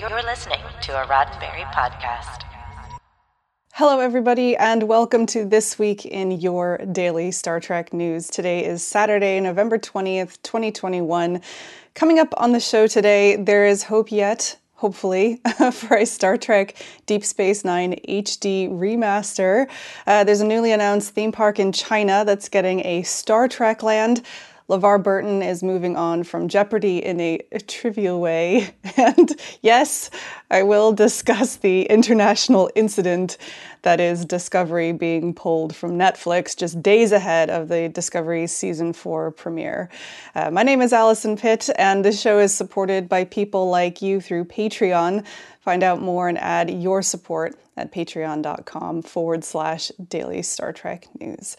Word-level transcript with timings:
You're 0.00 0.24
listening 0.24 0.58
to 0.82 1.00
a 1.00 1.06
Roddenberry 1.06 1.62
podcast. 1.72 2.42
Hello, 3.74 4.00
everybody, 4.00 4.56
and 4.56 4.88
welcome 4.88 5.24
to 5.26 5.44
This 5.44 5.78
Week 5.78 6.04
in 6.04 6.32
Your 6.32 6.78
Daily 6.78 7.30
Star 7.30 7.60
Trek 7.60 7.92
News. 7.92 8.26
Today 8.26 8.64
is 8.64 8.84
Saturday, 8.84 9.38
November 9.38 9.78
20th, 9.78 10.42
2021. 10.42 11.40
Coming 11.94 12.18
up 12.18 12.34
on 12.36 12.50
the 12.50 12.58
show 12.58 12.88
today, 12.88 13.36
there 13.36 13.66
is 13.66 13.84
hope 13.84 14.10
yet 14.10 14.58
hopefully, 14.74 15.40
for 15.72 15.96
a 15.96 16.04
Star 16.04 16.36
Trek 16.36 16.74
Deep 17.06 17.24
Space 17.24 17.64
Nine 17.64 17.94
HD 18.08 18.68
remaster. 18.68 19.68
Uh, 20.06 20.24
there's 20.24 20.40
a 20.40 20.46
newly 20.46 20.72
announced 20.72 21.14
theme 21.14 21.32
park 21.32 21.58
in 21.60 21.70
China 21.72 22.24
that's 22.26 22.48
getting 22.48 22.84
a 22.84 23.02
Star 23.04 23.46
Trek 23.46 23.82
land. 23.84 24.22
LeVar 24.68 25.02
Burton 25.02 25.42
is 25.42 25.62
moving 25.62 25.94
on 25.94 26.24
from 26.24 26.48
Jeopardy 26.48 27.04
in 27.04 27.20
a, 27.20 27.38
a, 27.52 27.60
trivial 27.60 28.18
way. 28.20 28.70
And 28.96 29.32
yes, 29.60 30.08
I 30.50 30.62
will 30.62 30.92
discuss 30.92 31.56
the 31.56 31.82
international 31.82 32.70
incident 32.74 33.36
that 33.82 34.00
is 34.00 34.24
Discovery 34.24 34.92
being 34.92 35.34
pulled 35.34 35.74
from 35.76 35.98
Netflix 35.98 36.56
just 36.56 36.80
days 36.82 37.12
ahead 37.12 37.50
of 37.50 37.68
the 37.68 37.88
Discovery 37.88 38.46
season 38.46 38.92
four 38.92 39.32
premiere. 39.32 39.90
Uh, 40.34 40.50
my 40.50 40.62
name 40.62 40.80
is 40.80 40.92
Allison 40.92 41.36
Pitt, 41.36 41.68
and 41.76 42.04
this 42.04 42.20
show 42.20 42.38
is 42.38 42.54
supported 42.54 43.08
by 43.08 43.24
people 43.24 43.68
like 43.68 44.00
you 44.00 44.20
through 44.20 44.44
Patreon. 44.44 45.26
Find 45.60 45.82
out 45.82 46.00
more 46.00 46.28
and 46.28 46.38
add 46.38 46.70
your 46.70 47.02
support 47.02 47.58
at 47.76 47.92
patreon.com 47.92 49.02
forward 49.02 49.44
slash 49.44 49.90
daily 50.08 50.40
Star 50.42 50.72
Trek 50.72 51.08
news. 51.20 51.56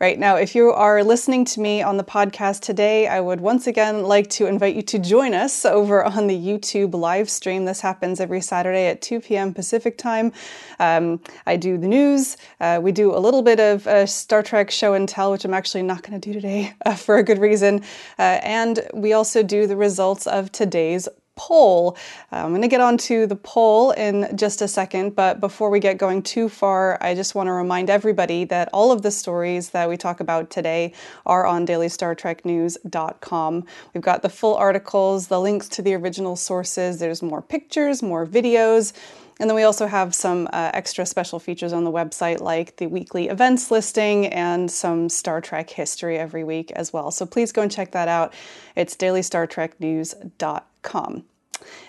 Right 0.00 0.16
now, 0.16 0.36
if 0.36 0.54
you 0.54 0.70
are 0.70 1.02
listening 1.02 1.44
to 1.46 1.60
me 1.60 1.82
on 1.82 1.96
the 1.96 2.04
podcast 2.04 2.60
today, 2.60 3.08
I 3.08 3.18
would 3.18 3.40
once 3.40 3.66
again 3.66 4.04
like 4.04 4.30
to 4.30 4.46
invite 4.46 4.76
you 4.76 4.82
to 4.82 4.98
join 5.00 5.34
us 5.34 5.64
over 5.64 6.04
on 6.04 6.28
the 6.28 6.38
YouTube 6.38 6.94
live 6.94 7.28
stream. 7.28 7.64
This 7.64 7.80
happens 7.80 8.20
every 8.20 8.40
Saturday 8.40 8.86
at 8.86 9.02
2 9.02 9.18
p.m. 9.18 9.52
Pacific 9.52 9.98
time. 9.98 10.32
Um, 10.78 11.20
I 11.46 11.56
do 11.56 11.78
the 11.78 11.88
news. 11.88 12.36
Uh, 12.60 12.78
we 12.80 12.92
do 12.92 13.12
a 13.12 13.18
little 13.18 13.42
bit 13.42 13.58
of 13.58 13.88
uh, 13.88 14.06
Star 14.06 14.40
Trek 14.40 14.70
show 14.70 14.94
and 14.94 15.08
tell, 15.08 15.32
which 15.32 15.44
I'm 15.44 15.52
actually 15.52 15.82
not 15.82 16.04
going 16.04 16.20
to 16.20 16.28
do 16.28 16.32
today 16.32 16.74
uh, 16.86 16.94
for 16.94 17.16
a 17.16 17.24
good 17.24 17.40
reason. 17.40 17.82
Uh, 18.20 18.38
and 18.44 18.78
we 18.94 19.14
also 19.14 19.42
do 19.42 19.66
the 19.66 19.76
results 19.76 20.28
of 20.28 20.52
today's 20.52 21.08
poll. 21.38 21.96
Uh, 22.30 22.36
I'm 22.44 22.50
going 22.50 22.60
to 22.62 22.68
get 22.68 22.82
onto 22.82 23.26
the 23.26 23.36
poll 23.36 23.92
in 23.92 24.36
just 24.36 24.60
a 24.60 24.68
second, 24.68 25.16
but 25.16 25.40
before 25.40 25.70
we 25.70 25.80
get 25.80 25.96
going 25.96 26.20
too 26.22 26.50
far, 26.50 27.02
I 27.02 27.14
just 27.14 27.34
want 27.34 27.46
to 27.46 27.52
remind 27.52 27.88
everybody 27.88 28.44
that 28.44 28.68
all 28.72 28.92
of 28.92 29.00
the 29.00 29.10
stories 29.10 29.70
that 29.70 29.88
we 29.88 29.96
talk 29.96 30.20
about 30.20 30.50
today 30.50 30.92
are 31.24 31.46
on 31.46 31.66
dailystartreknews.com. 31.66 33.64
We've 33.94 34.02
got 34.02 34.22
the 34.22 34.28
full 34.28 34.56
articles, 34.56 35.28
the 35.28 35.40
links 35.40 35.68
to 35.68 35.80
the 35.82 35.94
original 35.94 36.36
sources, 36.36 36.98
there's 36.98 37.22
more 37.22 37.40
pictures, 37.40 38.02
more 38.02 38.26
videos. 38.26 38.92
And 39.38 39.48
then 39.48 39.54
we 39.54 39.62
also 39.62 39.86
have 39.86 40.14
some 40.14 40.48
uh, 40.52 40.70
extra 40.74 41.06
special 41.06 41.38
features 41.38 41.72
on 41.72 41.84
the 41.84 41.92
website, 41.92 42.40
like 42.40 42.76
the 42.76 42.86
weekly 42.86 43.28
events 43.28 43.70
listing 43.70 44.26
and 44.26 44.70
some 44.70 45.08
Star 45.08 45.40
Trek 45.40 45.70
history 45.70 46.18
every 46.18 46.44
week 46.44 46.70
as 46.72 46.92
well. 46.92 47.10
So 47.10 47.24
please 47.24 47.52
go 47.52 47.62
and 47.62 47.70
check 47.70 47.92
that 47.92 48.08
out. 48.08 48.34
It's 48.74 48.96
dailystartreknews.com. 48.96 51.24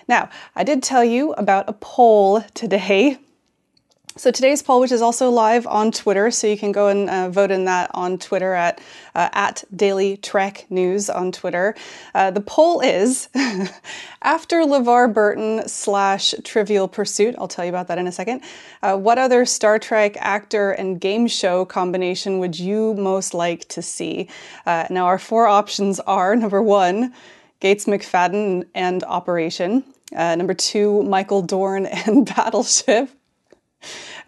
Now, 0.08 0.30
I 0.56 0.64
did 0.64 0.82
tell 0.84 1.04
you 1.04 1.34
about 1.34 1.68
a 1.68 1.74
poll 1.74 2.42
today 2.54 3.18
so 4.20 4.32
today's 4.32 4.62
poll, 4.62 4.82
which 4.82 4.92
is 4.92 5.02
also 5.02 5.30
live 5.30 5.66
on 5.66 5.94
Twitter, 5.94 6.30
so 6.30 6.46
you 6.46 6.58
can 6.58 6.74
go 6.74 6.90
and 6.90 7.10
uh, 7.10 7.30
vote 7.30 7.52
in 7.52 7.64
that 7.66 7.90
on 7.94 8.18
Twitter 8.18 8.54
at 8.54 8.82
uh, 9.16 9.30
at 9.32 9.64
Daily 9.74 10.18
Trek 10.18 10.66
News 10.70 11.10
on 11.10 11.32
Twitter. 11.32 11.74
Uh, 12.14 12.30
the 12.30 12.42
poll 12.42 12.82
is 12.82 13.30
after 14.22 14.58
LeVar 14.58 15.14
Burton 15.14 15.66
slash 15.70 16.36
Trivial 16.44 16.90
Pursuit. 16.90 17.34
I'll 17.38 17.48
tell 17.48 17.64
you 17.64 17.70
about 17.70 17.88
that 17.88 17.98
in 17.98 18.08
a 18.08 18.12
second. 18.12 18.42
Uh, 18.84 18.98
what 18.98 19.18
other 19.18 19.46
Star 19.46 19.80
Trek 19.80 20.18
actor 20.20 20.72
and 20.72 21.00
game 21.00 21.26
show 21.26 21.64
combination 21.64 22.40
would 22.40 22.60
you 22.60 22.96
most 22.96 23.34
like 23.34 23.70
to 23.70 23.82
see? 23.82 24.28
Uh, 24.66 24.86
now, 24.90 25.06
our 25.06 25.18
four 25.18 25.48
options 25.48 26.02
are 26.02 26.36
number 26.36 26.62
one, 26.62 27.14
Gates 27.62 27.86
McFadden 27.86 28.68
and 28.76 29.02
Operation. 29.06 29.86
Uh, 30.14 30.36
number 30.36 30.54
two, 30.54 31.04
Michael 31.04 31.42
Dorn 31.42 31.86
and 31.86 32.26
Battleship. 32.36 33.10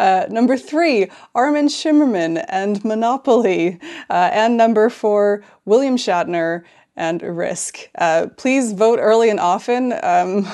Uh, 0.01 0.25
number 0.31 0.57
three, 0.57 1.11
Armin 1.35 1.67
Shimerman 1.67 2.43
and 2.49 2.83
Monopoly. 2.83 3.79
Uh, 4.09 4.31
and 4.33 4.57
number 4.57 4.89
four, 4.89 5.43
William 5.65 5.95
Shatner 5.95 6.63
and 6.95 7.21
Risk. 7.21 7.87
Uh, 7.93 8.25
please 8.35 8.73
vote 8.73 8.97
early 8.99 9.29
and 9.29 9.39
often. 9.39 9.93
Um, 10.01 10.47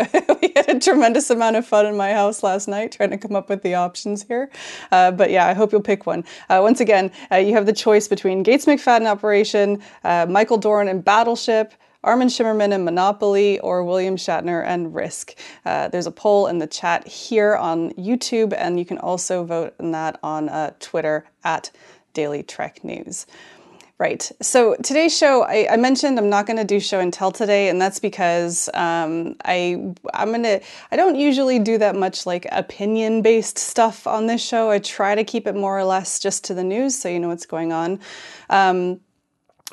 we 0.40 0.50
had 0.56 0.70
a 0.70 0.80
tremendous 0.80 1.28
amount 1.28 1.56
of 1.56 1.66
fun 1.66 1.84
in 1.84 1.94
my 1.94 2.14
house 2.14 2.42
last 2.42 2.68
night 2.68 2.92
trying 2.92 3.10
to 3.10 3.18
come 3.18 3.36
up 3.36 3.50
with 3.50 3.62
the 3.62 3.74
options 3.74 4.22
here. 4.22 4.50
Uh, 4.90 5.10
but 5.10 5.30
yeah, 5.30 5.46
I 5.46 5.52
hope 5.52 5.72
you'll 5.72 5.82
pick 5.82 6.06
one. 6.06 6.24
Uh, 6.48 6.60
once 6.62 6.80
again, 6.80 7.12
uh, 7.30 7.36
you 7.36 7.52
have 7.52 7.66
the 7.66 7.74
choice 7.74 8.08
between 8.08 8.42
Gates 8.42 8.64
McFadden 8.64 9.06
Operation, 9.06 9.82
uh, 10.04 10.24
Michael 10.26 10.56
Dorn 10.56 10.88
and 10.88 11.04
Battleship, 11.04 11.74
Armin 12.06 12.28
Shimerman 12.28 12.72
and 12.72 12.84
Monopoly 12.84 13.58
or 13.58 13.82
William 13.84 14.16
Shatner 14.16 14.64
and 14.64 14.94
Risk. 14.94 15.34
Uh, 15.64 15.88
there's 15.88 16.06
a 16.06 16.12
poll 16.12 16.46
in 16.46 16.58
the 16.58 16.66
chat 16.68 17.06
here 17.06 17.56
on 17.56 17.90
YouTube, 17.94 18.54
and 18.56 18.78
you 18.78 18.84
can 18.84 18.98
also 18.98 19.44
vote 19.44 19.74
in 19.80 19.90
that 19.90 20.18
on 20.22 20.48
uh, 20.48 20.72
Twitter 20.78 21.26
at 21.42 21.72
Daily 22.14 22.44
Trek 22.44 22.84
News. 22.84 23.26
Right. 23.98 24.30
So 24.42 24.76
today's 24.82 25.16
show, 25.16 25.42
I, 25.44 25.68
I 25.70 25.76
mentioned 25.78 26.18
I'm 26.18 26.28
not 26.28 26.46
going 26.46 26.58
to 26.58 26.64
do 26.64 26.78
show 26.78 27.00
and 27.00 27.10
tell 27.12 27.32
today, 27.32 27.70
and 27.70 27.80
that's 27.80 27.98
because 27.98 28.68
um, 28.74 29.36
I 29.46 29.94
I'm 30.12 30.32
gonna 30.32 30.60
I 30.92 30.96
don't 30.96 31.16
usually 31.16 31.58
do 31.58 31.78
that 31.78 31.96
much 31.96 32.26
like 32.26 32.46
opinion 32.52 33.22
based 33.22 33.56
stuff 33.56 34.06
on 34.06 34.26
this 34.26 34.46
show. 34.46 34.70
I 34.70 34.80
try 34.80 35.14
to 35.14 35.24
keep 35.24 35.46
it 35.46 35.56
more 35.56 35.78
or 35.78 35.84
less 35.84 36.18
just 36.18 36.44
to 36.44 36.54
the 36.54 36.62
news, 36.62 36.94
so 36.94 37.08
you 37.08 37.18
know 37.18 37.28
what's 37.28 37.46
going 37.46 37.72
on. 37.72 37.98
Um, 38.50 39.00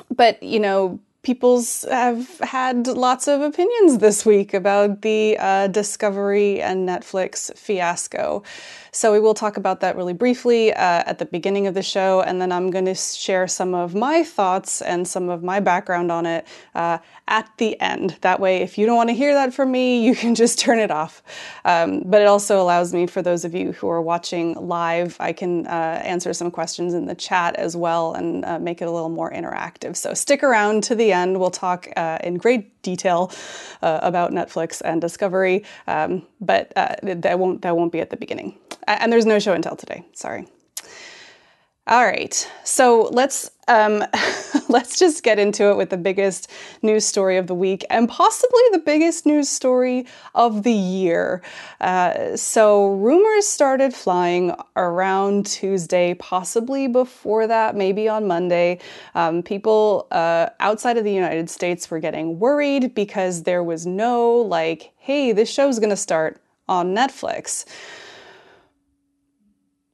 but 0.08 0.42
you 0.42 0.58
know 0.58 1.00
people's 1.24 1.84
have 1.90 2.38
had 2.38 2.86
lots 2.86 3.26
of 3.26 3.40
opinions 3.40 3.98
this 3.98 4.24
week 4.24 4.54
about 4.54 5.02
the 5.02 5.36
uh, 5.38 5.66
Discovery 5.66 6.60
and 6.62 6.88
Netflix 6.88 7.56
fiasco. 7.56 8.42
So 8.94 9.12
we 9.12 9.18
will 9.18 9.34
talk 9.34 9.56
about 9.56 9.80
that 9.80 9.96
really 9.96 10.12
briefly 10.12 10.72
uh, 10.72 11.02
at 11.04 11.18
the 11.18 11.24
beginning 11.24 11.66
of 11.66 11.74
the 11.74 11.82
show, 11.82 12.20
and 12.20 12.40
then 12.40 12.52
I'm 12.52 12.70
going 12.70 12.84
to 12.84 12.94
share 12.94 13.48
some 13.48 13.74
of 13.74 13.92
my 13.96 14.22
thoughts 14.22 14.80
and 14.82 15.06
some 15.06 15.28
of 15.28 15.42
my 15.42 15.58
background 15.58 16.12
on 16.12 16.26
it 16.26 16.46
uh, 16.76 16.98
at 17.26 17.50
the 17.58 17.78
end. 17.80 18.16
That 18.20 18.38
way, 18.38 18.58
if 18.58 18.78
you 18.78 18.86
don't 18.86 18.94
want 18.94 19.08
to 19.08 19.14
hear 19.14 19.34
that 19.34 19.52
from 19.52 19.72
me, 19.72 20.04
you 20.06 20.14
can 20.14 20.36
just 20.36 20.60
turn 20.60 20.78
it 20.78 20.92
off. 20.92 21.24
Um, 21.64 22.04
but 22.06 22.22
it 22.22 22.28
also 22.28 22.62
allows 22.62 22.94
me, 22.94 23.08
for 23.08 23.20
those 23.20 23.44
of 23.44 23.52
you 23.52 23.72
who 23.72 23.88
are 23.88 24.00
watching 24.00 24.54
live, 24.54 25.16
I 25.18 25.32
can 25.32 25.66
uh, 25.66 26.00
answer 26.04 26.32
some 26.32 26.52
questions 26.52 26.94
in 26.94 27.06
the 27.06 27.16
chat 27.16 27.56
as 27.56 27.76
well 27.76 28.14
and 28.14 28.44
uh, 28.44 28.60
make 28.60 28.80
it 28.80 28.84
a 28.84 28.92
little 28.92 29.08
more 29.08 29.32
interactive. 29.32 29.96
So 29.96 30.14
stick 30.14 30.44
around 30.44 30.84
to 30.84 30.94
the 30.94 31.10
end. 31.10 31.40
We'll 31.40 31.50
talk 31.50 31.88
uh, 31.96 32.18
in 32.22 32.36
great 32.36 32.80
detail 32.84 33.32
uh, 33.82 33.98
about 34.02 34.30
Netflix 34.30 34.80
and 34.84 35.00
Discovery, 35.00 35.64
um, 35.88 36.24
but 36.46 36.72
uh, 36.76 36.96
that 37.02 37.38
won't 37.38 37.62
that 37.62 37.76
won't 37.76 37.92
be 37.92 38.00
at 38.00 38.10
the 38.10 38.16
beginning. 38.16 38.58
And 38.86 39.12
there's 39.12 39.26
no 39.26 39.38
show 39.38 39.52
and 39.52 39.64
tell 39.64 39.76
today. 39.76 40.04
Sorry. 40.12 40.46
All 41.86 42.06
right, 42.06 42.50
so 42.64 43.10
let's 43.12 43.50
um, 43.68 44.02
let's 44.70 44.98
just 44.98 45.22
get 45.22 45.38
into 45.38 45.68
it 45.68 45.76
with 45.76 45.90
the 45.90 45.98
biggest 45.98 46.50
news 46.80 47.04
story 47.04 47.36
of 47.36 47.46
the 47.46 47.54
week 47.54 47.84
and 47.90 48.08
possibly 48.08 48.62
the 48.72 48.78
biggest 48.78 49.26
news 49.26 49.50
story 49.50 50.06
of 50.34 50.62
the 50.62 50.72
year. 50.72 51.42
Uh, 51.82 52.38
so 52.38 52.88
rumors 52.92 53.46
started 53.46 53.92
flying 53.92 54.54
around 54.76 55.44
Tuesday, 55.44 56.14
possibly 56.14 56.88
before 56.88 57.46
that, 57.46 57.76
maybe 57.76 58.08
on 58.08 58.26
Monday. 58.26 58.78
Um, 59.14 59.42
people 59.42 60.06
uh, 60.10 60.48
outside 60.60 60.96
of 60.96 61.04
the 61.04 61.12
United 61.12 61.50
States 61.50 61.90
were 61.90 62.00
getting 62.00 62.38
worried 62.38 62.94
because 62.94 63.42
there 63.42 63.62
was 63.62 63.84
no 63.84 64.32
like, 64.32 64.94
hey, 64.96 65.32
this 65.32 65.50
show's 65.50 65.78
going 65.78 65.90
to 65.90 65.96
start 65.96 66.40
on 66.66 66.94
Netflix 66.94 67.66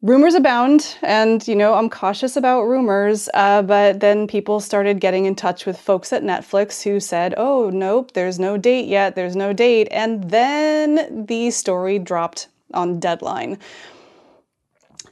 rumors 0.03 0.35
abound 0.35 0.97
and 1.03 1.47
you 1.47 1.55
know 1.55 1.75
i'm 1.75 1.91
cautious 1.91 2.35
about 2.35 2.63
rumors 2.63 3.29
uh, 3.35 3.61
but 3.61 4.01
then 4.01 4.27
people 4.27 4.59
started 4.59 4.99
getting 4.99 5.27
in 5.27 5.35
touch 5.35 5.67
with 5.67 5.79
folks 5.79 6.11
at 6.11 6.23
netflix 6.23 6.83
who 6.83 6.99
said 6.99 7.35
oh 7.37 7.69
nope 7.69 8.13
there's 8.15 8.39
no 8.39 8.57
date 8.57 8.89
yet 8.89 9.15
there's 9.15 9.37
no 9.37 9.53
date. 9.53 9.89
And 9.91 10.31
then 10.31 11.27
the 11.27 11.51
story 11.51 11.99
dropped 11.99 12.49
on 12.73 12.99
deadline. 12.99 13.59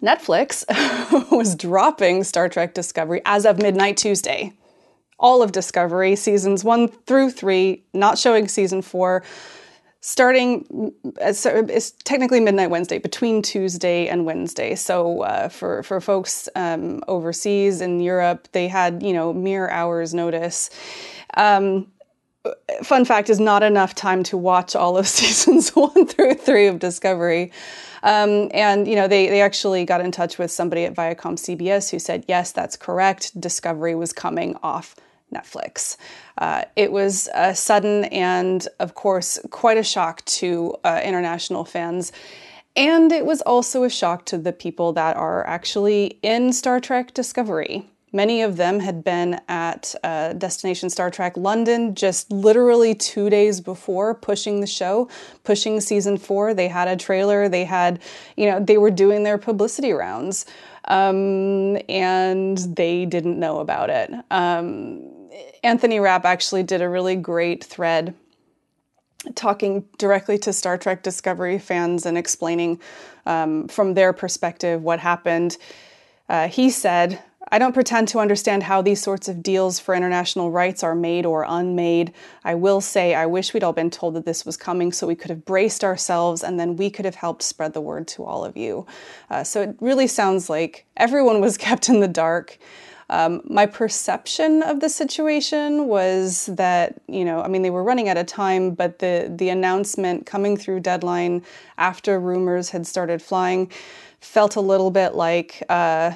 Netflix 0.00 0.64
was 1.30 1.54
dropping 1.54 2.24
star 2.24 2.48
trek 2.48 2.72
discovery 2.72 3.20
as 3.26 3.44
of 3.44 3.58
midnight 3.58 3.98
tuesday. 3.98 4.52
All 5.18 5.42
of 5.42 5.52
discovery 5.52 6.16
seasons 6.16 6.64
one 6.64 6.88
through 6.88 7.32
three 7.32 7.84
not 7.92 8.16
showing 8.16 8.48
season 8.48 8.80
four 8.80 9.24
starting 10.08 10.90
as 11.20 11.44
it's 11.44 11.90
technically 12.04 12.40
midnight 12.40 12.70
Wednesday 12.70 12.98
between 12.98 13.42
Tuesday 13.42 14.08
and 14.08 14.24
Wednesday. 14.24 14.74
So 14.74 15.20
uh, 15.20 15.50
for 15.50 15.82
for 15.82 16.00
folks 16.00 16.48
um, 16.56 17.02
overseas 17.08 17.82
in 17.82 18.00
Europe, 18.00 18.48
they 18.52 18.68
had 18.68 19.02
you 19.02 19.12
know 19.12 19.34
mere 19.34 19.68
hours 19.68 20.14
notice. 20.14 20.70
Um, 21.36 21.88
fun 22.82 23.04
fact 23.04 23.28
is 23.28 23.38
not 23.38 23.62
enough 23.62 23.94
time 23.94 24.22
to 24.24 24.38
watch 24.38 24.74
all 24.74 24.96
of 24.96 25.06
seasons 25.18 25.76
one 25.76 26.06
through 26.06 26.34
three 26.34 26.68
of 26.68 26.78
Discovery. 26.78 27.52
Um, 28.02 28.50
and 28.54 28.88
you 28.88 28.96
know 28.96 29.08
they 29.08 29.28
they 29.28 29.42
actually 29.42 29.84
got 29.84 30.00
in 30.00 30.10
touch 30.10 30.38
with 30.38 30.50
somebody 30.50 30.86
at 30.86 30.94
Viacom 30.94 31.36
CBS 31.36 31.90
who 31.90 31.98
said 31.98 32.24
yes, 32.26 32.50
that's 32.50 32.76
correct. 32.76 33.38
Discovery 33.38 33.94
was 33.94 34.14
coming 34.14 34.56
off 34.62 34.96
Netflix. 35.32 35.96
Uh, 36.36 36.64
it 36.76 36.92
was 36.92 37.28
a 37.34 37.54
sudden 37.54 38.04
and, 38.04 38.66
of 38.78 38.94
course, 38.94 39.38
quite 39.50 39.78
a 39.78 39.82
shock 39.82 40.24
to 40.24 40.76
uh, 40.84 41.00
international 41.04 41.64
fans. 41.64 42.12
And 42.76 43.10
it 43.10 43.26
was 43.26 43.40
also 43.42 43.82
a 43.82 43.90
shock 43.90 44.24
to 44.26 44.38
the 44.38 44.52
people 44.52 44.92
that 44.92 45.16
are 45.16 45.46
actually 45.46 46.18
in 46.22 46.52
Star 46.52 46.78
Trek 46.80 47.12
Discovery. 47.12 47.86
Many 48.12 48.40
of 48.40 48.56
them 48.56 48.80
had 48.80 49.04
been 49.04 49.38
at 49.48 49.94
uh, 50.02 50.32
Destination 50.32 50.88
Star 50.88 51.10
Trek 51.10 51.36
London 51.36 51.94
just 51.94 52.32
literally 52.32 52.94
two 52.94 53.28
days 53.28 53.60
before 53.60 54.14
pushing 54.14 54.60
the 54.60 54.66
show, 54.66 55.10
pushing 55.44 55.80
season 55.80 56.16
four. 56.16 56.54
They 56.54 56.68
had 56.68 56.88
a 56.88 56.96
trailer, 56.96 57.48
they 57.48 57.64
had, 57.64 58.00
you 58.36 58.46
know, 58.46 58.60
they 58.60 58.78
were 58.78 58.90
doing 58.90 59.24
their 59.24 59.36
publicity 59.36 59.92
rounds, 59.92 60.46
um, 60.84 61.76
and 61.88 62.56
they 62.58 63.04
didn't 63.04 63.38
know 63.38 63.58
about 63.58 63.90
it. 63.90 64.10
Um, 64.30 65.17
Anthony 65.62 66.00
Rapp 66.00 66.24
actually 66.24 66.62
did 66.62 66.82
a 66.82 66.88
really 66.88 67.16
great 67.16 67.64
thread 67.64 68.14
talking 69.34 69.84
directly 69.98 70.38
to 70.38 70.52
Star 70.52 70.78
Trek 70.78 71.02
Discovery 71.02 71.58
fans 71.58 72.06
and 72.06 72.16
explaining 72.16 72.80
um, 73.26 73.68
from 73.68 73.94
their 73.94 74.12
perspective 74.12 74.82
what 74.82 75.00
happened. 75.00 75.58
Uh, 76.28 76.48
he 76.48 76.70
said, 76.70 77.22
I 77.50 77.58
don't 77.58 77.72
pretend 77.72 78.08
to 78.08 78.18
understand 78.18 78.62
how 78.62 78.82
these 78.82 79.00
sorts 79.00 79.28
of 79.28 79.42
deals 79.42 79.78
for 79.78 79.94
international 79.94 80.50
rights 80.50 80.82
are 80.82 80.94
made 80.94 81.24
or 81.24 81.46
unmade. 81.48 82.12
I 82.44 82.54
will 82.54 82.80
say, 82.80 83.14
I 83.14 83.26
wish 83.26 83.54
we'd 83.54 83.64
all 83.64 83.72
been 83.72 83.90
told 83.90 84.14
that 84.14 84.26
this 84.26 84.44
was 84.44 84.56
coming 84.56 84.92
so 84.92 85.06
we 85.06 85.14
could 85.14 85.30
have 85.30 85.46
braced 85.46 85.82
ourselves 85.82 86.44
and 86.44 86.60
then 86.60 86.76
we 86.76 86.90
could 86.90 87.06
have 87.06 87.14
helped 87.14 87.42
spread 87.42 87.72
the 87.72 87.80
word 87.80 88.06
to 88.08 88.24
all 88.24 88.44
of 88.44 88.56
you. 88.56 88.86
Uh, 89.30 89.44
so 89.44 89.62
it 89.62 89.76
really 89.80 90.06
sounds 90.06 90.50
like 90.50 90.84
everyone 90.96 91.40
was 91.40 91.56
kept 91.58 91.88
in 91.88 92.00
the 92.00 92.08
dark. 92.08 92.58
Um, 93.10 93.40
my 93.44 93.64
perception 93.64 94.62
of 94.62 94.80
the 94.80 94.88
situation 94.88 95.86
was 95.86 96.46
that, 96.46 97.00
you 97.06 97.24
know, 97.24 97.40
I 97.40 97.48
mean, 97.48 97.62
they 97.62 97.70
were 97.70 97.82
running 97.82 98.08
out 98.08 98.18
of 98.18 98.26
time, 98.26 98.72
but 98.72 98.98
the, 98.98 99.32
the 99.34 99.48
announcement 99.48 100.26
coming 100.26 100.56
through 100.56 100.80
deadline 100.80 101.42
after 101.78 102.20
rumors 102.20 102.70
had 102.70 102.86
started 102.86 103.22
flying 103.22 103.70
felt 104.20 104.56
a 104.56 104.60
little 104.60 104.90
bit 104.90 105.14
like 105.14 105.62
uh, 105.68 106.12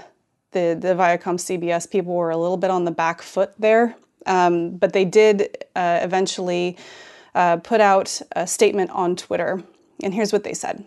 the, 0.51 0.77
the 0.79 0.95
Viacom 0.95 1.39
CBS 1.39 1.91
people 1.91 2.15
were 2.15 2.31
a 2.31 2.37
little 2.37 2.59
bit 2.59 2.71
on 2.71 2.85
the 2.85 2.91
back 2.91 3.23
foot 3.23 3.53
there. 3.59 3.97
Um, 4.27 4.77
but 4.77 4.93
they 4.93 5.05
did 5.05 5.65
uh, 5.75 6.01
eventually 6.03 6.77
uh, 7.35 7.57
put 7.57 7.81
out 7.81 8.21
a 8.33 8.47
statement 8.47 8.91
on 8.91 9.17
Twitter. 9.17 9.63
And 10.03 10.15
here's 10.15 10.33
what 10.33 10.45
they 10.45 10.55
said 10.55 10.85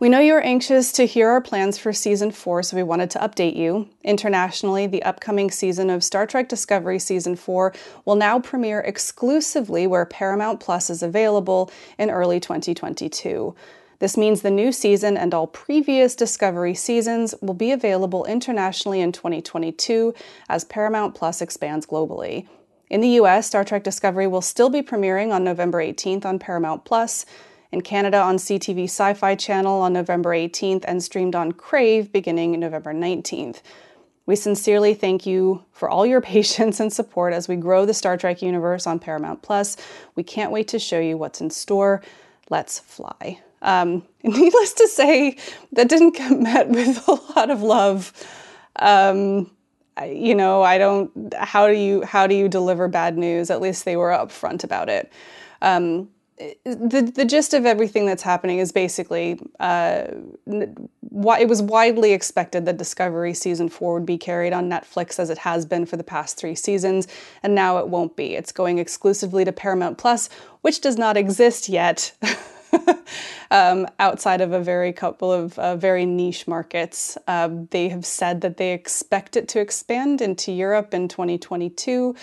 we 0.00 0.08
know 0.08 0.18
you 0.18 0.34
are 0.34 0.40
anxious 0.40 0.92
to 0.92 1.06
hear 1.06 1.28
our 1.28 1.40
plans 1.40 1.78
for 1.78 1.92
season 1.92 2.30
four, 2.30 2.62
so 2.62 2.76
we 2.76 2.82
wanted 2.82 3.10
to 3.10 3.18
update 3.18 3.56
you. 3.56 3.88
Internationally, 4.02 4.86
the 4.86 5.02
upcoming 5.02 5.50
season 5.50 5.90
of 5.90 6.02
Star 6.02 6.26
Trek 6.26 6.48
Discovery 6.48 6.98
Season 6.98 7.36
4 7.36 7.72
will 8.04 8.16
now 8.16 8.40
premiere 8.40 8.80
exclusively 8.80 9.86
where 9.86 10.04
Paramount 10.04 10.60
Plus 10.60 10.90
is 10.90 11.02
available 11.02 11.70
in 11.98 12.10
early 12.10 12.40
2022. 12.40 13.54
This 14.00 14.16
means 14.16 14.42
the 14.42 14.50
new 14.50 14.72
season 14.72 15.16
and 15.16 15.32
all 15.32 15.46
previous 15.46 16.16
Discovery 16.16 16.74
seasons 16.74 17.36
will 17.40 17.54
be 17.54 17.70
available 17.70 18.24
internationally 18.24 19.00
in 19.00 19.12
2022 19.12 20.12
as 20.48 20.64
Paramount 20.64 21.14
Plus 21.14 21.40
expands 21.40 21.86
globally. 21.86 22.48
In 22.90 23.00
the 23.00 23.20
US, 23.20 23.46
Star 23.46 23.64
Trek 23.64 23.84
Discovery 23.84 24.26
will 24.26 24.42
still 24.42 24.68
be 24.68 24.82
premiering 24.82 25.32
on 25.32 25.44
November 25.44 25.78
18th 25.78 26.24
on 26.24 26.40
Paramount 26.40 26.84
Plus 26.84 27.24
in 27.72 27.80
Canada 27.80 28.20
on 28.20 28.36
CTV 28.36 28.84
Sci 28.84 29.14
Fi 29.14 29.34
Channel 29.34 29.80
on 29.80 29.94
November 29.94 30.30
18th 30.30 30.84
and 30.86 31.02
streamed 31.02 31.34
on 31.34 31.52
Crave 31.52 32.12
beginning 32.12 32.60
November 32.60 32.92
19th. 32.92 33.62
We 34.26 34.36
sincerely 34.36 34.94
thank 34.94 35.26
you 35.26 35.64
for 35.72 35.88
all 35.88 36.06
your 36.06 36.20
patience 36.34 36.78
and 36.78 36.92
support 36.92 37.32
as 37.32 37.48
we 37.48 37.56
grow 37.56 37.86
the 37.86 37.94
Star 37.94 38.16
Trek 38.16 38.42
universe 38.42 38.86
on 38.86 38.98
Paramount 38.98 39.42
Plus. 39.42 39.76
We 40.14 40.22
can't 40.22 40.52
wait 40.52 40.68
to 40.68 40.78
show 40.78 41.00
you 41.00 41.16
what's 41.16 41.40
in 41.40 41.50
store. 41.50 42.02
Let's 42.50 42.78
fly. 42.78 43.40
Um, 43.62 44.04
needless 44.22 44.74
to 44.74 44.86
say, 44.86 45.36
that 45.72 45.88
didn't 45.88 46.16
get 46.16 46.30
met 46.38 46.68
with 46.68 47.08
a 47.08 47.12
lot 47.34 47.50
of 47.50 47.62
love. 47.62 48.12
Um, 48.76 49.50
you 50.04 50.34
know, 50.34 50.62
I 50.62 50.78
don't. 50.78 51.34
How 51.34 51.68
do 51.68 51.74
you 51.74 52.02
how 52.02 52.26
do 52.26 52.34
you 52.34 52.48
deliver 52.48 52.88
bad 52.88 53.18
news? 53.18 53.50
At 53.50 53.60
least 53.60 53.84
they 53.84 53.96
were 53.96 54.08
upfront 54.08 54.64
about 54.64 54.88
it. 54.88 55.12
Um, 55.60 56.08
the 56.64 57.12
the 57.14 57.24
gist 57.24 57.54
of 57.54 57.66
everything 57.66 58.06
that's 58.06 58.22
happening 58.22 58.58
is 58.58 58.72
basically 58.72 59.40
uh, 59.60 60.04
it 60.46 61.48
was 61.48 61.62
widely 61.62 62.12
expected 62.12 62.64
that 62.66 62.76
Discovery 62.76 63.34
season 63.34 63.68
four 63.68 63.94
would 63.94 64.06
be 64.06 64.18
carried 64.18 64.52
on 64.52 64.70
Netflix 64.70 65.18
as 65.18 65.30
it 65.30 65.38
has 65.38 65.66
been 65.66 65.86
for 65.86 65.96
the 65.96 66.04
past 66.04 66.38
three 66.38 66.54
seasons, 66.54 67.06
and 67.42 67.54
now 67.54 67.78
it 67.78 67.88
won't 67.88 68.16
be. 68.16 68.34
It's 68.34 68.52
going 68.52 68.78
exclusively 68.78 69.44
to 69.44 69.52
Paramount 69.52 69.98
Plus, 69.98 70.28
which 70.62 70.80
does 70.80 70.96
not 70.96 71.16
exist 71.16 71.68
yet. 71.68 72.12
um, 73.50 73.86
outside 73.98 74.40
of 74.40 74.52
a 74.52 74.60
very 74.60 74.92
couple 74.92 75.30
of 75.30 75.58
uh, 75.58 75.76
very 75.76 76.06
niche 76.06 76.48
markets. 76.48 77.18
Um, 77.28 77.66
they 77.66 77.88
have 77.90 78.06
said 78.06 78.40
that 78.40 78.56
they 78.56 78.72
expect 78.72 79.36
it 79.36 79.48
to 79.48 79.60
expand 79.60 80.22
into 80.22 80.52
Europe 80.52 80.94
in 80.94 81.08
2022, 81.08 82.14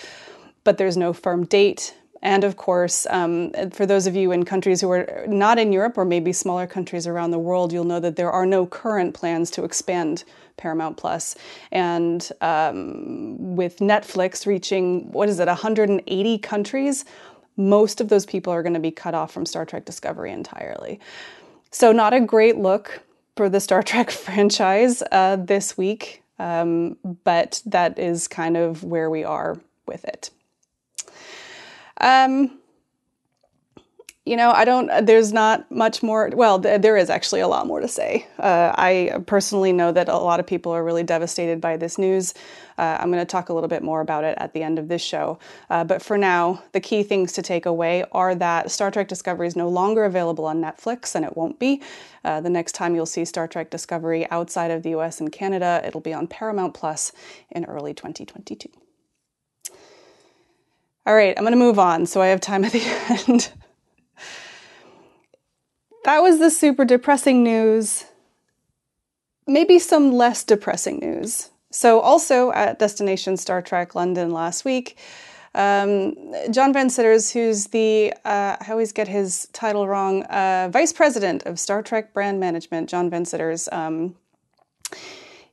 but 0.64 0.78
there's 0.78 0.96
no 0.96 1.12
firm 1.12 1.44
date. 1.46 1.94
And 2.22 2.44
of 2.44 2.56
course, 2.56 3.06
um, 3.08 3.52
for 3.70 3.86
those 3.86 4.06
of 4.06 4.14
you 4.14 4.30
in 4.32 4.44
countries 4.44 4.80
who 4.80 4.90
are 4.90 5.24
not 5.26 5.58
in 5.58 5.72
Europe 5.72 5.96
or 5.96 6.04
maybe 6.04 6.32
smaller 6.32 6.66
countries 6.66 7.06
around 7.06 7.30
the 7.30 7.38
world, 7.38 7.72
you'll 7.72 7.84
know 7.84 8.00
that 8.00 8.16
there 8.16 8.30
are 8.30 8.44
no 8.44 8.66
current 8.66 9.14
plans 9.14 9.50
to 9.52 9.64
expand 9.64 10.24
Paramount 10.58 10.96
Plus. 10.98 11.34
And 11.72 12.30
um, 12.42 13.56
with 13.56 13.78
Netflix 13.78 14.46
reaching, 14.46 15.10
what 15.12 15.28
is 15.28 15.40
it, 15.40 15.46
180 15.48 16.38
countries, 16.38 17.04
most 17.56 18.00
of 18.00 18.08
those 18.08 18.26
people 18.26 18.52
are 18.52 18.62
going 18.62 18.74
to 18.74 18.80
be 18.80 18.90
cut 18.90 19.14
off 19.14 19.32
from 19.32 19.46
Star 19.46 19.64
Trek 19.64 19.84
Discovery 19.84 20.32
entirely. 20.32 21.00
So, 21.70 21.92
not 21.92 22.12
a 22.12 22.20
great 22.20 22.56
look 22.56 23.02
for 23.36 23.48
the 23.48 23.60
Star 23.60 23.82
Trek 23.82 24.10
franchise 24.10 25.02
uh, 25.10 25.36
this 25.36 25.78
week, 25.78 26.22
um, 26.38 26.96
but 27.24 27.62
that 27.66 27.98
is 27.98 28.28
kind 28.28 28.56
of 28.56 28.84
where 28.84 29.08
we 29.08 29.24
are 29.24 29.58
with 29.86 30.04
it. 30.04 30.30
Um, 32.00 32.60
you 34.26 34.36
know, 34.36 34.50
I 34.50 34.64
don't, 34.64 35.06
there's 35.06 35.32
not 35.32 35.68
much 35.72 36.02
more. 36.02 36.30
Well, 36.34 36.60
th- 36.60 36.82
there 36.82 36.96
is 36.96 37.08
actually 37.08 37.40
a 37.40 37.48
lot 37.48 37.66
more 37.66 37.80
to 37.80 37.88
say. 37.88 38.28
Uh, 38.38 38.70
I 38.76 39.22
personally 39.26 39.72
know 39.72 39.92
that 39.92 40.08
a 40.08 40.16
lot 40.18 40.38
of 40.38 40.46
people 40.46 40.72
are 40.72 40.84
really 40.84 41.02
devastated 41.02 41.60
by 41.60 41.78
this 41.78 41.96
news. 41.96 42.34
Uh, 42.76 42.98
I'm 43.00 43.10
going 43.10 43.22
to 43.22 43.30
talk 43.30 43.48
a 43.48 43.54
little 43.54 43.68
bit 43.68 43.82
more 43.82 44.02
about 44.02 44.24
it 44.24 44.36
at 44.38 44.52
the 44.52 44.62
end 44.62 44.78
of 44.78 44.88
this 44.88 45.02
show. 45.02 45.38
Uh, 45.70 45.84
but 45.84 46.02
for 46.02 46.18
now, 46.18 46.62
the 46.72 46.80
key 46.80 47.02
things 47.02 47.32
to 47.32 47.42
take 47.42 47.64
away 47.64 48.04
are 48.12 48.34
that 48.34 48.70
Star 48.70 48.90
Trek 48.90 49.08
Discovery 49.08 49.46
is 49.46 49.56
no 49.56 49.68
longer 49.68 50.04
available 50.04 50.44
on 50.44 50.60
Netflix, 50.60 51.14
and 51.14 51.24
it 51.24 51.36
won't 51.36 51.58
be. 51.58 51.82
Uh, 52.22 52.40
the 52.42 52.50
next 52.50 52.72
time 52.72 52.94
you'll 52.94 53.06
see 53.06 53.24
Star 53.24 53.48
Trek 53.48 53.70
Discovery 53.70 54.30
outside 54.30 54.70
of 54.70 54.82
the 54.82 54.90
US 54.90 55.20
and 55.20 55.32
Canada, 55.32 55.80
it'll 55.84 56.00
be 56.00 56.12
on 56.12 56.26
Paramount 56.26 56.74
Plus 56.74 57.10
in 57.50 57.64
early 57.64 57.94
2022. 57.94 58.68
All 61.06 61.14
right, 61.14 61.34
I'm 61.36 61.44
going 61.44 61.52
to 61.52 61.58
move 61.58 61.78
on 61.78 62.06
so 62.06 62.20
I 62.20 62.28
have 62.28 62.40
time 62.40 62.64
at 62.64 62.72
the 62.72 62.82
end. 63.28 63.52
that 66.04 66.20
was 66.20 66.38
the 66.38 66.50
super 66.50 66.84
depressing 66.84 67.42
news. 67.42 68.04
Maybe 69.46 69.78
some 69.78 70.12
less 70.12 70.44
depressing 70.44 70.98
news. 70.98 71.50
So, 71.72 72.00
also 72.00 72.52
at 72.52 72.78
Destination 72.78 73.36
Star 73.36 73.62
Trek 73.62 73.94
London 73.94 74.32
last 74.32 74.64
week, 74.64 74.98
um, 75.54 76.14
John 76.50 76.72
Van 76.72 76.90
Citters, 76.90 77.32
who's 77.32 77.68
the, 77.68 78.12
uh, 78.24 78.56
I 78.60 78.66
always 78.70 78.92
get 78.92 79.08
his 79.08 79.48
title 79.52 79.88
wrong, 79.88 80.22
uh, 80.24 80.68
Vice 80.72 80.92
President 80.92 81.44
of 81.46 81.58
Star 81.58 81.82
Trek 81.82 82.12
Brand 82.12 82.38
Management, 82.38 82.88
John 82.88 83.08
Van 83.10 83.24
Citters, 83.24 83.68
um, 83.72 84.16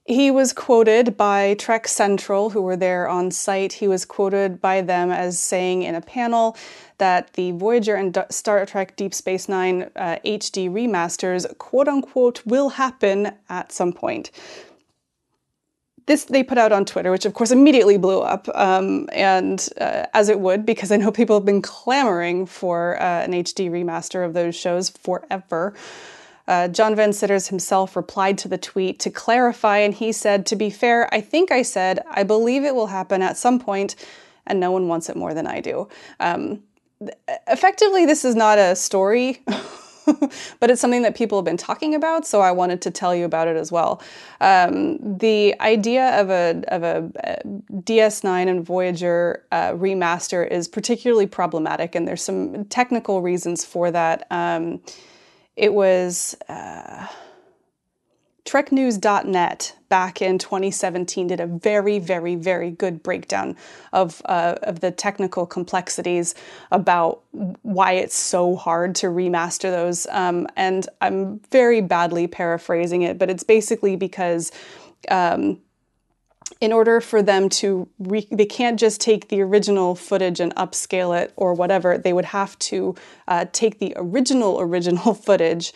he 0.08 0.32
was 0.32 0.54
quoted 0.54 1.18
by 1.18 1.56
Trek 1.56 1.86
Central, 1.86 2.52
who 2.52 2.62
were 2.62 2.78
there 2.78 3.10
on 3.10 3.30
site. 3.30 3.74
He 3.74 3.90
was 3.90 4.06
quoted 4.06 4.62
by 4.62 4.80
them 4.80 5.12
as 5.12 5.38
saying 5.38 5.84
in 5.84 5.96
a 5.96 6.02
panel 6.02 6.56
that 6.98 7.34
the 7.34 7.52
Voyager 7.52 7.96
and 7.96 8.18
Star 8.30 8.66
Trek 8.66 8.96
Deep 8.96 9.14
Space 9.14 9.50
Nine 9.50 9.92
uh, 9.98 10.18
HD 10.24 10.70
remasters, 10.72 11.46
quote 11.58 11.90
unquote, 11.90 12.42
will 12.46 12.70
happen 12.70 13.34
at 13.50 13.74
some 13.74 13.92
point. 13.92 14.32
This 16.06 16.24
they 16.24 16.42
put 16.42 16.58
out 16.58 16.72
on 16.72 16.86
Twitter, 16.86 17.12
which 17.12 17.26
of 17.26 17.34
course 17.34 17.52
immediately 17.52 17.98
blew 17.98 18.22
up, 18.22 18.48
um, 18.56 19.10
and 19.12 19.68
uh, 19.82 20.06
as 20.14 20.30
it 20.30 20.40
would, 20.40 20.66
because 20.66 20.90
I 20.90 20.96
know 20.96 21.12
people 21.12 21.36
have 21.36 21.46
been 21.46 21.62
clamoring 21.62 22.46
for 22.46 22.96
uh, 23.02 23.24
an 23.24 23.34
HD 23.34 23.70
remaster 23.70 24.26
of 24.26 24.34
those 24.34 24.56
shows 24.56 24.90
forever. 24.90 25.76
Uh, 26.48 26.68
John 26.68 26.96
Van 26.96 27.14
Citters 27.14 27.48
himself 27.48 27.96
replied 27.96 28.38
to 28.40 28.48
the 28.48 28.58
tweet 28.58 29.00
to 29.00 29.10
clarify, 29.10 29.80
and 29.80 29.94
he 29.94 30.12
said, 30.12 30.46
To 30.46 30.56
be 30.56 30.70
fair, 30.70 31.14
I 31.14 31.22
think 31.22 31.52
I 31.52 31.62
said, 31.62 32.00
I 32.10 32.24
believe 32.24 32.64
it 32.64 32.76
will 32.76 32.88
happen 32.88 33.22
at 33.22 33.38
some 33.38 33.60
point, 33.60 33.96
and 34.46 34.60
no 34.60 34.72
one 34.72 34.88
wants 34.88 35.10
it 35.10 35.16
more 35.16 35.34
than 35.34 35.48
I 35.48 35.60
do. 35.60 35.90
Um, 36.20 36.64
effectively, 37.48 38.06
this 38.06 38.24
is 38.24 38.36
not 38.36 38.58
a 38.58 38.76
story. 38.76 39.42
but 40.60 40.72
it's 40.72 40.80
something 40.80 41.02
that 41.02 41.16
people 41.16 41.38
have 41.38 41.46
been 41.46 41.58
talking 41.58 41.94
about, 41.94 42.26
so 42.26 42.42
I 42.42 42.52
wanted 42.52 42.82
to 42.84 42.92
tell 42.92 43.14
you 43.14 43.26
about 43.26 43.48
it 43.48 43.58
as 43.58 43.72
well. 43.72 44.02
Um, 44.40 45.18
the 45.18 45.54
idea 45.60 46.20
of 46.20 46.30
a, 46.30 46.64
of 46.70 46.84
a, 46.84 47.12
a 47.24 47.48
DS9 47.82 48.48
and 48.48 48.66
Voyager 48.66 49.44
uh, 49.52 49.72
remaster 49.72 50.50
is 50.50 50.68
particularly 50.68 51.28
problematic, 51.28 51.94
and 51.94 52.08
there's 52.08 52.24
some 52.24 52.66
technical 52.66 53.22
reasons 53.22 53.66
for 53.66 53.92
that. 53.92 54.26
Um, 54.32 54.82
it 55.58 55.74
was. 55.74 56.38
Uh, 56.48 57.08
TrekNews.net 58.48 59.76
back 59.90 60.22
in 60.22 60.38
2017 60.38 61.28
did 61.28 61.42
a 61.42 61.46
very, 61.46 62.00
very, 62.00 62.36
very 62.36 62.72
good 62.72 63.04
breakdown 63.04 63.58
of, 63.92 64.22
uh, 64.24 64.56
of 64.64 64.80
the 64.80 64.90
technical 64.90 65.46
complexities 65.46 66.34
about 66.72 67.22
why 67.62 67.92
it's 67.92 68.16
so 68.16 68.56
hard 68.56 68.96
to 68.96 69.08
remaster 69.08 69.64
those. 69.64 70.08
Um, 70.12 70.48
and 70.56 70.88
I'm 71.02 71.42
very 71.52 71.82
badly 71.82 72.26
paraphrasing 72.28 73.02
it, 73.02 73.18
but 73.18 73.30
it's 73.30 73.44
basically 73.44 73.96
because. 73.98 74.52
Um, 75.10 75.60
in 76.60 76.74
order 76.74 77.02
for 77.02 77.22
them 77.22 77.50
to 77.50 77.88
re- 78.00 78.28
they 78.32 78.46
can't 78.46 78.80
just 78.80 79.02
take 79.02 79.28
the 79.28 79.42
original 79.42 79.96
footage 79.96 80.40
and 80.40 80.56
upscale 80.56 81.20
it 81.20 81.34
or 81.36 81.54
whatever 81.54 81.98
they 81.98 82.14
would 82.14 82.26
have 82.26 82.58
to 82.60 82.96
uh, 83.28 83.46
take 83.52 83.80
the 83.80 83.94
original 83.96 84.60
original 84.68 85.14
footage 85.14 85.74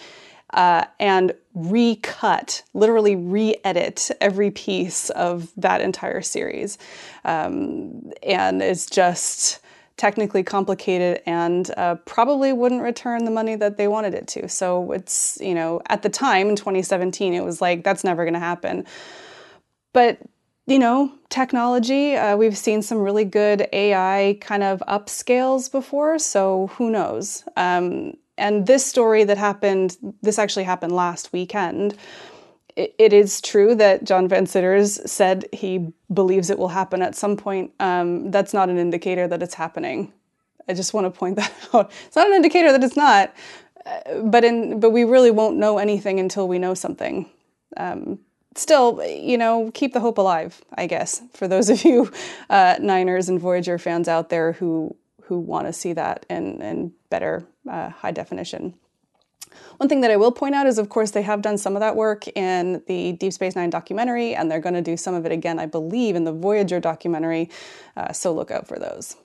uh, 0.54 0.86
and 1.00 1.34
recut, 1.54 2.64
literally 2.74 3.16
re 3.16 3.56
edit 3.64 4.12
every 4.20 4.52
piece 4.52 5.10
of 5.12 5.50
that 5.56 5.82
entire 5.82 6.22
series. 6.22 6.78
Um, 7.24 8.12
and 8.24 8.62
it's 8.62 8.86
just 8.86 9.60
technically 9.98 10.44
complicated 10.44 11.22
and 11.26 11.72
uh, 11.78 11.96
probably 12.06 12.52
wouldn't 12.52 12.82
return 12.82 13.24
the 13.24 13.32
money 13.32 13.56
that 13.56 13.78
they 13.78 13.88
wanted 13.88 14.14
it 14.14 14.28
to. 14.28 14.50
So 14.50 14.92
it's, 14.94 15.38
you 15.40 15.54
know, 15.54 15.82
at 15.88 16.02
the 16.02 16.10
time 16.10 16.50
in 16.50 16.56
2017, 16.56 17.34
it 17.34 17.44
was 17.44 17.62
like, 17.62 17.84
that's 17.84 18.04
never 18.04 18.24
going 18.26 18.34
to 18.34 18.40
happen. 18.40 18.86
But 19.94 20.20
you 20.68 20.80
know, 20.80 21.12
technology, 21.30 22.16
uh, 22.16 22.38
we've 22.38 22.58
seen 22.58 22.82
some 22.82 23.00
really 23.00 23.26
good 23.26 23.68
AI 23.74 24.38
kind 24.42 24.64
of 24.64 24.82
upscales 24.88 25.72
before, 25.72 26.20
so 26.20 26.68
who 26.76 26.90
knows? 26.90 27.44
Um, 27.58 28.14
and 28.38 28.68
this 28.68 28.86
story 28.86 29.24
that 29.24 29.38
happened, 29.38 29.98
this 30.22 30.40
actually 30.40 30.64
happened 30.64 30.94
last 30.94 31.34
weekend. 31.34 31.96
it, 32.76 33.14
is 33.14 33.42
true 33.42 33.76
that 33.76 34.04
John 34.04 34.28
Van 34.28 34.46
Citters 34.46 35.00
said 35.10 35.46
he 35.52 35.94
believes 36.14 36.50
it 36.50 36.58
will 36.58 36.70
happen 36.70 37.02
at 37.02 37.16
some 37.16 37.36
point. 37.38 37.72
Um, 37.80 38.32
that's 38.32 38.54
not 38.54 38.70
an 38.70 38.78
indicator 38.78 39.28
that 39.28 39.44
it's 39.44 39.54
happening. 39.56 40.14
I 40.68 40.74
just 40.74 40.94
want 40.94 41.06
to 41.06 41.12
point 41.12 41.36
that 41.38 41.52
out. 41.74 41.92
It's 42.08 42.16
not 42.16 42.28
an 42.28 42.34
indicator 42.34 42.72
that 42.72 42.84
it's 42.84 42.96
not, 42.96 43.34
uh, 43.86 44.22
but 44.24 44.44
in 44.44 44.80
but 44.80 44.92
we 44.92 45.04
really 45.04 45.32
won't 45.32 45.58
know 45.58 45.78
anything 45.78 46.20
until 46.20 46.48
we 46.48 46.60
know 46.60 46.74
something. 46.74 47.30
Um, 47.78 48.20
still, 48.56 49.04
you 49.06 49.38
know, 49.38 49.72
keep 49.74 49.94
the 49.94 50.00
hope 50.00 50.18
alive. 50.18 50.62
I 50.76 50.88
guess 50.88 51.22
for 51.34 51.48
those 51.48 51.70
of 51.70 51.84
you 51.84 52.12
uh, 52.50 52.76
Niners 52.80 53.30
and 53.30 53.40
Voyager 53.40 53.78
fans 53.78 54.08
out 54.08 54.30
there 54.30 54.54
who 54.54 54.96
who 55.24 55.40
want 55.40 55.66
to 55.66 55.72
see 55.72 55.94
that 55.94 56.26
in, 56.30 56.62
in 56.62 56.92
better 57.10 57.46
uh, 57.70 57.90
high 57.90 58.12
definition. 58.12 58.74
One 59.78 59.90
thing 59.90 60.02
that 60.02 60.12
I 60.12 60.18
will 60.18 60.32
point 60.32 60.56
out 60.56 60.68
is, 60.68 60.78
of 60.78 60.90
course, 60.90 61.12
they 61.12 61.22
have 61.22 61.42
done 61.42 61.58
some 61.58 61.76
of 61.76 61.80
that 61.80 61.96
work 61.96 62.28
in 62.36 62.84
the 62.88 63.14
Deep 63.14 63.34
Space 63.34 63.56
Nine 63.56 63.70
documentary, 63.70 64.36
and 64.36 64.52
they're 64.52 64.60
going 64.60 64.76
to 64.76 64.82
do 64.82 64.98
some 64.98 65.14
of 65.14 65.26
it 65.26 65.32
again, 65.32 65.58
I 65.58 65.66
believe, 65.66 66.16
in 66.16 66.24
the 66.26 66.34
Voyager 66.34 66.80
documentary. 66.80 67.50
Uh, 67.96 68.12
so 68.12 68.34
look 68.34 68.52
out 68.52 68.68
for 68.68 68.78
those. 68.78 69.16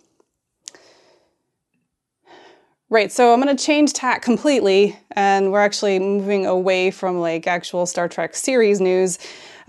Right, 2.88 3.10
so 3.10 3.32
I'm 3.32 3.40
going 3.40 3.54
to 3.54 3.64
change 3.64 3.92
tack 3.92 4.22
completely, 4.22 4.96
and 5.16 5.50
we're 5.50 5.60
actually 5.60 5.98
moving 5.98 6.46
away 6.46 6.90
from 6.90 7.18
like 7.18 7.46
actual 7.46 7.86
Star 7.86 8.08
Trek 8.08 8.36
series 8.36 8.80
news 8.80 9.18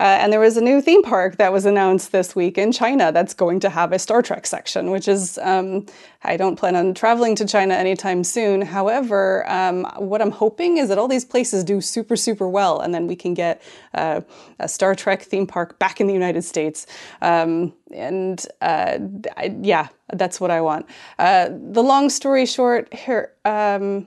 uh, 0.00 0.18
and 0.20 0.32
there 0.32 0.38
was 0.38 0.56
a 0.56 0.60
new 0.60 0.80
theme 0.80 1.02
park 1.02 1.38
that 1.38 1.52
was 1.52 1.64
announced 1.64 2.12
this 2.12 2.36
week 2.36 2.56
in 2.56 2.70
China 2.70 3.10
that's 3.10 3.34
going 3.34 3.58
to 3.58 3.68
have 3.68 3.92
a 3.92 3.98
Star 3.98 4.22
Trek 4.22 4.46
section, 4.46 4.92
which 4.92 5.08
is, 5.08 5.38
um, 5.38 5.86
I 6.22 6.36
don't 6.36 6.54
plan 6.54 6.76
on 6.76 6.94
traveling 6.94 7.34
to 7.36 7.46
China 7.46 7.74
anytime 7.74 8.22
soon. 8.22 8.62
However, 8.62 9.48
um, 9.50 9.84
what 9.96 10.22
I'm 10.22 10.30
hoping 10.30 10.76
is 10.76 10.88
that 10.88 10.98
all 10.98 11.08
these 11.08 11.24
places 11.24 11.64
do 11.64 11.80
super, 11.80 12.14
super 12.14 12.48
well, 12.48 12.78
and 12.78 12.94
then 12.94 13.08
we 13.08 13.16
can 13.16 13.34
get 13.34 13.60
uh, 13.94 14.20
a 14.60 14.68
Star 14.68 14.94
Trek 14.94 15.22
theme 15.22 15.48
park 15.48 15.80
back 15.80 16.00
in 16.00 16.06
the 16.06 16.14
United 16.14 16.42
States. 16.42 16.86
Um, 17.20 17.72
and 17.92 18.46
uh, 18.60 18.98
I, 19.36 19.56
yeah, 19.60 19.88
that's 20.12 20.40
what 20.40 20.52
I 20.52 20.60
want. 20.60 20.86
Uh, 21.18 21.48
the 21.50 21.82
long 21.82 22.08
story 22.08 22.46
short, 22.46 22.94
here 22.94 23.32
um, 23.44 24.06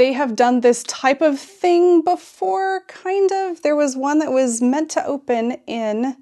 they 0.00 0.14
have 0.14 0.34
done 0.34 0.60
this 0.60 0.82
type 0.84 1.20
of 1.20 1.38
thing 1.38 2.00
before, 2.00 2.84
kind 2.88 3.30
of. 3.30 3.60
There 3.60 3.76
was 3.76 3.98
one 3.98 4.18
that 4.20 4.32
was 4.32 4.62
meant 4.62 4.90
to 4.92 5.04
open 5.04 5.58
in. 5.66 6.16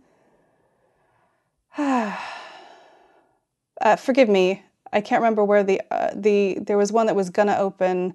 uh, 1.78 2.16
forgive 3.96 4.28
me, 4.28 4.64
I 4.92 5.00
can't 5.00 5.22
remember 5.22 5.44
where 5.44 5.62
the 5.62 5.80
uh, 5.92 6.10
the 6.12 6.58
there 6.60 6.76
was 6.76 6.90
one 6.90 7.06
that 7.06 7.14
was 7.14 7.30
gonna 7.30 7.56
open 7.56 8.14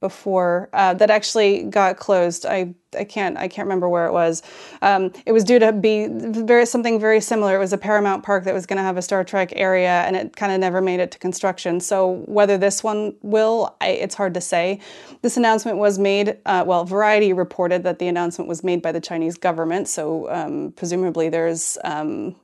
before 0.00 0.70
uh, 0.72 0.94
that 0.94 1.10
actually 1.10 1.62
got 1.64 1.96
closed. 1.98 2.46
I 2.46 2.74
I 2.98 3.04
can't 3.04 3.36
I 3.36 3.46
can't 3.48 3.66
remember 3.66 3.88
where 3.88 4.06
it 4.06 4.12
was. 4.12 4.42
Um, 4.82 5.12
it 5.26 5.32
was 5.32 5.44
due 5.44 5.58
to 5.58 5.72
be 5.72 6.08
very 6.08 6.66
something 6.66 6.98
very 6.98 7.20
similar. 7.20 7.54
It 7.54 7.58
was 7.58 7.72
a 7.72 7.78
Paramount 7.78 8.24
Park 8.24 8.44
that 8.44 8.54
was 8.54 8.66
going 8.66 8.78
to 8.78 8.82
have 8.82 8.96
a 8.96 9.02
Star 9.02 9.22
Trek 9.22 9.52
area, 9.54 10.02
and 10.06 10.16
it 10.16 10.34
kind 10.34 10.52
of 10.52 10.58
never 10.58 10.80
made 10.80 11.00
it 11.00 11.10
to 11.12 11.18
construction. 11.18 11.80
So 11.80 12.24
whether 12.26 12.56
this 12.58 12.82
one 12.82 13.14
will, 13.22 13.76
I, 13.80 13.90
it's 13.90 14.14
hard 14.14 14.34
to 14.34 14.40
say. 14.40 14.80
This 15.22 15.36
announcement 15.36 15.76
was 15.76 15.98
made. 15.98 16.38
Uh, 16.46 16.64
well, 16.66 16.84
Variety 16.84 17.32
reported 17.32 17.84
that 17.84 17.98
the 17.98 18.08
announcement 18.08 18.48
was 18.48 18.64
made 18.64 18.82
by 18.82 18.92
the 18.92 19.00
Chinese 19.00 19.36
government. 19.36 19.86
So 19.86 20.30
um, 20.30 20.72
presumably 20.74 21.28
there's 21.28 21.78
um, 21.84 22.36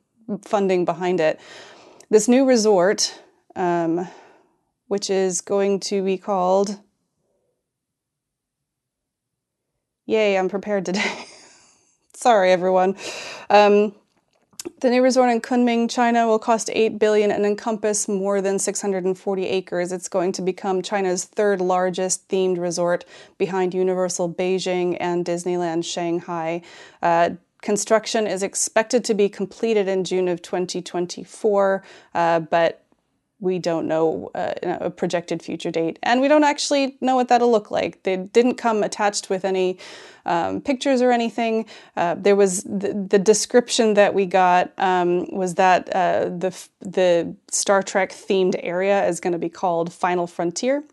funding 0.44 0.84
behind 0.84 1.20
it. 1.20 1.40
This 2.10 2.28
new 2.28 2.44
resort, 2.46 3.18
um, 3.56 4.06
which 4.86 5.10
is 5.10 5.40
going 5.40 5.80
to 5.80 6.04
be 6.04 6.18
called 6.18 6.78
Yay, 10.06 10.38
I'm 10.38 10.48
prepared 10.48 10.86
today. 10.86 11.26
Sorry, 12.14 12.52
everyone. 12.52 12.96
Um, 13.50 13.92
the 14.80 14.88
new 14.88 15.02
resort 15.02 15.30
in 15.30 15.40
Kunming, 15.40 15.90
China 15.90 16.28
will 16.28 16.38
cost 16.38 16.70
8 16.72 16.98
billion 16.98 17.32
and 17.32 17.44
encompass 17.44 18.08
more 18.08 18.40
than 18.40 18.58
640 18.60 19.46
acres. 19.46 19.90
It's 19.90 20.08
going 20.08 20.30
to 20.32 20.42
become 20.42 20.80
China's 20.80 21.24
third 21.24 21.60
largest 21.60 22.28
themed 22.28 22.58
resort 22.58 23.04
behind 23.36 23.74
Universal 23.74 24.34
Beijing 24.34 24.96
and 25.00 25.24
Disneyland 25.24 25.84
Shanghai. 25.84 26.62
Uh, 27.02 27.30
construction 27.60 28.28
is 28.28 28.44
expected 28.44 29.04
to 29.04 29.14
be 29.14 29.28
completed 29.28 29.88
in 29.88 30.04
June 30.04 30.28
of 30.28 30.40
2024, 30.40 31.82
uh, 32.14 32.40
but 32.40 32.85
we 33.38 33.58
don't 33.58 33.86
know 33.86 34.30
uh, 34.34 34.54
a 34.64 34.90
projected 34.90 35.42
future 35.42 35.70
date, 35.70 35.98
and 36.02 36.20
we 36.20 36.28
don't 36.28 36.44
actually 36.44 36.96
know 37.00 37.16
what 37.16 37.28
that'll 37.28 37.50
look 37.50 37.70
like. 37.70 38.02
They 38.02 38.16
didn't 38.16 38.54
come 38.54 38.82
attached 38.82 39.28
with 39.28 39.44
any 39.44 39.78
um, 40.24 40.60
pictures 40.60 41.02
or 41.02 41.12
anything. 41.12 41.66
Uh, 41.96 42.14
there 42.14 42.36
was 42.36 42.62
the, 42.64 43.06
the, 43.08 43.18
description 43.18 43.94
that 43.94 44.14
we 44.14 44.26
got 44.26 44.72
um, 44.78 45.26
was 45.30 45.54
that 45.54 45.88
uh, 45.94 46.24
the 46.24 46.68
the 46.80 47.36
Star 47.50 47.82
Trek 47.82 48.10
themed 48.10 48.58
area 48.62 49.06
is 49.06 49.20
going 49.20 49.32
to 49.32 49.38
be 49.38 49.50
called 49.50 49.92
Final 49.92 50.26
Frontier. 50.26 50.84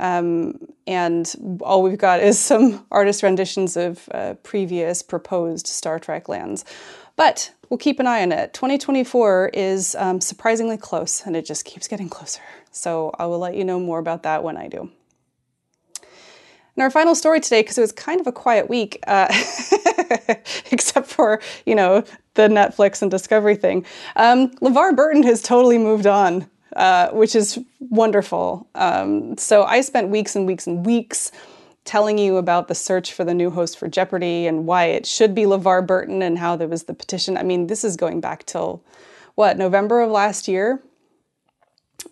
Um, 0.00 0.58
and 0.86 1.58
all 1.60 1.82
we've 1.82 1.98
got 1.98 2.20
is 2.20 2.38
some 2.52 2.84
artist 2.90 3.22
renditions 3.22 3.76
of 3.76 4.08
uh, 4.12 4.34
previous 4.42 5.02
proposed 5.02 5.66
Star 5.66 5.98
Trek 5.98 6.28
lands. 6.28 6.64
But 7.20 7.52
we'll 7.68 7.76
keep 7.76 8.00
an 8.00 8.06
eye 8.06 8.22
on 8.22 8.32
it. 8.32 8.54
2024 8.54 9.50
is 9.52 9.94
um, 9.96 10.22
surprisingly 10.22 10.78
close 10.78 11.20
and 11.26 11.36
it 11.36 11.44
just 11.44 11.66
keeps 11.66 11.86
getting 11.86 12.08
closer. 12.08 12.40
So 12.70 13.14
I 13.18 13.26
will 13.26 13.38
let 13.38 13.54
you 13.54 13.62
know 13.62 13.78
more 13.78 13.98
about 13.98 14.22
that 14.22 14.42
when 14.42 14.56
I 14.56 14.68
do. 14.68 14.90
And 16.00 16.82
our 16.82 16.88
final 16.88 17.14
story 17.14 17.40
today, 17.40 17.60
because 17.60 17.76
it 17.76 17.82
was 17.82 17.92
kind 17.92 18.22
of 18.22 18.26
a 18.26 18.32
quiet 18.32 18.70
week, 18.70 19.00
uh, 19.06 19.26
except 20.72 21.08
for, 21.08 21.42
you 21.66 21.74
know, 21.74 22.04
the 22.36 22.48
Netflix 22.48 23.02
and 23.02 23.10
Discovery 23.10 23.56
thing, 23.56 23.84
um, 24.16 24.48
LeVar 24.62 24.96
Burton 24.96 25.22
has 25.24 25.42
totally 25.42 25.76
moved 25.76 26.06
on, 26.06 26.48
uh, 26.74 27.10
which 27.10 27.36
is 27.36 27.58
wonderful. 27.80 28.66
Um, 28.74 29.36
so 29.36 29.64
I 29.64 29.82
spent 29.82 30.08
weeks 30.08 30.36
and 30.36 30.46
weeks 30.46 30.66
and 30.66 30.86
weeks 30.86 31.32
telling 31.84 32.18
you 32.18 32.36
about 32.36 32.68
the 32.68 32.74
search 32.74 33.12
for 33.12 33.24
the 33.24 33.34
new 33.34 33.50
host 33.50 33.78
for 33.78 33.88
Jeopardy 33.88 34.46
and 34.46 34.66
why 34.66 34.86
it 34.86 35.06
should 35.06 35.34
be 35.34 35.42
LeVar 35.42 35.86
Burton 35.86 36.22
and 36.22 36.38
how 36.38 36.56
there 36.56 36.68
was 36.68 36.84
the 36.84 36.94
petition. 36.94 37.36
I 37.36 37.42
mean, 37.42 37.66
this 37.66 37.84
is 37.84 37.96
going 37.96 38.20
back 38.20 38.44
till 38.46 38.82
what, 39.34 39.56
November 39.56 40.00
of 40.00 40.10
last 40.10 40.48
year? 40.48 40.82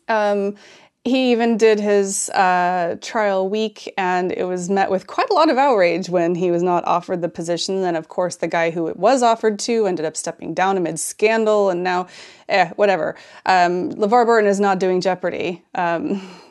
Um, 0.09 0.57
he 1.05 1.33
even 1.33 1.57
did 1.57 1.81
his 1.81 2.29
uh, 2.31 2.97
trial 3.01 3.49
week, 3.49 3.93
and 3.97 4.33
it 4.33 4.45
was 4.45 4.69
met 4.69 4.91
with 4.91 5.07
quite 5.07 5.31
a 5.31 5.35
lot 5.35 5.49
of 5.49 5.57
outrage 5.57 6.09
when 6.09 6.35
he 6.35 6.51
was 6.51 6.63
not 6.63 6.85
offered 6.87 7.23
the 7.23 7.29
position. 7.29 7.85
And 7.85 7.97
of 7.97 8.09
course, 8.09 8.37
the 8.37 8.49
guy 8.49 8.71
who 8.71 8.89
it 8.89 8.97
was 8.97 9.23
offered 9.23 9.59
to 9.61 9.87
ended 9.87 10.05
up 10.05 10.17
stepping 10.17 10.55
down 10.55 10.77
amid 10.77 11.01
scandal, 11.01 11.71
and 11.71 11.83
now, 11.83 12.09
eh, 12.49 12.71
whatever. 12.77 13.15
Um, 13.47 13.91
LeVar 13.93 14.27
Burton 14.27 14.49
is 14.49 14.61
not 14.61 14.79
doing 14.79 15.01
Jeopardy. 15.01 15.63
Um, 15.75 16.21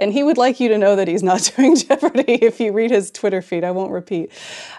and 0.00 0.12
he 0.12 0.22
would 0.22 0.38
like 0.38 0.58
you 0.58 0.68
to 0.70 0.78
know 0.78 0.96
that 0.96 1.06
he's 1.06 1.22
not 1.22 1.52
doing 1.56 1.76
Jeopardy 1.76 2.34
if 2.42 2.58
you 2.58 2.72
read 2.72 2.90
his 2.90 3.10
Twitter 3.10 3.42
feed. 3.42 3.62
I 3.62 3.70
won't 3.70 3.92
repeat. 3.92 4.32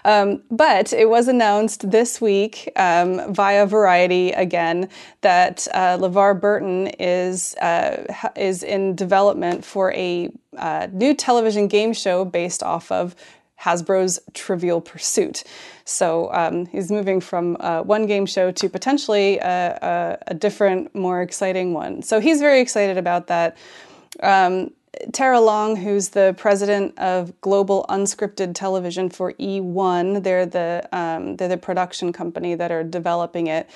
Um, 0.04 0.42
but 0.50 0.92
it 0.92 1.08
was 1.08 1.28
announced 1.28 1.90
this 1.90 2.20
week 2.20 2.70
um, 2.76 3.32
via 3.32 3.64
Variety 3.66 4.32
again 4.32 4.88
that 5.22 5.66
uh, 5.72 5.96
LeVar 5.96 6.40
Burton 6.40 6.88
is, 6.98 7.54
uh, 7.56 8.04
is 8.36 8.62
in 8.62 8.96
development 8.96 9.64
for 9.64 9.92
a 9.94 10.30
uh, 10.58 10.88
new 10.92 11.14
television 11.14 11.68
game 11.68 11.92
show 11.92 12.24
based 12.24 12.62
off 12.62 12.90
of 12.90 13.14
Hasbro's 13.60 14.18
Trivial 14.34 14.80
Pursuit. 14.80 15.44
So 15.84 16.32
um, 16.32 16.66
he's 16.66 16.90
moving 16.90 17.20
from 17.20 17.56
uh, 17.60 17.82
one 17.82 18.06
game 18.06 18.26
show 18.26 18.50
to 18.50 18.68
potentially 18.68 19.38
a, 19.38 19.78
a, 19.80 20.18
a, 20.28 20.34
different, 20.34 20.94
more 20.94 21.22
exciting 21.22 21.72
one. 21.72 22.02
So 22.02 22.20
he's 22.20 22.40
very 22.40 22.60
excited 22.60 22.98
about 22.98 23.28
that. 23.28 23.56
Um, 24.20 24.72
Tara 25.12 25.40
Long, 25.40 25.76
who's 25.76 26.10
the 26.10 26.34
president 26.38 26.98
of 26.98 27.40
Global 27.40 27.86
Unscripted 27.88 28.54
Television 28.54 29.08
for 29.08 29.32
E1, 29.34 30.22
they're 30.22 30.46
the 30.46 30.88
um, 30.92 31.36
they're 31.36 31.48
the 31.48 31.56
production 31.56 32.12
company 32.12 32.54
that 32.54 32.70
are 32.70 32.84
developing 32.84 33.46
it. 33.46 33.68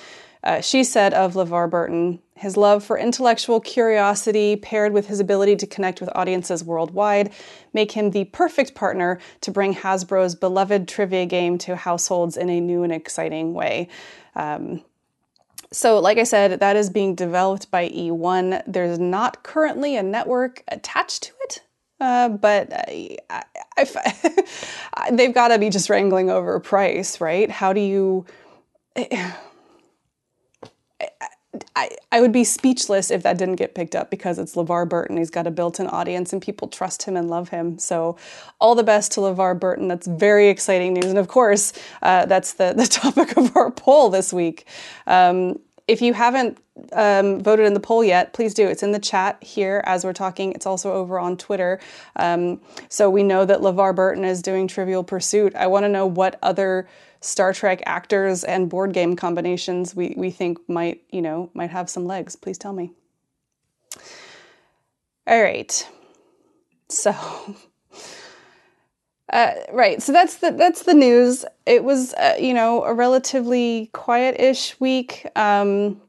Uh, 0.43 0.61
she 0.61 0.83
said 0.83 1.13
of 1.13 1.33
LeVar 1.33 1.69
Burton, 1.69 2.19
his 2.35 2.55
love 2.55 2.83
for 2.83 2.97
intellectual 2.97 3.59
curiosity 3.59 4.55
paired 4.55 4.93
with 4.93 5.07
his 5.07 5.19
ability 5.19 5.55
to 5.55 5.67
connect 5.67 5.99
with 5.99 6.09
audiences 6.15 6.63
worldwide 6.63 7.33
make 7.73 7.91
him 7.91 8.11
the 8.11 8.25
perfect 8.25 8.75
partner 8.75 9.19
to 9.41 9.51
bring 9.51 9.73
Hasbro's 9.73 10.35
beloved 10.35 10.87
trivia 10.87 11.25
game 11.25 11.57
to 11.59 11.75
households 11.75 12.37
in 12.37 12.49
a 12.49 12.61
new 12.61 12.83
and 12.83 12.93
exciting 12.93 13.53
way. 13.53 13.89
Um, 14.35 14.83
so, 15.71 15.99
like 15.99 16.17
I 16.17 16.23
said, 16.23 16.59
that 16.59 16.75
is 16.75 16.89
being 16.89 17.15
developed 17.15 17.69
by 17.69 17.89
E1. 17.89 18.63
There's 18.67 18.99
not 18.99 19.43
currently 19.43 19.95
a 19.97 20.03
network 20.03 20.63
attached 20.67 21.23
to 21.23 21.33
it, 21.43 21.61
uh, 21.99 22.29
but 22.29 22.71
I, 22.73 23.17
I, 23.29 23.43
I, 23.77 25.11
they've 25.11 25.33
got 25.33 25.49
to 25.49 25.59
be 25.59 25.69
just 25.69 25.89
wrangling 25.89 26.29
over 26.29 26.59
price, 26.59 27.19
right? 27.19 27.49
How 27.49 27.73
do 27.73 27.81
you. 27.81 28.25
I, 31.75 31.89
I 32.11 32.21
would 32.21 32.31
be 32.31 32.43
speechless 32.43 33.11
if 33.11 33.23
that 33.23 33.37
didn't 33.37 33.55
get 33.55 33.75
picked 33.75 33.95
up 33.95 34.09
because 34.09 34.39
it's 34.39 34.55
LeVar 34.55 34.87
Burton. 34.89 35.17
He's 35.17 35.29
got 35.29 35.47
a 35.47 35.51
built 35.51 35.79
in 35.79 35.87
audience 35.87 36.33
and 36.33 36.41
people 36.41 36.67
trust 36.67 37.03
him 37.03 37.15
and 37.15 37.29
love 37.29 37.49
him. 37.49 37.79
So, 37.79 38.17
all 38.59 38.75
the 38.75 38.83
best 38.83 39.11
to 39.13 39.21
LeVar 39.21 39.59
Burton. 39.59 39.87
That's 39.87 40.07
very 40.07 40.49
exciting 40.49 40.93
news. 40.93 41.05
And 41.05 41.17
of 41.17 41.27
course, 41.27 41.73
uh, 42.01 42.25
that's 42.25 42.53
the, 42.53 42.73
the 42.75 42.85
topic 42.87 43.37
of 43.37 43.55
our 43.55 43.71
poll 43.71 44.09
this 44.09 44.33
week. 44.33 44.67
Um, 45.05 45.59
if 45.87 46.01
you 46.01 46.13
haven't 46.13 46.57
um, 46.93 47.39
voted 47.39 47.65
in 47.65 47.73
the 47.73 47.79
poll 47.79 48.03
yet, 48.03 48.33
please 48.33 48.53
do. 48.53 48.67
It's 48.67 48.83
in 48.83 48.91
the 48.91 48.99
chat 48.99 49.41
here 49.41 49.81
as 49.85 50.03
we're 50.03 50.13
talking. 50.13 50.51
It's 50.51 50.65
also 50.65 50.91
over 50.93 51.17
on 51.17 51.37
Twitter. 51.37 51.79
Um, 52.17 52.59
so 52.89 53.09
we 53.09 53.23
know 53.23 53.45
that 53.45 53.59
LeVar 53.59 53.95
Burton 53.95 54.25
is 54.25 54.41
doing 54.41 54.67
Trivial 54.67 55.03
Pursuit. 55.03 55.55
I 55.55 55.67
want 55.67 55.85
to 55.85 55.89
know 55.89 56.05
what 56.05 56.37
other 56.43 56.87
Star 57.21 57.53
Trek 57.53 57.81
actors 57.85 58.43
and 58.43 58.69
board 58.69 58.93
game 58.93 59.15
combinations 59.15 59.95
we, 59.95 60.13
we 60.17 60.31
think 60.31 60.57
might, 60.69 61.03
you 61.11 61.21
know, 61.21 61.49
might 61.53 61.71
have 61.71 61.89
some 61.89 62.05
legs. 62.05 62.35
Please 62.35 62.57
tell 62.57 62.73
me. 62.73 62.91
All 65.25 65.41
right. 65.41 65.87
So 66.89 67.13
Uh, 69.31 69.51
right. 69.73 70.01
So 70.01 70.13
that's 70.13 70.37
the 70.37 70.51
that's 70.51 70.83
the 70.83 70.93
news. 70.93 71.43
It 71.65 71.83
was 71.83 72.13
uh, 72.13 72.35
you 72.39 72.53
know 72.53 72.83
a 72.83 72.93
relatively 72.93 73.89
quiet-ish 73.93 74.79
week. 74.79 75.27
Um, 75.35 76.01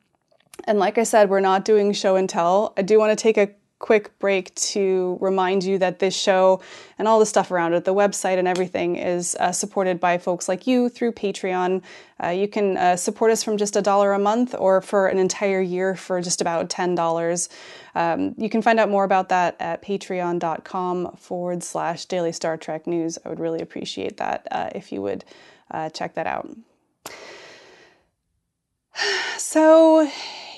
and 0.65 0.79
like 0.79 0.99
I 0.99 1.03
said, 1.03 1.29
we're 1.29 1.41
not 1.41 1.65
doing 1.65 1.93
show 1.93 2.15
and 2.17 2.29
tell. 2.29 2.75
I 2.77 2.83
do 2.83 2.99
want 2.99 3.17
to 3.17 3.21
take 3.21 3.37
a 3.37 3.51
quick 3.79 4.19
break 4.19 4.53
to 4.57 5.17
remind 5.21 5.63
you 5.63 5.79
that 5.79 6.01
this 6.01 6.17
show 6.17 6.61
and 6.99 7.07
all 7.07 7.19
the 7.19 7.27
stuff 7.27 7.51
around 7.51 7.75
it, 7.75 7.85
the 7.85 7.95
website 7.95 8.39
and 8.39 8.49
everything, 8.49 8.97
is 8.97 9.37
uh, 9.37 9.53
supported 9.53 10.01
by 10.01 10.19
folks 10.19 10.49
like 10.49 10.67
you 10.67 10.89
through 10.89 11.13
Patreon. 11.13 11.83
Uh, 12.23 12.29
you 12.29 12.49
can 12.49 12.77
uh, 12.77 12.97
support 12.97 13.31
us 13.31 13.45
from 13.45 13.57
just 13.57 13.77
a 13.77 13.83
dollar 13.83 14.13
a 14.13 14.19
month 14.19 14.55
or 14.59 14.81
for 14.81 15.07
an 15.07 15.19
entire 15.19 15.61
year 15.61 15.95
for 15.95 16.21
just 16.21 16.41
about 16.41 16.69
$10. 16.69 17.49
Um, 17.95 18.35
you 18.37 18.49
can 18.49 18.63
find 18.63 18.81
out 18.81 18.91
more 18.91 19.05
about 19.05 19.29
that 19.29 19.57
at 19.61 19.83
patreon.com 19.83 21.17
forward 21.17 21.63
slash 21.63 22.05
daily 22.07 22.33
Star 22.33 22.57
Trek 22.57 22.87
news. 22.87 23.19
I 23.25 23.29
would 23.29 23.41
really 23.41 23.61
appreciate 23.61 24.17
that 24.17 24.49
uh, 24.51 24.71
if 24.75 24.91
you 24.91 25.03
would 25.03 25.25
uh, 25.71 25.91
check 25.91 26.15
that 26.15 26.27
out. 26.27 26.49
So, 29.37 30.11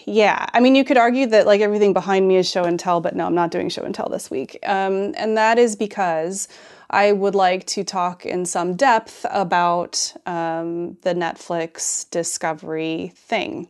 yeah, 0.06 0.46
I 0.52 0.60
mean, 0.60 0.74
you 0.74 0.84
could 0.84 0.96
argue 0.96 1.26
that 1.26 1.46
like 1.46 1.60
everything 1.60 1.92
behind 1.92 2.26
me 2.28 2.36
is 2.36 2.48
show 2.48 2.64
and 2.64 2.78
tell, 2.78 3.00
but 3.00 3.14
no, 3.14 3.26
I'm 3.26 3.34
not 3.34 3.50
doing 3.50 3.68
show 3.68 3.82
and 3.82 3.94
tell 3.94 4.08
this 4.08 4.30
week. 4.30 4.58
Um, 4.64 5.14
and 5.16 5.36
that 5.36 5.58
is 5.58 5.76
because 5.76 6.48
I 6.90 7.12
would 7.12 7.34
like 7.34 7.66
to 7.68 7.84
talk 7.84 8.26
in 8.26 8.44
some 8.44 8.74
depth 8.74 9.24
about 9.30 10.14
um, 10.26 10.96
the 11.02 11.14
Netflix 11.14 12.08
Discovery 12.10 13.12
thing. 13.14 13.68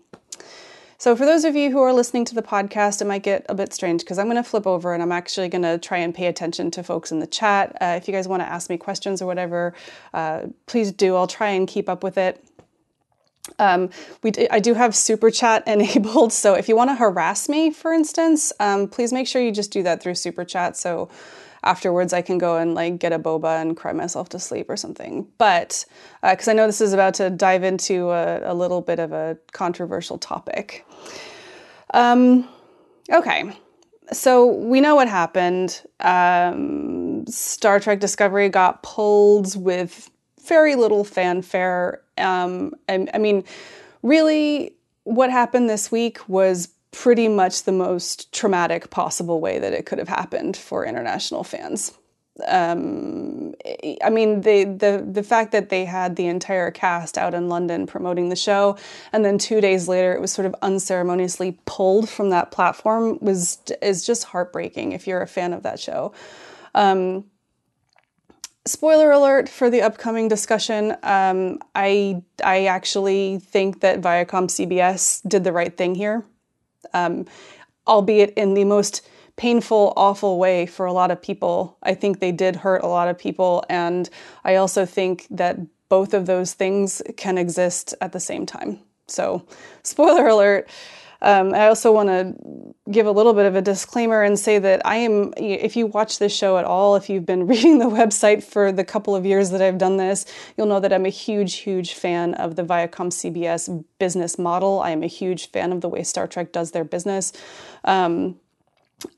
So, 1.01 1.17
for 1.17 1.25
those 1.25 1.45
of 1.45 1.57
you 1.57 1.71
who 1.71 1.81
are 1.81 1.95
listening 1.95 2.27
to 2.27 2.35
the 2.35 2.43
podcast, 2.43 3.01
it 3.01 3.07
might 3.07 3.23
get 3.23 3.47
a 3.49 3.55
bit 3.55 3.73
strange 3.73 4.03
because 4.03 4.19
I'm 4.19 4.27
going 4.27 4.37
to 4.37 4.43
flip 4.43 4.67
over 4.67 4.93
and 4.93 5.03
I'm 5.03 5.13
actually 5.13 5.49
going 5.49 5.63
to 5.63 5.79
try 5.79 5.97
and 5.97 6.15
pay 6.15 6.27
attention 6.27 6.71
to 6.73 6.83
folks 6.83 7.11
in 7.11 7.21
the 7.21 7.27
chat. 7.27 7.75
Uh, 7.81 7.95
if 7.97 8.07
you 8.07 8.13
guys 8.13 8.29
want 8.29 8.43
to 8.43 8.47
ask 8.47 8.69
me 8.69 8.77
questions 8.77 9.23
or 9.23 9.27
whatever, 9.27 9.73
uh, 10.13 10.43
please 10.67 10.93
do. 10.93 11.17
I'll 11.17 11.27
try 11.27 11.49
and 11.49 11.67
keep 11.67 11.89
up 11.89 12.05
with 12.05 12.19
it. 12.19 12.45
Um, 13.59 13.91
we 14.23 14.33
I 14.51 14.61
do 14.61 14.75
have 14.75 14.95
super 14.95 15.31
chat 15.31 15.63
enabled, 15.67 16.33
so 16.33 16.55
if 16.55 16.69
you 16.69 16.77
want 16.77 16.91
to 16.91 16.95
harass 16.95 17.49
me, 17.49 17.71
for 17.71 17.93
instance, 17.93 18.53
um, 18.61 18.89
please 18.89 19.13
make 19.13 19.27
sure 19.27 19.43
you 19.43 19.53
just 19.53 19.71
do 19.71 19.83
that 19.83 20.03
through 20.03 20.15
super 20.15 20.45
chat. 20.45 20.77
So 20.77 21.09
afterwards, 21.63 22.13
I 22.13 22.23
can 22.23 22.39
go 22.39 22.57
and 22.57 22.75
like 22.75 22.99
get 22.99 23.13
a 23.13 23.19
boba 23.19 23.61
and 23.61 23.77
cry 23.77 23.93
myself 23.93 24.29
to 24.31 24.39
sleep 24.39 24.69
or 24.69 24.77
something. 24.77 25.27
But 25.39 25.85
because 26.23 26.49
uh, 26.49 26.53
I 26.53 26.55
know 26.55 26.67
this 26.67 26.81
is 26.81 26.93
about 26.93 27.15
to 27.15 27.31
dive 27.31 27.65
into 27.65 28.11
a, 28.11 28.53
a 28.53 28.55
little 28.55 28.81
bit 28.81 28.99
of 28.99 29.13
a 29.13 29.37
controversial 29.53 30.19
topic. 30.19 30.87
Um, 31.93 32.49
okay, 33.11 33.53
so 34.13 34.47
we 34.47 34.81
know 34.81 34.95
what 34.95 35.09
happened. 35.09 35.83
Um, 36.01 37.27
Star 37.27 37.81
Trek 37.81 38.01
Discovery 38.01 38.49
got 38.49 38.83
pulled 38.83 39.61
with 39.61 40.11
very 40.51 40.75
little 40.75 41.05
fanfare. 41.05 42.03
Um, 42.19 42.75
I, 42.89 43.07
I 43.15 43.19
mean, 43.19 43.45
really, 44.03 44.75
what 45.05 45.31
happened 45.31 45.71
this 45.71 45.91
week 45.91 46.29
was 46.29 46.69
pretty 46.91 47.29
much 47.29 47.63
the 47.63 47.73
most 47.73 48.33
traumatic 48.33 48.91
possible 48.91 49.41
way 49.41 49.61
that 49.61 49.73
it 49.73 49.87
could 49.87 49.99
have 49.99 50.09
happened 50.09 50.57
for 50.57 50.85
international 50.85 51.45
fans. 51.45 51.93
Um, 52.49 53.55
I 54.03 54.11
mean, 54.11 54.41
the 54.41 54.65
the 54.65 55.07
the 55.13 55.23
fact 55.23 55.53
that 55.53 55.69
they 55.69 55.85
had 55.85 56.17
the 56.17 56.27
entire 56.27 56.71
cast 56.71 57.17
out 57.17 57.35
in 57.35 57.49
London 57.49 57.87
promoting 57.87 58.29
the 58.29 58.37
show, 58.37 58.77
and 59.13 59.25
then 59.25 59.39
two 59.39 59.61
days 59.61 59.89
later 59.89 60.13
it 60.15 60.21
was 60.21 60.33
sort 60.33 60.47
of 60.47 60.55
unceremoniously 60.63 61.59
pulled 61.67 62.09
from 62.09 62.31
that 62.31 62.51
platform 62.51 63.19
was 63.21 63.59
is 63.83 64.05
just 64.07 64.25
heartbreaking 64.25 64.93
if 64.93 65.07
you're 65.07 65.23
a 65.23 65.29
fan 65.29 65.53
of 65.53 65.63
that 65.63 65.79
show. 65.79 66.13
Um, 66.75 67.25
spoiler 68.67 69.11
alert 69.11 69.49
for 69.49 69.71
the 69.71 69.83
upcoming 69.83 70.29
discussion. 70.29 70.97
Um, 71.03 71.59
I 71.75 72.23
I 72.45 72.67
actually 72.67 73.39
think 73.39 73.81
that 73.81 74.01
Viacom 74.01 74.49
CBS 74.49 75.27
did 75.29 75.45
the 75.45 75.53
right 75.53 75.77
thing 75.77 75.95
here 75.95 76.25
um, 76.93 77.27
albeit 77.87 78.31
in 78.35 78.55
the 78.55 78.65
most 78.65 79.07
painful, 79.37 79.93
awful 79.97 80.39
way 80.39 80.67
for 80.67 80.87
a 80.87 80.93
lot 80.93 81.11
of 81.11 81.21
people. 81.21 81.79
I 81.83 81.95
think 81.95 82.21
they 82.21 82.33
did 82.33 82.57
hurt 82.57 82.83
a 82.83 82.89
lot 82.89 83.09
of 83.09 83.19
people. 83.19 83.65
And 83.69 84.09
I 84.45 84.57
also 84.57 84.85
think 84.85 85.27
that 85.31 85.59
both 85.89 86.15
of 86.15 86.27
those 86.27 86.53
things 86.53 87.03
can 87.17 87.39
exist 87.39 87.95
at 88.01 88.13
the 88.13 88.21
same 88.21 88.47
time. 88.47 88.81
So, 89.07 89.47
spoiler 89.83 90.29
alert. 90.29 90.69
Um, 91.23 91.55
I 91.55 91.69
also 91.69 91.93
want 91.93 92.09
to 92.09 92.75
give 92.91 93.07
a 93.07 93.13
little 93.13 93.35
bit 93.35 93.47
of 93.47 93.55
a 93.55 93.63
disclaimer 93.63 94.23
and 94.23 94.39
say 94.39 94.59
that 94.59 94.83
I 94.85 94.97
am, 94.97 95.33
if 95.37 95.77
you 95.77 95.87
watch 95.87 96.19
this 96.19 96.35
show 96.35 96.59
at 96.59 96.65
all, 96.65 96.97
if 96.97 97.09
you've 97.09 97.27
been 97.27 97.47
reading 97.47 97.79
the 97.79 97.87
website 97.87 98.43
for 98.43 98.73
the 98.73 98.85
couple 98.85 99.15
of 99.15 99.25
years 99.25 99.51
that 99.51 99.63
I've 99.63 99.79
done 99.79 99.97
this, 99.97 100.27
you'll 100.57 100.67
know 100.67 100.81
that 100.81 100.93
I'm 100.93 101.07
a 101.07 101.11
huge, 101.11 101.57
huge 101.57 101.95
fan 101.95 102.35
of 102.35 102.57
the 102.57 102.65
Viacom 102.65 103.11
CBS 103.11 103.85
business 103.99 104.39
model. 104.39 104.81
I 104.81 104.91
am 104.91 105.03
a 105.03 105.09
huge 105.09 105.51
fan 105.51 105.73
of 105.73 105.81
the 105.81 105.89
way 105.89 106.03
Star 106.03 106.27
Trek 106.27 106.53
does 106.53 106.73
their 106.73 106.85
business. 106.85 107.33
Um, 107.85 108.40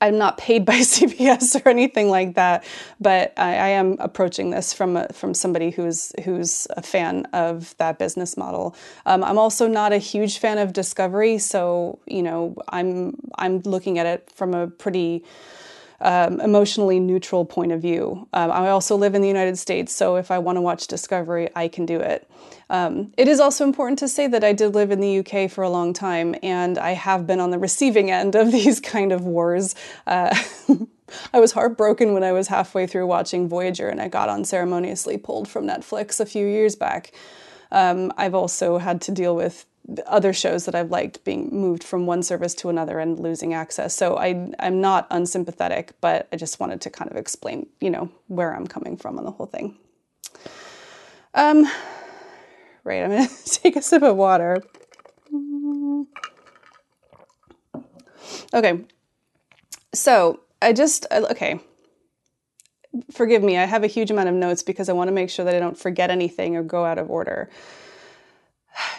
I'm 0.01 0.17
not 0.17 0.37
paid 0.37 0.65
by 0.65 0.73
CBS 0.79 1.63
or 1.63 1.69
anything 1.69 2.09
like 2.09 2.35
that, 2.35 2.65
but 2.99 3.33
I, 3.37 3.55
I, 3.55 3.67
am 3.69 3.97
approaching 3.99 4.49
this 4.49 4.73
from 4.73 4.97
a, 4.97 5.07
from 5.09 5.33
somebody 5.33 5.71
who's 5.71 6.13
who's 6.23 6.67
a 6.71 6.81
fan 6.81 7.25
of 7.33 7.75
that 7.77 7.99
business 7.99 8.37
model. 8.37 8.75
Um, 9.05 9.23
I'm 9.23 9.37
also 9.37 9.67
not 9.67 9.91
a 9.93 9.97
huge 9.97 10.37
fan 10.37 10.57
of 10.57 10.73
Discovery, 10.73 11.37
so 11.37 11.99
you 12.05 12.23
know 12.23 12.55
I'm 12.69 13.15
I'm 13.35 13.59
looking 13.59 13.99
at 13.99 14.05
it 14.05 14.29
from 14.33 14.53
a 14.53 14.67
pretty 14.67 15.23
um, 16.03 16.39
emotionally 16.41 16.99
neutral 16.99 17.45
point 17.45 17.71
of 17.71 17.81
view. 17.81 18.27
Um, 18.33 18.51
I 18.51 18.69
also 18.69 18.95
live 18.95 19.15
in 19.15 19.21
the 19.21 19.27
United 19.27 19.57
States, 19.57 19.93
so 19.93 20.17
if 20.17 20.29
I 20.29 20.37
want 20.37 20.57
to 20.57 20.61
watch 20.61 20.87
Discovery, 20.87 21.49
I 21.55 21.69
can 21.69 21.85
do 21.85 21.99
it. 21.99 22.29
Um, 22.69 23.13
it 23.17 23.27
is 23.27 23.39
also 23.39 23.63
important 23.63 23.99
to 23.99 24.07
say 24.07 24.27
that 24.27 24.43
I 24.43 24.53
did 24.53 24.75
live 24.75 24.91
in 24.91 24.99
the 24.99 25.19
UK 25.19 25.49
for 25.49 25.63
a 25.63 25.69
long 25.69 25.93
time, 25.93 26.35
and 26.43 26.77
I 26.77 26.91
have 26.91 27.25
been 27.25 27.39
on 27.39 27.51
the 27.51 27.59
receiving 27.59 28.11
end 28.11 28.35
of 28.35 28.51
these 28.51 28.79
kind 28.79 29.11
of 29.11 29.21
wars. 29.25 29.75
Uh, 30.05 30.35
I 31.33 31.39
was 31.39 31.53
heartbroken 31.53 32.13
when 32.13 32.23
I 32.23 32.31
was 32.31 32.47
halfway 32.47 32.87
through 32.87 33.07
watching 33.07 33.47
Voyager 33.47 33.87
and 33.87 34.01
I 34.01 34.07
got 34.07 34.29
unceremoniously 34.29 35.17
pulled 35.17 35.47
from 35.47 35.67
Netflix 35.67 36.19
a 36.19 36.25
few 36.25 36.47
years 36.47 36.75
back. 36.75 37.11
Um, 37.71 38.11
I've 38.17 38.33
also 38.33 38.77
had 38.77 39.01
to 39.01 39.11
deal 39.11 39.35
with 39.35 39.65
other 40.05 40.31
shows 40.31 40.65
that 40.65 40.75
I've 40.75 40.91
liked 40.91 41.23
being 41.23 41.49
moved 41.51 41.83
from 41.83 42.05
one 42.05 42.23
service 42.23 42.55
to 42.55 42.69
another 42.69 42.99
and 42.99 43.19
losing 43.19 43.53
access. 43.53 43.93
So 43.93 44.17
I, 44.17 44.49
I'm 44.59 44.79
not 44.79 45.07
unsympathetic, 45.11 45.93
but 45.99 46.27
I 46.31 46.37
just 46.37 46.59
wanted 46.59 46.81
to 46.81 46.89
kind 46.89 47.11
of 47.11 47.17
explain, 47.17 47.67
you 47.81 47.89
know, 47.89 48.09
where 48.27 48.55
I'm 48.55 48.65
coming 48.65 48.95
from 48.95 49.17
on 49.17 49.25
the 49.25 49.31
whole 49.31 49.45
thing. 49.45 49.77
Um, 51.33 51.65
right, 52.83 53.03
I'm 53.03 53.09
gonna 53.09 53.29
take 53.45 53.75
a 53.75 53.81
sip 53.81 54.03
of 54.03 54.15
water. 54.15 54.63
Okay, 58.53 58.85
so 59.93 60.41
I 60.61 60.73
just, 60.73 61.07
okay, 61.11 61.59
forgive 63.11 63.43
me, 63.43 63.57
I 63.57 63.65
have 63.65 63.83
a 63.83 63.87
huge 63.87 64.11
amount 64.11 64.29
of 64.29 64.35
notes 64.35 64.63
because 64.63 64.87
I 64.87 64.93
want 64.93 65.07
to 65.07 65.11
make 65.11 65.29
sure 65.29 65.43
that 65.43 65.55
I 65.55 65.59
don't 65.59 65.77
forget 65.77 66.09
anything 66.09 66.55
or 66.55 66.63
go 66.63 66.85
out 66.85 66.99
of 66.99 67.09
order 67.09 67.49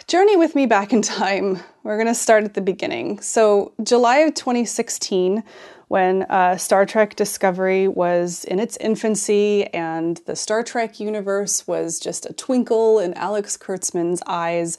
journey 0.07 0.37
with 0.37 0.55
me 0.55 0.65
back 0.65 0.93
in 0.93 1.01
time. 1.01 1.59
We're 1.83 1.97
going 1.97 2.07
to 2.07 2.15
start 2.15 2.43
at 2.43 2.53
the 2.53 2.61
beginning. 2.61 3.19
So, 3.21 3.73
July 3.83 4.17
of 4.17 4.33
2016, 4.35 5.43
when 5.87 6.23
uh, 6.23 6.57
Star 6.57 6.85
Trek 6.85 7.15
Discovery 7.15 7.87
was 7.87 8.43
in 8.45 8.59
its 8.59 8.77
infancy 8.77 9.65
and 9.67 10.17
the 10.25 10.35
Star 10.35 10.63
Trek 10.63 10.99
universe 10.99 11.67
was 11.67 11.99
just 11.99 12.25
a 12.25 12.33
twinkle 12.33 12.99
in 12.99 13.13
Alex 13.13 13.57
Kurtzman's 13.57 14.21
eyes. 14.25 14.77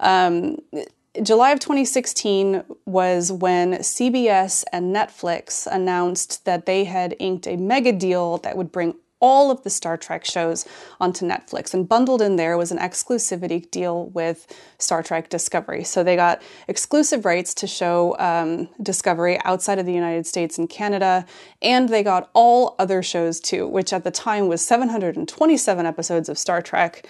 Um, 0.00 0.58
July 1.22 1.50
of 1.50 1.60
2016 1.60 2.62
was 2.86 3.32
when 3.32 3.74
CBS 3.74 4.64
and 4.72 4.94
Netflix 4.94 5.66
announced 5.66 6.44
that 6.44 6.66
they 6.66 6.84
had 6.84 7.16
inked 7.18 7.46
a 7.46 7.56
mega 7.56 7.92
deal 7.92 8.38
that 8.38 8.56
would 8.56 8.70
bring 8.70 8.94
all 9.20 9.50
of 9.50 9.62
the 9.62 9.70
Star 9.70 9.96
Trek 9.96 10.24
shows 10.24 10.66
onto 11.00 11.26
Netflix. 11.26 11.74
And 11.74 11.88
bundled 11.88 12.22
in 12.22 12.36
there 12.36 12.56
was 12.56 12.70
an 12.70 12.78
exclusivity 12.78 13.70
deal 13.70 14.06
with 14.06 14.46
Star 14.78 15.02
Trek 15.02 15.28
Discovery. 15.28 15.84
So 15.84 16.02
they 16.04 16.16
got 16.16 16.42
exclusive 16.68 17.24
rights 17.24 17.54
to 17.54 17.66
show 17.66 18.16
um, 18.18 18.68
Discovery 18.82 19.38
outside 19.44 19.78
of 19.78 19.86
the 19.86 19.92
United 19.92 20.26
States 20.26 20.58
and 20.58 20.68
Canada. 20.68 21.26
And 21.62 21.88
they 21.88 22.02
got 22.02 22.30
all 22.32 22.76
other 22.78 23.02
shows 23.02 23.40
too, 23.40 23.66
which 23.66 23.92
at 23.92 24.04
the 24.04 24.10
time 24.10 24.48
was 24.48 24.64
727 24.64 25.86
episodes 25.86 26.28
of 26.28 26.38
Star 26.38 26.62
Trek. 26.62 27.06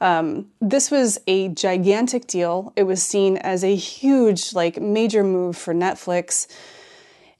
Um, 0.00 0.48
this 0.60 0.90
was 0.90 1.20
a 1.28 1.48
gigantic 1.50 2.26
deal. 2.26 2.72
It 2.74 2.82
was 2.82 3.00
seen 3.00 3.36
as 3.36 3.62
a 3.62 3.76
huge, 3.76 4.52
like, 4.52 4.80
major 4.80 5.22
move 5.22 5.56
for 5.56 5.72
Netflix. 5.72 6.48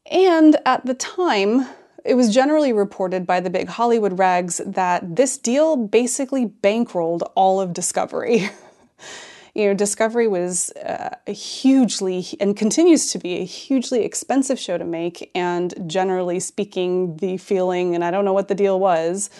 And 0.08 0.56
at 0.64 0.86
the 0.86 0.94
time, 0.94 1.66
it 2.04 2.14
was 2.14 2.34
generally 2.34 2.72
reported 2.72 3.26
by 3.26 3.40
the 3.40 3.50
big 3.50 3.68
Hollywood 3.68 4.18
rags 4.18 4.60
that 4.66 5.16
this 5.16 5.38
deal 5.38 5.76
basically 5.76 6.46
bankrolled 6.46 7.22
all 7.34 7.60
of 7.60 7.72
Discovery. 7.72 8.50
you 9.54 9.66
know, 9.66 9.74
Discovery 9.74 10.26
was 10.26 10.70
uh, 10.70 11.14
a 11.26 11.32
hugely 11.32 12.26
and 12.40 12.56
continues 12.56 13.12
to 13.12 13.18
be 13.18 13.36
a 13.36 13.44
hugely 13.44 14.04
expensive 14.04 14.58
show 14.58 14.78
to 14.78 14.84
make, 14.84 15.30
and 15.34 15.74
generally 15.86 16.40
speaking, 16.40 17.16
the 17.18 17.36
feeling, 17.36 17.94
and 17.94 18.04
I 18.04 18.10
don't 18.10 18.24
know 18.24 18.32
what 18.32 18.48
the 18.48 18.54
deal 18.54 18.80
was, 18.80 19.30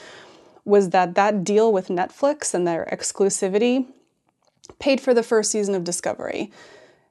was 0.64 0.90
that 0.90 1.16
that 1.16 1.42
deal 1.42 1.72
with 1.72 1.88
Netflix 1.88 2.54
and 2.54 2.66
their 2.66 2.88
exclusivity 2.92 3.86
paid 4.78 5.00
for 5.00 5.12
the 5.12 5.24
first 5.24 5.50
season 5.50 5.74
of 5.74 5.82
Discovery. 5.82 6.52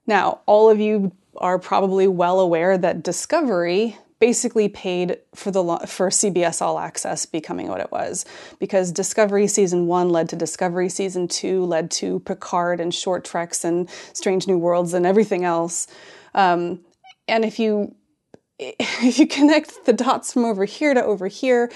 Now, 0.08 0.40
all 0.46 0.70
of 0.70 0.80
you 0.80 1.12
are 1.38 1.60
probably 1.60 2.08
well 2.08 2.40
aware 2.40 2.78
that 2.78 3.04
Discovery 3.04 3.98
basically 4.22 4.70
paid 4.70 5.18
for 5.34 5.50
the 5.50 5.64
for 5.88 6.10
CBS 6.10 6.62
All 6.62 6.78
Access 6.80 7.26
becoming 7.26 7.68
what 7.68 7.82
it 7.82 7.92
was 7.92 8.24
because 8.60 8.92
Discovery 8.92 9.48
season 9.48 9.88
1 9.88 10.10
led 10.10 10.30
to 10.30 10.36
Discovery 10.36 10.90
season 10.90 11.28
2 11.28 11.66
led 11.66 11.90
to 11.92 12.20
Picard 12.20 12.80
and 12.80 12.94
short 12.94 13.26
treks 13.26 13.66
and 13.66 13.90
Strange 14.14 14.48
New 14.48 14.60
Worlds 14.60 14.94
and 14.94 15.08
everything 15.08 15.44
else. 15.44 15.88
Um, 16.36 16.82
and 17.28 17.44
if 17.44 17.58
you 17.60 17.96
if 18.60 19.18
you 19.18 19.26
connect 19.26 19.86
the 19.86 19.94
dots 19.94 20.32
from 20.32 20.46
over 20.46 20.66
here 20.66 20.94
to 20.94 21.04
over 21.04 21.28
here, 21.28 21.72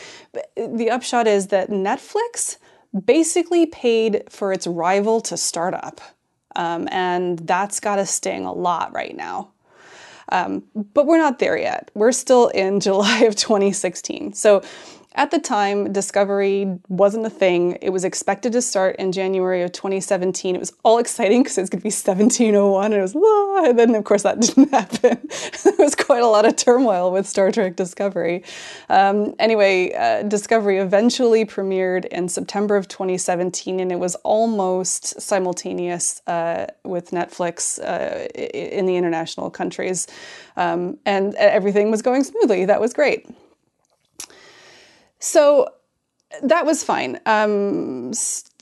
the 0.56 0.92
upshot 0.92 1.26
is 1.26 1.48
that 1.48 1.72
Netflix 1.72 2.58
basically 3.06 3.66
paid 3.66 4.24
for 4.30 4.54
its 4.54 4.68
rival 4.68 5.20
to 5.22 5.36
start 5.36 5.74
up. 5.74 6.00
Um, 6.56 6.88
and 6.92 7.40
that's 7.40 7.80
got 7.80 7.96
to 7.96 8.06
sting 8.06 8.46
a 8.46 8.54
lot 8.54 8.94
right 8.94 9.18
now. 9.18 9.55
Um, 10.30 10.64
but 10.94 11.06
we're 11.06 11.18
not 11.18 11.40
there 11.40 11.58
yet. 11.58 11.92
We're 11.94 12.12
still 12.12 12.48
in 12.48 12.80
July 12.88 13.22
of 13.22 13.36
2016. 13.36 14.34
So 14.34 14.64
at 15.16 15.32
the 15.32 15.40
time, 15.40 15.94
Discovery 15.94 16.78
wasn't 16.90 17.26
a 17.26 17.30
thing. 17.30 17.78
It 17.82 17.92
was 17.92 18.04
expected 18.04 18.52
to 18.52 18.62
start 18.62 18.98
in 18.98 19.14
January 19.14 19.62
of 19.62 19.72
2017. 19.72 20.56
It 20.56 20.60
was 20.60 20.74
all 20.84 20.98
exciting 20.98 21.42
because 21.44 21.58
it 21.58 21.62
was 21.62 21.70
going 21.70 21.80
to 21.80 21.84
be 21.84 21.88
1701, 21.88 22.86
and 22.86 22.94
it 22.94 23.02
was, 23.02 23.16
ah, 23.16 23.70
and 23.70 23.80
then 23.80 23.96
of 23.96 24.04
course 24.04 24.24
that 24.24 24.40
didn't 24.42 24.72
happen. 24.72 25.28
there 25.64 25.74
was 25.80 25.96
quite 25.96 26.22
a 26.22 26.28
lot 26.28 26.46
of 26.46 26.58
turmoil 26.58 27.12
with 27.12 27.28
Star 27.28 27.50
Trek 27.50 27.78
Discovery. 27.78 28.44
Um, 28.90 29.36
anyway, 29.40 29.94
uh, 29.94 30.24
Discovery 30.24 30.80
eventually 30.80 31.46
premiered 31.46 32.06
in 32.06 32.28
September 32.28 32.76
of 32.76 32.90
2017, 32.90 33.80
and 33.80 33.94
it 33.94 34.00
was 34.00 34.16
almost 34.16 35.22
simultaneous 35.22 36.22
uh, 36.28 36.68
with 36.84 37.12
Netflix 37.12 37.80
uh, 37.80 38.26
in 38.36 38.86
the 38.86 38.98
international 38.98 39.50
countries. 39.50 40.08
Um, 40.58 40.98
and 41.06 41.36
everything 41.36 41.90
was 41.90 42.02
going 42.02 42.24
smoothly. 42.26 42.66
That 42.66 42.82
was 42.82 42.94
great. 42.94 43.28
So 45.26 45.74
that 46.44 46.66
was 46.66 46.84
fine. 46.84 47.20
Um, 47.26 48.14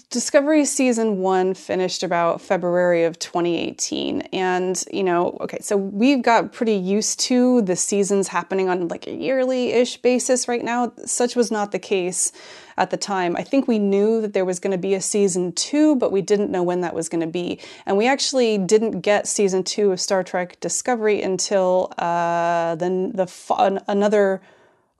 Discovery 0.10 0.64
season 0.64 1.18
one 1.18 1.56
finished 1.56 2.04
about 2.04 2.40
February 2.40 3.04
of 3.04 3.18
2018. 3.18 4.22
And, 4.32 4.82
you 4.94 5.04
know, 5.04 5.36
okay, 5.42 5.58
so 5.60 5.76
we've 5.76 6.22
got 6.22 6.54
pretty 6.54 6.76
used 6.76 7.20
to 7.22 7.64
the 7.64 7.76
seasons 7.76 8.28
happening 8.28 8.70
on 8.70 8.88
like 8.90 9.08
a 9.08 9.12
yearly 9.12 9.72
ish 9.72 9.98
basis 9.98 10.48
right 10.48 10.64
now. 10.64 10.94
Such 11.04 11.36
was 11.36 11.50
not 11.50 11.72
the 11.72 11.80
case 11.80 12.32
at 12.78 12.92
the 12.92 12.98
time. 12.98 13.36
I 13.36 13.44
think 13.44 13.68
we 13.68 13.80
knew 13.80 14.22
that 14.22 14.34
there 14.34 14.46
was 14.46 14.60
going 14.60 14.72
to 14.72 14.78
be 14.78 14.94
a 14.94 15.02
season 15.02 15.52
two, 15.52 15.96
but 15.96 16.12
we 16.12 16.22
didn't 16.22 16.52
know 16.52 16.62
when 16.62 16.82
that 16.82 16.94
was 16.94 17.10
going 17.10 17.22
to 17.22 17.28
be. 17.28 17.60
And 17.88 17.98
we 17.98 18.08
actually 18.08 18.60
didn't 18.60 19.02
get 19.02 19.28
season 19.28 19.64
two 19.64 19.92
of 19.92 20.00
Star 20.00 20.24
Trek 20.24 20.60
Discovery 20.60 21.24
until 21.24 21.92
uh, 21.98 22.76
then 22.76 23.14
the, 23.14 23.26
the 23.26 23.84
another 23.88 24.42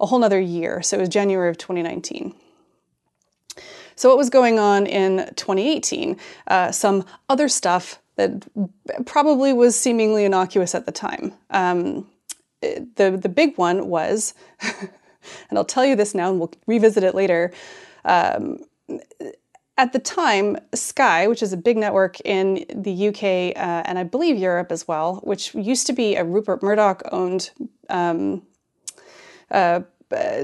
a 0.04 0.06
whole 0.06 0.20
nother 0.20 0.40
year. 0.40 0.84
So 0.84 0.98
it 0.98 1.00
was 1.00 1.10
January 1.10 1.50
of 1.50 1.58
2019. 1.58 2.36
So, 3.96 4.10
what 4.10 4.18
was 4.18 4.30
going 4.30 4.60
on 4.60 4.86
in 4.86 5.32
2018? 5.36 6.18
Uh, 6.48 6.72
some 6.72 7.06
other 7.30 7.48
stuff 7.48 8.00
that 8.16 8.46
probably 9.06 9.54
was 9.54 9.80
seemingly 9.80 10.26
innocuous 10.26 10.76
at 10.76 10.86
the 10.86 10.92
time. 10.92 11.34
Um, 11.50 12.10
the, 12.62 13.20
the 13.22 13.30
big 13.30 13.58
one 13.58 13.88
was, 13.88 14.34
and 14.62 15.58
I'll 15.58 15.66
tell 15.66 15.86
you 15.86 15.96
this 15.96 16.16
now 16.16 16.30
and 16.30 16.40
we'll 16.40 16.52
revisit 16.68 17.04
it 17.04 17.16
later. 17.16 17.52
Um, 18.06 18.60
at 19.78 19.94
the 19.94 20.00
time, 20.00 20.58
Sky, 20.74 21.28
which 21.28 21.42
is 21.42 21.52
a 21.54 21.58
big 21.58 21.78
network 21.78 22.20
in 22.22 22.66
the 22.74 23.08
UK 23.08 23.56
uh, 23.56 23.84
and 23.86 23.98
I 23.98 24.04
believe 24.04 24.38
Europe 24.38 24.72
as 24.72 24.88
well, 24.88 25.16
which 25.24 25.56
used 25.56 25.88
to 25.88 25.94
be 25.94 26.16
a 26.16 26.24
Rupert 26.24 26.62
Murdoch 26.62 27.02
owned 27.12 27.52
um, 27.90 28.44
uh, 29.50 29.82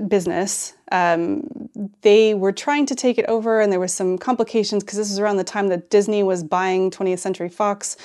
business. 0.07 0.73
Um, 0.91 1.69
they 2.01 2.33
were 2.33 2.51
trying 2.51 2.85
to 2.87 2.95
take 2.95 3.17
it 3.17 3.25
over, 3.25 3.61
and 3.61 3.71
there 3.71 3.79
was 3.79 3.93
some 3.93 4.17
complications 4.17 4.83
because 4.83 4.97
this 4.97 5.09
was 5.09 5.19
around 5.19 5.37
the 5.37 5.43
time 5.43 5.67
that 5.67 5.89
Disney 5.89 6.23
was 6.23 6.43
buying 6.43 6.91
20th 6.91 7.19
Century 7.19 7.49
Fox. 7.49 7.97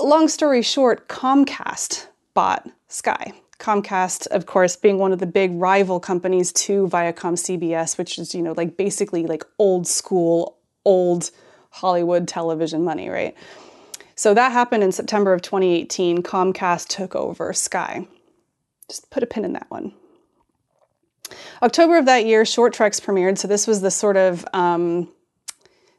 Long 0.00 0.28
story 0.28 0.62
short, 0.62 1.08
Comcast 1.08 2.06
bought 2.34 2.68
Sky. 2.88 3.32
Comcast, 3.58 4.28
of 4.28 4.46
course, 4.46 4.76
being 4.76 4.98
one 4.98 5.12
of 5.12 5.18
the 5.18 5.26
big 5.26 5.52
rival 5.54 5.98
companies 5.98 6.52
to 6.52 6.86
Viacom 6.86 7.34
CBS, 7.34 7.98
which 7.98 8.18
is, 8.18 8.34
you 8.34 8.42
know, 8.42 8.54
like 8.56 8.76
basically 8.76 9.26
like 9.26 9.44
old 9.58 9.86
school, 9.86 10.56
old 10.84 11.30
Hollywood 11.70 12.28
television 12.28 12.84
money, 12.84 13.08
right? 13.08 13.36
So 14.14 14.34
that 14.34 14.52
happened 14.52 14.84
in 14.84 14.92
September 14.92 15.32
of 15.32 15.42
2018. 15.42 16.22
Comcast 16.22 16.88
took 16.88 17.16
over 17.16 17.52
Sky. 17.52 18.06
just 18.88 19.10
put 19.10 19.22
a 19.22 19.26
pin 19.26 19.44
in 19.44 19.52
that 19.54 19.66
one. 19.68 19.92
October 21.62 21.98
of 21.98 22.06
that 22.06 22.26
year, 22.26 22.44
Short 22.44 22.72
Treks 22.72 23.00
premiered. 23.00 23.38
So 23.38 23.48
this 23.48 23.66
was 23.66 23.80
the 23.80 23.90
sort 23.90 24.16
of 24.16 24.44
um, 24.52 25.08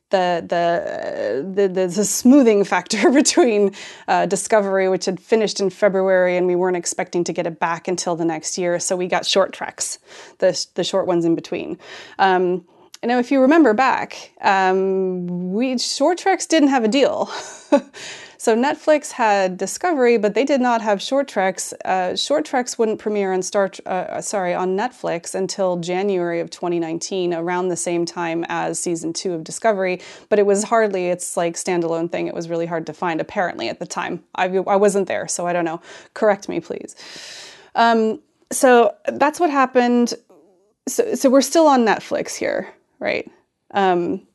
the, 0.10 0.44
the, 0.48 1.44
the, 1.54 1.68
the, 1.68 1.88
the, 1.88 2.06
smoothing 2.06 2.64
factor 2.64 3.10
between 3.12 3.74
uh, 4.08 4.26
Discovery, 4.26 4.90
which 4.90 5.06
had 5.06 5.20
finished 5.20 5.60
in 5.60 5.70
February, 5.70 6.38
and 6.38 6.48
we 6.48 6.56
weren't 6.56 6.78
expecting 6.78 7.24
to 7.26 7.34
get 7.34 7.46
it 7.46 7.60
back 7.60 7.88
until 7.88 8.16
the 8.16 8.26
next 8.26 8.58
year. 8.58 8.80
So 8.80 8.96
we 8.96 9.08
got 9.08 9.26
short 9.26 9.54
treks, 9.54 10.00
the, 10.40 10.66
the 10.76 10.84
short 10.84 11.08
ones 11.08 11.26
in 11.26 11.36
between. 11.36 11.78
Um, 12.18 12.66
now, 13.04 13.18
if 13.18 13.32
you 13.32 13.42
remember 13.42 13.74
back, 13.74 14.32
um, 14.42 15.54
we 15.54 15.78
short 15.78 16.18
treks 16.18 16.46
didn't 16.46 16.70
have 16.70 16.84
a 16.84 16.90
deal. 16.90 17.32
So 18.40 18.56
Netflix 18.56 19.12
had 19.12 19.58
Discovery, 19.58 20.18
but 20.18 20.34
they 20.34 20.46
did 20.46 20.62
not 20.62 20.82
have 20.82 21.02
Short 21.02 21.28
Treks. 21.28 21.74
Uh, 21.84 22.16
Short 22.16 22.46
Treks 22.46 22.78
wouldn't 22.78 22.98
premiere 22.98 23.34
on 23.34 23.42
Star, 23.42 23.70
uh, 23.86 23.90
uh, 23.90 24.22
sorry, 24.22 24.54
on 24.54 24.78
Netflix 24.78 25.36
until 25.36 25.76
January 25.76 26.40
of 26.40 26.50
2019, 26.50 27.34
around 27.34 27.68
the 27.68 27.76
same 27.76 28.06
time 28.06 28.46
as 28.48 28.80
season 28.80 29.12
two 29.12 29.34
of 29.34 29.44
Discovery. 29.44 30.00
But 30.30 30.40
it 30.40 30.46
was 30.46 30.64
hardly 30.64 31.08
its 31.08 31.36
like 31.36 31.56
standalone 31.56 32.10
thing. 32.10 32.28
It 32.28 32.34
was 32.34 32.48
really 32.48 32.66
hard 32.66 32.86
to 32.86 32.94
find, 32.94 33.20
apparently, 33.20 33.68
at 33.68 33.80
the 33.80 33.86
time. 33.86 34.24
I, 34.36 34.46
I 34.46 34.78
wasn't 34.78 35.10
there, 35.10 35.28
so 35.28 35.46
I 35.46 35.52
don't 35.52 35.66
know. 35.66 35.82
Correct 36.14 36.48
me, 36.48 36.62
please. 36.62 36.96
Um, 37.76 38.22
so 38.54 38.96
that's 39.06 39.42
what 39.42 39.50
happened. 39.50 40.14
So, 40.88 41.14
so 41.14 41.30
we're 41.30 41.42
still 41.42 41.68
on 41.68 41.86
Netflix 41.86 42.36
here, 42.36 42.74
right? 43.00 43.30
Um, 43.72 44.26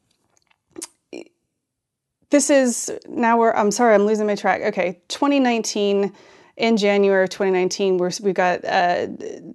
this 2.35 2.51
is 2.51 2.91
now 3.09 3.39
we're 3.39 3.53
i'm 3.53 3.71
sorry 3.71 3.95
i'm 3.95 4.07
losing 4.07 4.27
my 4.27 4.35
track 4.35 4.61
okay 4.61 5.01
2019 5.07 6.13
in 6.57 6.77
january 6.77 7.23
of 7.23 7.31
2019 7.31 7.97
we're, 7.97 8.11
we've 8.23 8.35
got 8.35 8.65
uh, 8.65 9.07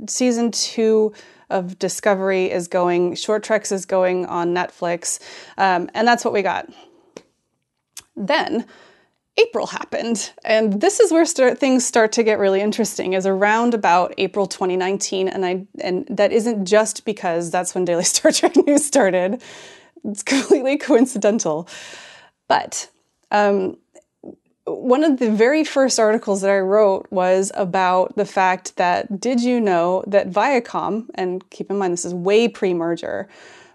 season 0.08 0.50
two 0.50 1.12
of 1.50 1.78
discovery 1.78 2.50
is 2.50 2.70
going 2.70 3.16
short 3.16 3.44
treks 3.44 3.74
is 3.74 3.86
going 3.86 4.26
on 4.28 4.54
netflix 4.54 5.20
um, 5.58 5.90
and 5.94 6.08
that's 6.08 6.24
what 6.24 6.34
we 6.34 6.42
got 6.42 6.70
then 8.16 8.66
April 9.38 9.68
happened, 9.68 10.34
and 10.44 10.82
this 10.82 11.00
is 11.00 11.14
where 11.14 11.24
start, 11.24 11.60
things 11.60 11.86
start 11.86 12.12
to 12.14 12.24
get 12.24 12.40
really 12.40 12.60
interesting. 12.60 13.14
Is 13.14 13.26
around 13.26 13.74
about 13.74 14.14
April 14.18 14.48
2019, 14.48 15.30
and 15.30 15.46
I 15.46 15.66
and 15.80 16.06
that 16.10 16.34
isn't 16.34 16.66
just 16.66 17.06
because 17.06 17.50
that's 17.50 17.74
when 17.74 17.86
Daily 17.86 18.04
Star 18.16 18.34
Trek 18.34 18.58
News 18.68 18.86
started. 18.86 19.42
It's 20.04 20.24
completely 20.24 20.78
coincidental. 20.78 21.70
But 22.50 22.90
um, 23.32 23.78
one 24.66 25.06
of 25.06 25.20
the 25.20 25.32
very 25.32 25.64
first 25.64 26.00
articles 26.00 26.42
that 26.42 26.52
I 26.52 26.60
wrote 26.60 27.08
was 27.10 27.52
about 27.56 28.18
the 28.18 28.26
fact 28.26 28.76
that 28.76 29.22
did 29.22 29.42
you 29.42 29.62
know 29.62 30.04
that 30.08 30.30
Viacom, 30.30 31.08
and 31.16 31.50
keep 31.50 31.72
in 31.72 31.78
mind 31.78 31.94
this 31.94 32.04
is 32.04 32.14
way 32.14 32.50
pre 32.50 32.74
merger, 32.74 33.30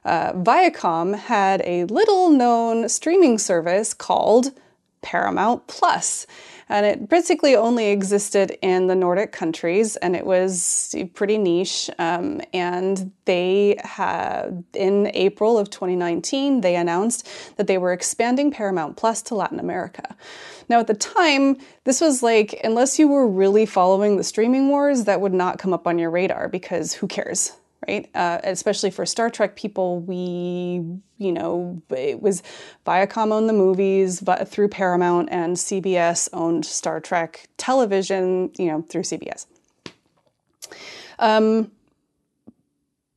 uh, 0.05 0.33
Viacom 0.35 1.17
had 1.17 1.63
a 1.65 1.85
little 1.85 2.29
known 2.29 2.89
streaming 2.91 3.39
service 3.39 3.95
called 3.95 4.53
Paramount 5.01 5.67
Plus 5.67 6.27
and 6.69 6.87
it 6.87 7.09
basically 7.09 7.57
only 7.57 7.89
existed 7.89 8.57
in 8.63 8.87
the 8.87 8.95
Nordic 8.95 9.33
countries, 9.33 9.97
and 9.97 10.17
it 10.17 10.27
was 10.27 10.95
pretty 11.15 11.39
niche. 11.39 11.91
Um, 11.99 12.41
and 12.53 13.13
they 13.25 13.77
had, 13.83 14.65
in 14.75 15.11
April 15.15 15.59
of 15.59 15.71
2019, 15.71 16.61
they 16.61 16.77
announced 16.77 17.29
that 17.57 17.67
they 17.67 17.79
were 17.79 17.93
expanding 17.93 18.51
Paramount 18.51 18.97
Plus 18.97 19.23
to 19.23 19.35
Latin 19.35 19.61
America. 19.61 20.17
Now, 20.69 20.81
at 20.81 20.87
the 20.87 20.95
time, 20.95 21.57
this 21.85 22.01
was 22.01 22.23
like, 22.23 22.61
unless 22.65 22.99
you 22.99 23.09
were 23.09 23.29
really 23.29 23.67
following 23.67 24.17
the 24.17 24.25
streaming 24.25 24.69
wars, 24.69 25.05
that 25.05 25.21
would 25.21 25.35
not 25.35 25.59
come 25.59 25.73
up 25.73 25.87
on 25.87 25.99
your 25.99 26.11
radar 26.11 26.49
because 26.49 26.95
who 26.95 27.07
cares? 27.07 27.53
Right? 27.87 28.09
Uh, 28.15 28.41
especially 28.45 28.91
for 28.91 29.07
Star 29.07 29.31
Trek 29.31 29.57
people, 29.57 30.01
we, 30.01 30.83
you 31.19 31.33
know, 31.33 31.83
it 31.91 32.21
was 32.21 32.43
Viacom 32.87 33.33
owned 33.33 33.49
the 33.49 33.55
movies 33.55 34.21
but 34.21 34.49
through 34.49 34.69
Paramount, 34.69 35.29
and 35.31 35.57
CBS 35.57 36.29
owned 36.33 36.65
Star 36.65 37.01
Trek 37.01 37.49
television, 37.57 38.51
you 38.59 38.67
know, 38.67 38.83
through 38.83 39.03
CBS. 39.03 39.47
Um, 41.19 41.71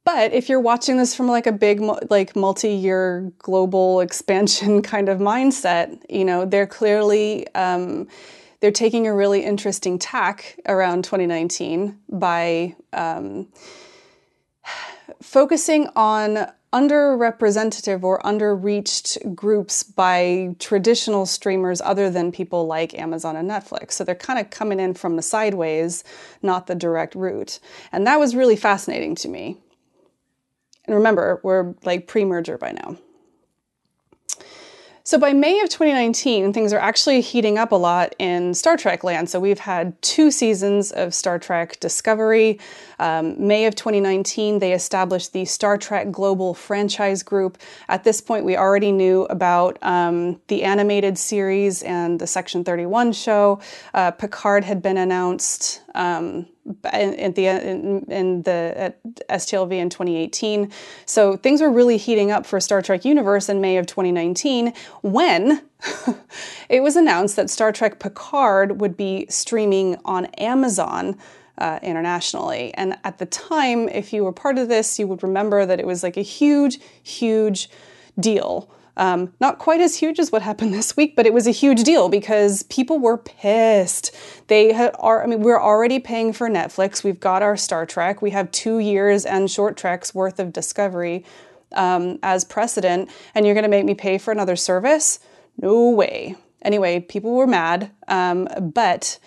but 0.05 0.31
if 0.31 0.47
you're 0.47 0.61
watching 0.61 0.97
this 0.97 1.13
from 1.13 1.27
like 1.27 1.47
a 1.47 1.51
big, 1.51 1.81
like 2.09 2.35
multi-year 2.35 3.31
global 3.39 3.99
expansion 4.01 4.81
kind 4.81 5.09
of 5.09 5.19
mindset, 5.19 6.01
you 6.09 6.25
know, 6.25 6.45
they're 6.45 6.67
clearly 6.67 7.47
um, 7.55 8.07
they're 8.59 8.71
taking 8.71 9.05
a 9.05 9.13
really 9.13 9.43
interesting 9.43 9.99
tack 9.99 10.59
around 10.67 11.03
2019 11.03 11.97
by. 12.09 12.75
Um, 12.93 13.47
focusing 15.27 15.89
on 15.93 16.47
underrepresented 16.71 18.01
or 18.01 18.19
underreached 18.25 19.35
groups 19.35 19.83
by 19.83 20.55
traditional 20.59 21.25
streamers 21.25 21.81
other 21.81 22.09
than 22.09 22.31
people 22.31 22.65
like 22.65 22.97
Amazon 22.97 23.35
and 23.35 23.49
Netflix. 23.49 23.93
So 23.93 24.03
they're 24.03 24.15
kind 24.15 24.39
of 24.39 24.49
coming 24.49 24.79
in 24.79 24.93
from 24.93 25.17
the 25.17 25.21
sideways, 25.21 26.05
not 26.41 26.67
the 26.67 26.75
direct 26.75 27.13
route. 27.13 27.59
And 27.91 28.07
that 28.07 28.19
was 28.19 28.35
really 28.35 28.55
fascinating 28.55 29.15
to 29.15 29.27
me. 29.27 29.57
And 30.85 30.95
remember, 30.95 31.41
we're 31.43 31.75
like 31.83 32.07
pre 32.07 32.23
merger 32.23 32.57
by 32.57 32.71
now. 32.71 32.97
So 35.07 35.17
by 35.17 35.31
May 35.31 35.61
of 35.61 35.69
2019, 35.69 36.51
things 36.51 36.73
are 36.73 36.79
actually 36.79 37.21
heating 37.21 37.57
up 37.57 37.71
a 37.71 37.77
lot 37.77 38.13
in 38.19 38.53
Star 38.53 38.75
Trek 38.75 39.05
land. 39.05 39.29
So 39.29 39.39
we've 39.39 39.57
had 39.57 40.01
two 40.01 40.31
seasons 40.31 40.91
of 40.91 41.13
Star 41.13 41.39
Trek 41.39 41.79
Discovery. 41.79 42.59
Um, 42.99 43.47
May 43.47 43.67
of 43.67 43.75
2019, 43.75 44.59
they 44.59 44.73
established 44.73 45.31
the 45.31 45.45
Star 45.45 45.77
Trek 45.77 46.11
Global 46.11 46.53
Franchise 46.53 47.23
Group. 47.23 47.57
At 47.87 48.03
this 48.03 48.19
point, 48.19 48.43
we 48.43 48.57
already 48.57 48.91
knew 48.91 49.23
about 49.29 49.77
um, 49.81 50.41
the 50.49 50.63
animated 50.63 51.17
series 51.17 51.83
and 51.83 52.19
the 52.19 52.27
Section 52.27 52.65
31 52.65 53.13
show. 53.13 53.61
Uh, 53.93 54.11
Picard 54.11 54.65
had 54.65 54.81
been 54.81 54.97
announced. 54.97 55.83
Um, 55.95 56.47
in, 56.93 57.33
the 57.33 57.47
in, 57.47 58.05
in, 58.11 58.43
the 58.43 58.73
at 58.75 59.03
STLV 59.29 59.71
in 59.71 59.89
2018. 59.89 60.71
So 61.05 61.37
things 61.37 61.61
were 61.61 61.71
really 61.71 61.97
heating 61.97 62.31
up 62.31 62.45
for 62.45 62.59
Star 62.59 62.81
Trek 62.81 63.05
Universe 63.05 63.49
in 63.49 63.61
May 63.61 63.77
of 63.77 63.87
2019 63.87 64.73
when 65.01 65.61
it 66.69 66.81
was 66.81 66.95
announced 66.95 67.35
that 67.35 67.49
Star 67.49 67.71
Trek 67.71 67.99
Picard 67.99 68.81
would 68.81 68.97
be 68.97 69.25
streaming 69.29 69.97
on 70.05 70.25
Amazon. 70.37 71.17
Uh, 71.59 71.79
internationally. 71.81 72.71
And 72.75 72.99
at 73.03 73.17
the 73.17 73.25
time, 73.25 73.89
if 73.89 74.13
you 74.13 74.23
were 74.23 74.31
part 74.31 74.59
of 74.59 74.67
this, 74.67 74.99
you 74.99 75.07
would 75.07 75.23
remember 75.23 75.65
that 75.65 75.79
it 75.79 75.87
was 75.87 76.03
like 76.03 76.15
a 76.15 76.21
huge, 76.21 76.79
huge 77.01 77.67
deal. 78.19 78.69
Um, 78.97 79.31
not 79.39 79.59
quite 79.59 79.79
as 79.79 79.95
huge 79.95 80.19
as 80.19 80.31
what 80.31 80.41
happened 80.41 80.73
this 80.73 80.97
week, 80.97 81.15
but 81.15 81.25
it 81.25 81.33
was 81.33 81.47
a 81.47 81.51
huge 81.51 81.83
deal 81.83 82.09
because 82.09 82.63
people 82.63 82.99
were 82.99 83.17
pissed. 83.17 84.13
They 84.47 84.73
had, 84.73 84.93
are, 84.99 85.23
I 85.23 85.27
mean, 85.27 85.41
we're 85.41 85.61
already 85.61 85.99
paying 85.99 86.33
for 86.33 86.49
Netflix. 86.49 87.03
We've 87.03 87.19
got 87.19 87.41
our 87.41 87.55
Star 87.55 87.85
Trek. 87.85 88.21
We 88.21 88.31
have 88.31 88.51
two 88.51 88.79
years 88.79 89.25
and 89.25 89.49
short 89.49 89.77
treks 89.77 90.13
worth 90.13 90.39
of 90.39 90.51
Discovery 90.51 91.23
um, 91.73 92.19
as 92.23 92.43
precedent, 92.43 93.09
and 93.35 93.45
you're 93.45 93.55
going 93.55 93.63
to 93.63 93.69
make 93.69 93.85
me 93.85 93.93
pay 93.93 94.17
for 94.17 94.31
another 94.31 94.55
service? 94.55 95.19
No 95.61 95.89
way. 95.89 96.35
Anyway, 96.61 96.99
people 96.99 97.33
were 97.33 97.47
mad, 97.47 97.91
um, 98.07 98.47
but 98.73 99.19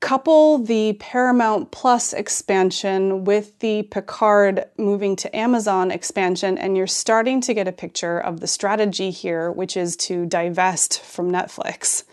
couple 0.00 0.58
the 0.58 0.94
Paramount 0.94 1.70
Plus 1.70 2.12
expansion 2.12 3.24
with 3.24 3.58
the 3.60 3.82
Picard 3.84 4.66
moving 4.76 5.16
to 5.16 5.36
Amazon 5.36 5.90
expansion, 5.90 6.58
and 6.58 6.76
you're 6.76 6.86
starting 6.86 7.40
to 7.42 7.54
get 7.54 7.68
a 7.68 7.72
picture 7.72 8.18
of 8.18 8.40
the 8.40 8.46
strategy 8.46 9.10
here, 9.10 9.50
which 9.50 9.76
is 9.76 9.96
to 9.96 10.26
divest 10.26 11.00
from 11.00 11.30
Netflix. 11.30 12.04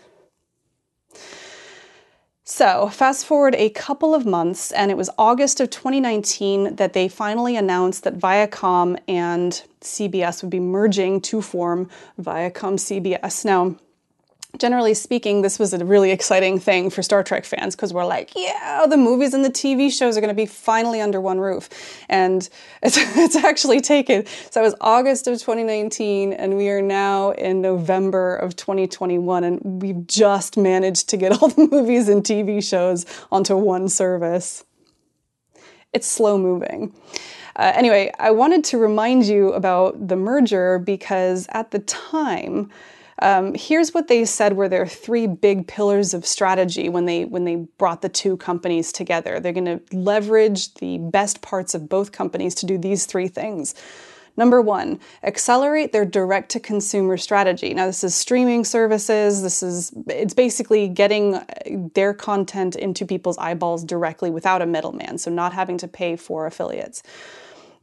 So, 2.46 2.88
fast 2.88 3.24
forward 3.24 3.54
a 3.54 3.70
couple 3.70 4.14
of 4.14 4.26
months, 4.26 4.70
and 4.72 4.90
it 4.90 4.98
was 4.98 5.08
August 5.16 5.60
of 5.60 5.70
2019 5.70 6.76
that 6.76 6.92
they 6.92 7.08
finally 7.08 7.56
announced 7.56 8.04
that 8.04 8.18
Viacom 8.18 8.98
and 9.08 9.62
CBS 9.80 10.42
would 10.42 10.50
be 10.50 10.60
merging 10.60 11.22
to 11.22 11.40
form 11.40 11.88
Viacom 12.20 12.78
CBS. 12.78 13.46
Now, 13.46 13.76
generally 14.58 14.94
speaking, 14.94 15.42
this 15.42 15.58
was 15.58 15.72
a 15.72 15.84
really 15.84 16.10
exciting 16.10 16.58
thing 16.58 16.90
for 16.90 17.02
Star 17.02 17.22
Trek 17.22 17.44
fans 17.44 17.74
because 17.74 17.92
we're 17.92 18.04
like, 18.04 18.32
yeah, 18.36 18.86
the 18.88 18.96
movies 18.96 19.34
and 19.34 19.44
the 19.44 19.50
TV 19.50 19.92
shows 19.92 20.16
are 20.16 20.20
going 20.20 20.28
to 20.28 20.34
be 20.34 20.46
finally 20.46 21.00
under 21.00 21.20
one 21.20 21.40
roof. 21.40 21.68
And 22.08 22.48
it's, 22.82 22.96
it's 23.16 23.36
actually 23.36 23.80
taken. 23.80 24.26
So 24.50 24.60
it 24.60 24.64
was 24.64 24.74
August 24.80 25.26
of 25.26 25.34
2019, 25.34 26.32
and 26.32 26.56
we 26.56 26.68
are 26.68 26.82
now 26.82 27.30
in 27.32 27.60
November 27.60 28.36
of 28.36 28.56
2021, 28.56 29.44
and 29.44 29.82
we've 29.82 30.06
just 30.06 30.56
managed 30.56 31.08
to 31.10 31.16
get 31.16 31.32
all 31.42 31.48
the 31.48 31.68
movies 31.70 32.08
and 32.08 32.22
TV 32.22 32.62
shows 32.62 33.06
onto 33.30 33.56
one 33.56 33.88
service. 33.88 34.64
It's 35.92 36.08
slow 36.08 36.38
moving. 36.38 36.92
Uh, 37.56 37.72
anyway, 37.74 38.10
I 38.18 38.32
wanted 38.32 38.64
to 38.64 38.78
remind 38.78 39.26
you 39.26 39.52
about 39.52 40.08
the 40.08 40.16
merger 40.16 40.80
because 40.80 41.46
at 41.50 41.70
the 41.70 41.78
time, 41.78 42.70
um, 43.22 43.54
here's 43.54 43.94
what 43.94 44.08
they 44.08 44.24
said 44.24 44.54
were 44.54 44.68
their 44.68 44.86
three 44.86 45.26
big 45.26 45.66
pillars 45.66 46.14
of 46.14 46.26
strategy 46.26 46.88
when 46.88 47.06
they 47.06 47.24
when 47.24 47.44
they 47.44 47.56
brought 47.78 48.02
the 48.02 48.08
two 48.08 48.36
companies 48.36 48.92
together. 48.92 49.40
They're 49.40 49.52
going 49.52 49.64
to 49.78 49.80
leverage 49.96 50.74
the 50.74 50.98
best 50.98 51.40
parts 51.40 51.74
of 51.74 51.88
both 51.88 52.12
companies 52.12 52.54
to 52.56 52.66
do 52.66 52.78
these 52.78 53.06
three 53.06 53.28
things. 53.28 53.74
Number 54.36 54.60
one, 54.60 54.98
accelerate 55.22 55.92
their 55.92 56.04
direct 56.04 56.50
to 56.52 56.60
consumer 56.60 57.16
strategy. 57.16 57.72
Now, 57.72 57.86
this 57.86 58.02
is 58.02 58.16
streaming 58.16 58.64
services. 58.64 59.42
This 59.42 59.62
is, 59.62 59.92
it's 60.08 60.34
basically 60.34 60.88
getting 60.88 61.40
their 61.94 62.12
content 62.12 62.74
into 62.74 63.06
people's 63.06 63.38
eyeballs 63.38 63.84
directly 63.84 64.30
without 64.30 64.60
a 64.60 64.66
middleman, 64.66 65.18
so 65.18 65.30
not 65.30 65.52
having 65.52 65.78
to 65.78 65.86
pay 65.86 66.16
for 66.16 66.46
affiliates. 66.46 67.04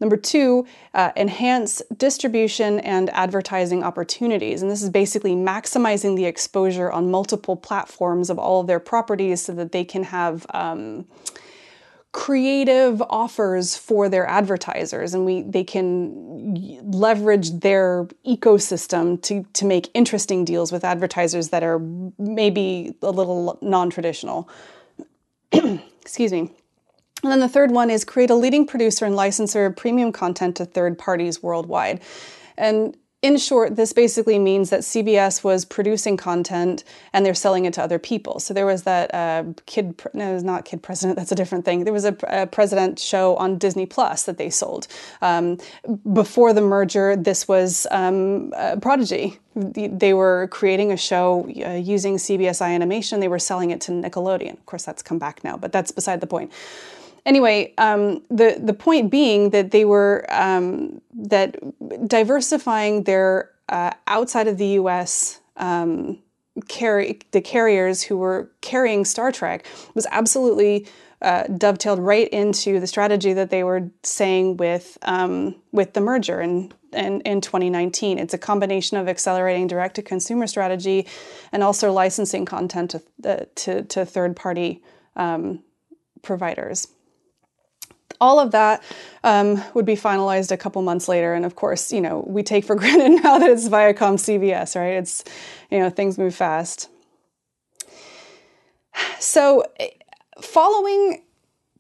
Number 0.01 0.17
two, 0.17 0.65
uh, 0.95 1.11
enhance 1.15 1.81
distribution 1.95 2.79
and 2.79 3.11
advertising 3.11 3.83
opportunities. 3.83 4.63
And 4.63 4.71
this 4.71 4.81
is 4.81 4.89
basically 4.89 5.35
maximizing 5.35 6.15
the 6.15 6.25
exposure 6.25 6.91
on 6.91 7.11
multiple 7.11 7.55
platforms 7.55 8.31
of 8.31 8.39
all 8.39 8.61
of 8.61 8.67
their 8.67 8.79
properties 8.79 9.43
so 9.43 9.53
that 9.53 9.71
they 9.71 9.85
can 9.85 10.03
have. 10.03 10.45
Um, 10.53 11.05
creative 12.13 13.01
offers 13.03 13.77
for 13.77 14.09
their 14.09 14.27
advertisers 14.27 15.13
and 15.13 15.25
we 15.25 15.43
they 15.43 15.63
can 15.63 16.81
leverage 16.91 17.51
their 17.61 18.03
ecosystem 18.27 19.21
to 19.21 19.45
to 19.53 19.63
make 19.63 19.89
interesting 19.93 20.43
deals 20.43 20.73
with 20.73 20.83
advertisers 20.83 21.49
that 21.49 21.63
are 21.63 21.79
maybe 22.19 22.93
a 23.01 23.11
little 23.11 23.57
non-traditional 23.61 24.49
excuse 26.01 26.33
me 26.33 26.51
and 27.23 27.31
then 27.31 27.39
the 27.39 27.49
third 27.49 27.71
one 27.71 27.89
is 27.89 28.03
create 28.03 28.29
a 28.29 28.36
leading 28.36 28.65
producer 28.65 29.05
and 29.05 29.15
licensor 29.15 29.65
of 29.65 29.75
premium 29.75 30.12
content 30.12 30.55
to 30.55 30.65
third 30.65 30.97
parties 30.97 31.41
worldwide 31.41 32.01
and 32.57 32.95
in 33.21 33.38
short, 33.38 33.75
this 33.75 33.93
basically 33.93 34.39
means 34.39 34.71
that 34.71 34.79
CBS 34.79 35.43
was 35.43 35.63
producing 35.63 36.17
content 36.17 36.84
and 37.13 37.23
they're 37.23 37.36
selling 37.36 37.65
it 37.65 37.73
to 37.75 37.84
other 37.84 37.99
people. 37.99 38.39
So 38.39 38.51
there 38.51 38.65
was 38.65 38.81
that 38.84 39.13
uh, 39.13 39.43
kid, 39.67 40.01
no, 40.13 40.31
it 40.31 40.34
was 40.34 40.43
not 40.43 40.65
Kid 40.65 40.81
President, 40.81 41.15
that's 41.17 41.31
a 41.31 41.36
different 41.36 41.63
thing. 41.63 41.84
There 41.84 41.93
was 41.93 42.05
a, 42.05 42.17
a 42.27 42.47
President 42.47 42.97
show 42.97 43.36
on 43.36 43.60
Disney 43.60 43.86
Plus 43.86 44.23
that 44.23 44.39
they 44.39 44.49
sold. 44.49 44.88
Um, 45.21 45.60
before 46.13 46.51
the 46.53 46.62
merger, 46.62 47.15
this 47.15 47.47
was 47.47 47.86
um, 47.91 48.53
uh, 48.55 48.77
Prodigy. 48.81 49.38
They 49.55 50.13
were 50.13 50.47
creating 50.49 50.91
a 50.91 50.97
show 50.97 51.43
uh, 51.63 51.73
using 51.73 52.15
CBSI 52.15 52.73
animation. 52.73 53.19
They 53.19 53.27
were 53.27 53.39
selling 53.39 53.69
it 53.69 53.81
to 53.81 53.91
Nickelodeon. 53.91 54.53
Of 54.53 54.65
course, 54.65 54.84
that's 54.84 55.03
come 55.03 55.19
back 55.19 55.43
now, 55.43 55.57
but 55.57 55.71
that's 55.71 55.91
beside 55.91 56.21
the 56.21 56.27
point 56.27 56.51
anyway, 57.25 57.73
um, 57.77 58.23
the 58.29 58.60
the 58.62 58.73
point 58.73 59.12
being 59.12 59.51
that 59.51 59.71
they 59.71 59.86
were 59.86 60.25
um, 60.29 61.01
that 61.13 61.57
diversifying 62.07 63.03
their 63.03 63.51
uh, 63.69 63.91
outside 64.07 64.47
of 64.47 64.57
the 64.57 64.67
U.S. 64.67 65.39
Um, 65.57 66.19
carry 66.67 67.19
the 67.31 67.41
carriers 67.41 68.01
who 68.03 68.17
were 68.17 68.51
carrying 68.62 69.05
Star 69.05 69.31
Trek 69.31 69.65
was 69.93 70.05
absolutely 70.12 70.88
uh, 71.21 71.43
dovetailed 71.43 71.99
right 71.99 72.27
into 72.29 72.79
the 72.79 72.88
strategy 72.88 73.31
that 73.34 73.49
they 73.49 73.63
were 73.63 73.89
saying 74.03 74.57
with 74.57 74.97
um, 75.03 75.55
with 75.71 75.93
the 75.93 76.01
merger 76.01 76.39
and. 76.39 76.73
In, 76.93 77.21
in 77.21 77.39
2019, 77.39 78.19
it's 78.19 78.34
a 78.34 78.38
combination 78.38 78.97
of 78.97 79.07
accelerating 79.07 79.65
direct 79.65 79.95
to 79.95 80.01
consumer 80.01 80.45
strategy 80.45 81.07
and 81.53 81.63
also 81.63 81.89
licensing 81.89 82.43
content 82.43 82.91
to, 82.91 83.01
uh, 83.23 83.45
to, 83.55 83.84
to 83.84 84.05
third 84.05 84.36
party 84.36 84.84
um, 85.15 85.63
providers 86.21 86.89
all 88.19 88.39
of 88.39 88.52
that 88.52 88.84
um, 89.24 89.63
would 89.74 89.86
be 89.86 89.95
finalized 89.95 90.52
a 90.52 90.58
couple 90.58 90.82
months 90.82 91.08
later. 91.08 91.34
And 91.34 91.45
of 91.45 91.56
course, 91.56 91.91
you 91.91 92.02
know, 92.02 92.24
we 92.28 92.43
take 92.43 92.65
for 92.65 92.76
granted 92.82 93.24
now 93.24 93.39
that 93.39 93.50
it's 93.50 93.67
Viacom 93.67 94.15
CBS, 94.15 94.76
right? 94.76 94.93
It's, 94.93 95.24
you 95.69 95.80
know, 95.80 95.89
things 95.89 96.17
move 96.17 96.36
fast. 96.36 96.89
So, 99.19 99.65
following 100.41 101.24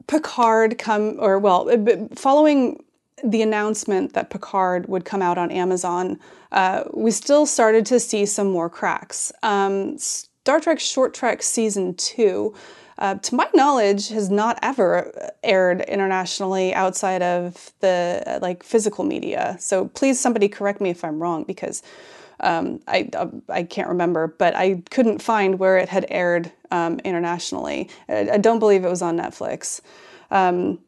Picard 0.07 0.77
come, 0.77 1.17
or 1.19 1.39
well, 1.39 1.69
following 2.15 2.83
the 3.23 3.41
announcement 3.41 4.13
that 4.13 4.29
Picard 4.29 4.87
would 4.87 5.05
come 5.05 5.21
out 5.21 5.37
on 5.37 5.51
Amazon, 5.51 6.19
uh, 6.51 6.83
we 6.93 7.11
still 7.11 7.45
started 7.45 7.85
to 7.87 7.99
see 7.99 8.25
some 8.25 8.51
more 8.51 8.69
cracks. 8.69 9.31
Um, 9.43 9.97
Star 9.97 10.59
Trek 10.59 10.79
Short 10.79 11.13
Trek 11.13 11.43
Season 11.43 11.93
2 11.95 12.53
uh, 13.01 13.15
to 13.15 13.33
my 13.33 13.47
knowledge, 13.55 14.09
has 14.09 14.29
not 14.29 14.59
ever 14.61 15.31
aired 15.43 15.81
internationally 15.81 16.71
outside 16.75 17.23
of 17.23 17.73
the 17.79 18.23
uh, 18.27 18.39
like 18.43 18.61
physical 18.63 19.03
media. 19.03 19.57
So 19.59 19.87
please, 19.87 20.19
somebody 20.19 20.47
correct 20.47 20.79
me 20.79 20.91
if 20.91 21.03
I'm 21.03 21.19
wrong 21.19 21.43
because 21.43 21.81
um, 22.41 22.79
I 22.87 23.09
uh, 23.13 23.29
I 23.49 23.63
can't 23.63 23.89
remember, 23.89 24.27
but 24.27 24.55
I 24.55 24.83
couldn't 24.91 25.19
find 25.19 25.57
where 25.57 25.79
it 25.79 25.89
had 25.89 26.05
aired 26.09 26.51
um, 26.69 26.99
internationally. 26.99 27.89
I, 28.07 28.29
I, 28.33 28.37
don't 28.37 28.59
believe 28.59 28.85
it 28.85 28.89
was 28.89 29.01
on 29.01 29.17
Netflix. 29.17 29.81
Um, 30.29 30.79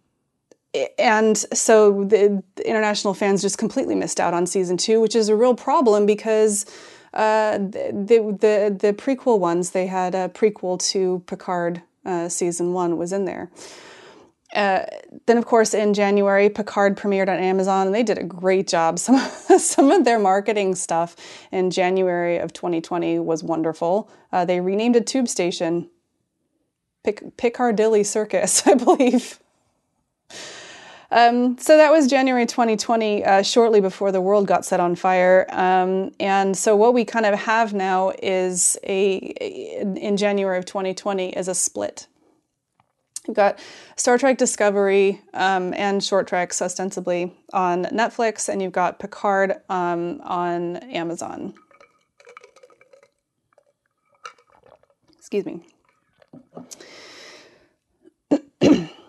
and 1.00 1.36
so 1.38 2.04
the, 2.04 2.44
the, 2.56 2.68
international 2.68 3.14
fans 3.16 3.42
just 3.42 3.58
completely 3.58 3.96
missed 3.96 4.20
out 4.20 4.34
on 4.36 4.46
season 4.46 4.78
two, 4.78 5.02
which 5.02 5.16
is 5.16 5.30
a 5.30 5.36
real 5.36 5.56
problem 5.56 6.06
because 6.06 6.68
uh, 7.16 7.58
the, 7.58 8.38
the 8.40 8.78
the 8.80 8.94
prequel 8.94 9.40
ones 9.40 9.72
they 9.72 9.88
had 9.88 10.14
a 10.14 10.30
prequel 10.30 10.80
to 10.92 11.24
Picard 11.26 11.82
uh, 12.06 12.30
season 12.30 12.74
one 12.74 12.98
was 12.98 13.14
in 13.14 13.26
there. 13.26 13.52
Uh, 14.54 14.86
then, 15.26 15.38
of 15.38 15.46
course, 15.46 15.74
in 15.74 15.94
January, 15.94 16.48
Picard 16.48 16.96
premiered 16.96 17.28
on 17.28 17.40
Amazon, 17.40 17.88
and 17.88 17.96
they 17.96 18.04
did 18.04 18.20
a 18.20 18.24
great 18.24 18.68
job. 18.68 19.00
Some 19.04 19.18
some 19.58 19.92
of 19.92 20.06
their 20.06 20.20
marketing 20.20 20.76
stuff 20.76 21.16
in 21.52 21.72
January 21.72 22.38
of 22.38 22.54
2020 22.54 23.20
was 23.20 23.44
wonderful. 23.44 24.10
Uh, 24.32 24.46
they 24.46 24.60
renamed 24.62 24.96
a 24.96 25.02
tube 25.02 25.28
station 25.28 25.90
Pic- 27.04 27.36
Piccadilly 27.38 28.04
Circus, 28.04 28.66
I 28.68 28.76
believe. 28.76 29.40
Um, 31.14 31.60
so 31.60 31.78
that 31.78 31.92
was 31.92 32.08
January 32.08 32.48
2020, 32.48 33.24
uh, 33.24 33.44
shortly 33.44 33.80
before 33.80 34.12
the 34.12 34.20
world 34.20 34.48
got 34.48 34.66
set 34.66 34.80
on 34.80 34.96
fire. 34.96 35.46
Um, 35.50 36.12
and 36.20 36.58
so 36.58 36.76
what 36.76 36.96
we 36.96 37.06
kind 37.06 37.28
of 37.28 37.38
have 37.38 37.72
now 37.72 38.14
is 38.24 38.80
a, 38.84 39.18
in 39.18 40.18
January 40.18 40.58
of 40.58 40.66
2020 40.66 41.30
is 41.30 41.48
a 41.48 41.54
split. 41.54 42.08
You've 43.28 43.38
got 43.38 43.60
Star 43.96 44.18
Trek 44.18 44.40
Discovery 44.40 45.22
um, 45.36 45.76
and 45.76 46.04
Short 46.04 46.28
Treks 46.28 46.64
ostensibly 46.64 47.32
on 47.54 47.86
Netflix, 47.86 48.50
and 48.50 48.60
you've 48.60 48.72
got 48.72 48.98
Picard 48.98 49.62
um, 49.70 50.20
on 50.24 50.78
Amazon. 50.78 51.54
Excuse 55.20 55.46
me. 55.46 55.62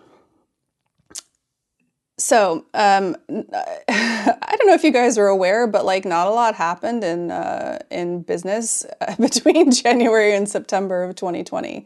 So, 2.25 2.65
um, 2.73 3.15
I 3.29 4.55
don't 4.57 4.65
know 4.65 4.73
if 4.73 4.83
you 4.83 4.91
guys 4.91 5.15
are 5.19 5.27
aware, 5.27 5.67
but 5.67 5.85
like 5.85 6.05
not 6.05 6.25
a 6.25 6.31
lot 6.31 6.55
happened 6.55 7.03
in 7.03 7.29
uh, 7.29 7.77
in 7.91 8.23
business 8.23 8.83
between 9.19 9.69
January 9.69 10.33
and 10.33 10.49
September 10.49 11.03
of 11.03 11.13
2020. 11.13 11.85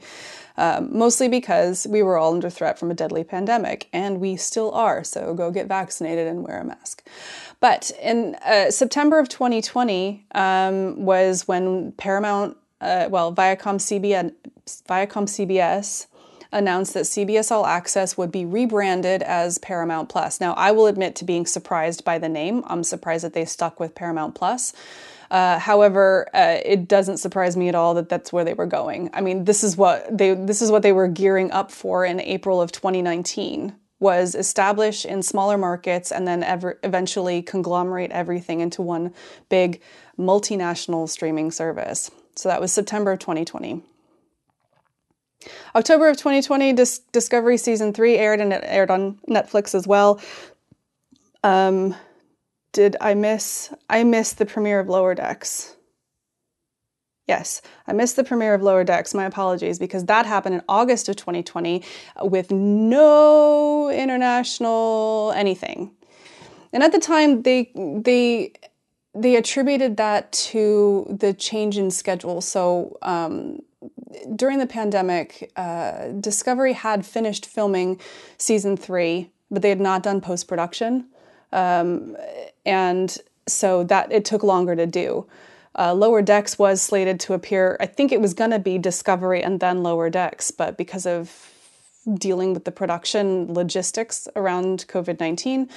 Um, 0.56 0.98
mostly 0.98 1.28
because 1.28 1.86
we 1.90 2.02
were 2.02 2.18
all 2.18 2.34
under 2.34 2.50
threat 2.50 2.80
from 2.80 2.90
a 2.90 2.94
deadly 2.94 3.26
pandemic, 3.26 3.90
and 3.92 4.22
we 4.22 4.38
still 4.38 4.72
are. 4.72 5.04
So 5.04 5.34
go 5.34 5.52
get 5.52 5.68
vaccinated 5.68 6.26
and 6.26 6.48
wear 6.48 6.62
a 6.62 6.64
mask. 6.64 7.06
But 7.60 7.92
in 8.02 8.36
uh, 8.36 8.72
September 8.72 9.20
of 9.20 9.28
2020 9.28 10.26
um, 10.36 11.04
was 11.04 11.50
when 11.50 11.92
Paramount, 11.94 12.56
uh, 12.80 13.10
well, 13.10 13.36
Viacom 13.36 13.76
CBS, 13.76 14.34
Viacom 14.88 15.28
CBS 15.28 16.08
announced 16.52 16.94
that 16.94 17.06
CBS 17.06 17.52
All 17.52 17.66
Access 17.66 18.18
would 18.18 18.32
be 18.32 18.46
rebranded 18.46 19.22
as 19.24 19.58
Paramount 19.60 20.10
Plus. 20.10 20.42
Now, 20.42 20.54
I 20.54 20.72
will 20.72 20.88
admit 20.88 21.16
to 21.18 21.26
being 21.26 21.46
surprised 21.46 22.04
by 22.04 22.18
the 22.18 22.30
name. 22.30 22.64
I'm 22.68 22.84
surprised 22.84 23.24
that 23.24 23.34
they 23.34 23.46
stuck 23.46 23.80
with 23.80 23.96
Paramount 23.96 24.36
Plus. 24.36 24.74
Uh, 25.30 25.60
however, 25.60 26.28
uh, 26.34 26.58
it 26.66 26.88
doesn't 26.88 27.18
surprise 27.18 27.56
me 27.56 27.70
at 27.70 27.76
all 27.76 27.94
that 27.94 28.10
that's 28.10 28.34
where 28.34 28.44
they 28.44 28.56
were 28.56 28.66
going. 28.66 29.10
I 29.14 29.22
mean, 29.22 29.46
this 29.46 29.64
is 29.64 29.78
what 29.78 30.18
they 30.18 30.34
this 30.34 30.62
is 30.62 30.72
what 30.72 30.82
they 30.82 30.92
were 30.92 31.08
gearing 31.08 31.52
up 31.52 31.72
for 31.72 32.04
in 32.04 32.20
April 32.20 32.62
of 32.62 32.72
2019 32.72 33.76
was 34.00 34.34
establish 34.34 35.06
in 35.06 35.22
smaller 35.22 35.58
markets 35.58 36.12
and 36.12 36.28
then 36.28 36.42
ever 36.42 36.80
eventually 36.84 37.42
conglomerate 37.42 38.12
everything 38.12 38.62
into 38.62 38.82
one 38.82 39.14
big 39.50 39.82
multinational 40.18 41.08
streaming 41.08 41.52
service. 41.52 42.10
So 42.36 42.50
that 42.50 42.62
was 42.62 42.72
September 42.72 43.12
of 43.12 43.20
2020. 43.20 43.84
October 45.76 46.10
of 46.10 46.18
2020, 46.18 46.74
Dis- 46.74 47.00
Discovery 47.12 47.58
season 47.58 47.94
three 47.94 48.18
aired 48.18 48.42
and 48.42 48.54
it 48.54 48.64
aired 48.66 48.92
on 48.92 49.20
Netflix 49.28 49.74
as 49.74 49.88
well. 49.88 50.22
Um, 51.44 51.96
did 52.74 52.96
I 53.02 53.14
miss? 53.14 53.74
I 53.90 54.04
missed 54.04 54.38
the 54.38 54.46
premiere 54.46 54.80
of 54.80 54.90
Lower 54.90 55.16
Decks. 55.16 55.76
Yes, 57.28 57.62
I 57.88 57.94
missed 57.94 58.16
the 58.16 58.24
premiere 58.24 58.56
of 58.56 58.64
Lower 58.64 58.84
Decks. 58.84 59.14
My 59.14 59.26
apologies, 59.26 59.78
because 59.78 60.06
that 60.06 60.26
happened 60.26 60.56
in 60.56 60.62
August 60.68 61.10
of 61.10 61.16
2020 61.16 61.84
with 62.24 62.52
no 62.52 63.90
international 63.90 65.32
anything. 65.36 65.92
And 66.74 66.84
at 66.84 66.92
the 66.92 67.00
time, 67.00 67.44
they 67.44 67.72
they 67.76 68.54
they 69.14 69.36
attributed 69.36 69.98
that 69.98 70.32
to 70.32 71.06
the 71.10 71.34
change 71.34 71.78
in 71.78 71.92
schedule. 71.92 72.42
So 72.42 72.98
um, 73.02 73.60
during 74.36 74.60
the 74.60 74.68
pandemic, 74.68 75.52
uh, 75.56 76.10
Discovery 76.20 76.74
had 76.74 77.06
finished 77.06 77.46
filming 77.46 78.00
season 78.38 78.78
three, 78.78 79.30
but 79.52 79.62
they 79.62 79.70
had 79.70 79.82
not 79.82 80.04
done 80.04 80.22
post 80.22 80.48
production, 80.48 81.06
um, 81.52 82.18
and 82.66 83.18
so 83.48 83.84
that 83.84 84.12
it 84.12 84.26
took 84.26 84.44
longer 84.44 84.76
to 84.76 84.86
do. 84.86 85.26
Uh, 85.78 85.94
Lower 85.94 86.22
Decks 86.22 86.60
was 86.60 86.82
slated 86.82 87.20
to 87.22 87.34
appear. 87.34 87.78
I 87.80 87.86
think 87.86 88.12
it 88.12 88.22
was 88.22 88.34
going 88.34 88.52
to 88.52 88.60
be 88.60 88.78
Discovery 88.78 89.42
and 89.44 89.60
then 89.60 89.84
Lower 89.84 90.10
Decks, 90.10 90.52
but 90.52 90.78
because 90.78 91.06
of 91.06 91.52
dealing 92.16 92.54
with 92.54 92.66
the 92.66 92.72
production 92.72 93.54
logistics 93.54 94.28
around 94.36 94.86
COVID 94.88 95.20
nineteen, 95.20 95.70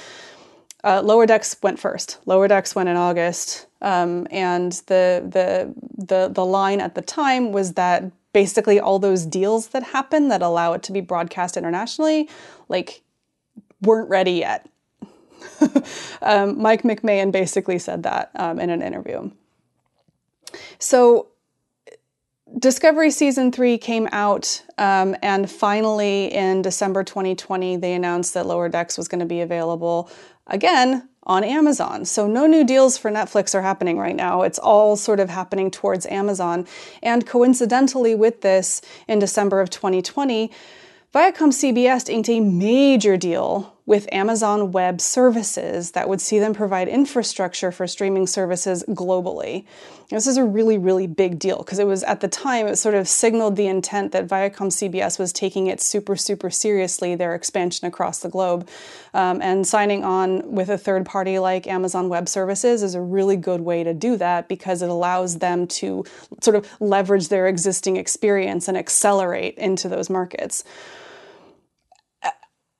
uh, 0.84 1.02
Lower 1.02 1.26
Decks 1.26 1.56
went 1.62 1.78
first. 1.78 2.18
Lower 2.26 2.48
Decks 2.48 2.74
went 2.74 2.88
in 2.88 2.96
August, 2.96 3.66
um, 3.82 4.26
and 4.30 4.72
the 4.86 5.22
the 5.28 5.74
the 5.96 6.28
the 6.28 6.44
line 6.44 6.80
at 6.80 6.94
the 6.94 7.02
time 7.02 7.52
was 7.52 7.74
that 7.74 8.04
basically 8.32 8.80
all 8.80 8.98
those 8.98 9.26
deals 9.26 9.68
that 9.68 9.82
happen 9.82 10.28
that 10.28 10.42
allow 10.42 10.72
it 10.72 10.82
to 10.84 10.92
be 10.92 11.00
broadcast 11.00 11.56
internationally, 11.56 12.28
like, 12.68 13.02
weren't 13.82 14.08
ready 14.08 14.32
yet. 14.32 14.68
um, 16.22 16.60
Mike 16.60 16.82
McMahan 16.82 17.32
basically 17.32 17.78
said 17.78 18.04
that 18.04 18.30
um, 18.36 18.58
in 18.58 18.70
an 18.70 18.82
interview. 18.82 19.30
So 20.78 21.28
Discovery 22.58 23.10
season 23.10 23.50
three 23.50 23.78
came 23.78 24.08
out, 24.12 24.62
um, 24.76 25.16
and 25.22 25.50
finally 25.50 26.26
in 26.32 26.60
December 26.60 27.02
2020, 27.02 27.76
they 27.76 27.94
announced 27.94 28.34
that 28.34 28.46
Lower 28.46 28.68
Decks 28.68 28.98
was 28.98 29.08
going 29.08 29.20
to 29.20 29.26
be 29.26 29.40
available 29.40 30.10
again 30.46 31.08
on 31.24 31.44
Amazon. 31.44 32.04
So, 32.04 32.26
no 32.26 32.46
new 32.46 32.64
deals 32.64 32.98
for 32.98 33.10
Netflix 33.10 33.54
are 33.54 33.62
happening 33.62 33.98
right 33.98 34.16
now. 34.16 34.42
It's 34.42 34.58
all 34.58 34.96
sort 34.96 35.20
of 35.20 35.30
happening 35.30 35.70
towards 35.70 36.06
Amazon. 36.06 36.66
And 37.02 37.26
coincidentally, 37.26 38.14
with 38.14 38.40
this, 38.40 38.82
in 39.06 39.18
December 39.18 39.60
of 39.60 39.70
2020, 39.70 40.50
Viacom 41.14 41.52
CBS 41.52 42.08
inked 42.08 42.28
a 42.28 42.40
major 42.40 43.16
deal 43.16 43.71
with 43.84 44.08
Amazon 44.12 44.70
Web 44.70 45.00
Services 45.00 45.90
that 45.92 46.08
would 46.08 46.20
see 46.20 46.38
them 46.38 46.54
provide 46.54 46.88
infrastructure 46.88 47.72
for 47.72 47.86
streaming 47.88 48.28
services 48.28 48.84
globally. 48.88 49.64
This 50.08 50.26
is 50.26 50.36
a 50.36 50.44
really, 50.44 50.78
really 50.78 51.06
big 51.06 51.38
deal 51.38 51.58
because 51.58 51.78
it 51.78 51.86
was 51.86 52.04
at 52.04 52.20
the 52.20 52.28
time, 52.28 52.68
it 52.68 52.76
sort 52.76 52.94
of 52.94 53.08
signaled 53.08 53.56
the 53.56 53.66
intent 53.66 54.12
that 54.12 54.28
Viacom 54.28 54.68
CBS 54.68 55.18
was 55.18 55.32
taking 55.32 55.66
it 55.66 55.80
super, 55.80 56.14
super 56.14 56.48
seriously, 56.48 57.14
their 57.16 57.34
expansion 57.34 57.88
across 57.88 58.20
the 58.20 58.28
globe. 58.28 58.68
Um, 59.14 59.42
and 59.42 59.66
signing 59.66 60.04
on 60.04 60.52
with 60.52 60.68
a 60.68 60.78
third 60.78 61.04
party 61.04 61.38
like 61.38 61.66
Amazon 61.66 62.08
Web 62.08 62.28
Services 62.28 62.82
is 62.82 62.94
a 62.94 63.00
really 63.00 63.36
good 63.36 63.62
way 63.62 63.82
to 63.82 63.92
do 63.92 64.16
that 64.18 64.48
because 64.48 64.82
it 64.82 64.90
allows 64.90 65.38
them 65.38 65.66
to 65.66 66.04
sort 66.40 66.56
of 66.56 66.68
leverage 66.78 67.28
their 67.28 67.48
existing 67.48 67.96
experience 67.96 68.68
and 68.68 68.76
accelerate 68.76 69.58
into 69.58 69.88
those 69.88 70.08
markets. 70.08 70.62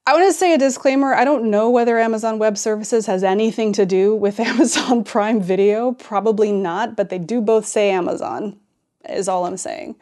I 0.05 0.15
want 0.15 0.27
to 0.27 0.33
say 0.33 0.53
a 0.53 0.59
disclaimer 0.59 1.15
I 1.15 1.25
don't 1.25 1.49
know 1.49 1.71
whether 1.71 1.97
Amazon 1.97 2.41
Web 2.41 2.59
Services 2.59 3.07
has 3.07 3.23
anything 3.23 3.73
to 3.75 3.87
do 3.87 4.17
with 4.17 4.41
Amazon 4.41 5.05
Prime 5.05 5.41
Video. 5.41 5.93
Probably 5.93 6.51
not, 6.51 6.97
but 6.97 7.09
they 7.09 7.19
do 7.19 7.41
both 7.41 7.67
say 7.67 7.91
Amazon, 7.91 8.59
is 9.09 9.29
all 9.29 9.47
I'm 9.47 9.57
saying. 9.57 9.95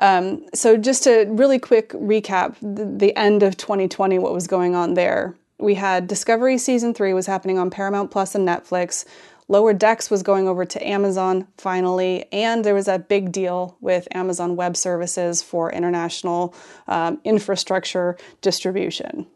Um, 0.00 0.44
so, 0.52 0.76
just 0.76 1.06
a 1.06 1.26
really 1.26 1.60
quick 1.60 1.90
recap 1.90 2.56
the, 2.60 2.84
the 2.84 3.16
end 3.16 3.44
of 3.44 3.56
2020, 3.56 4.18
what 4.18 4.32
was 4.32 4.48
going 4.48 4.74
on 4.74 4.94
there. 4.94 5.36
We 5.58 5.74
had 5.74 6.08
Discovery 6.08 6.58
Season 6.58 6.92
3 6.92 7.14
was 7.14 7.26
happening 7.26 7.56
on 7.56 7.70
Paramount 7.70 8.10
Plus 8.10 8.34
and 8.34 8.48
Netflix. 8.48 9.04
Lower 9.52 9.74
Decks 9.74 10.10
was 10.10 10.22
going 10.22 10.48
over 10.48 10.64
to 10.64 10.88
Amazon 10.88 11.46
finally, 11.58 12.24
and 12.32 12.64
there 12.64 12.72
was 12.74 12.86
that 12.86 13.06
big 13.06 13.32
deal 13.32 13.76
with 13.82 14.08
Amazon 14.12 14.56
Web 14.56 14.78
Services 14.78 15.42
for 15.42 15.70
international 15.70 16.54
um, 16.88 17.20
infrastructure 17.22 18.16
distribution. 18.40 19.26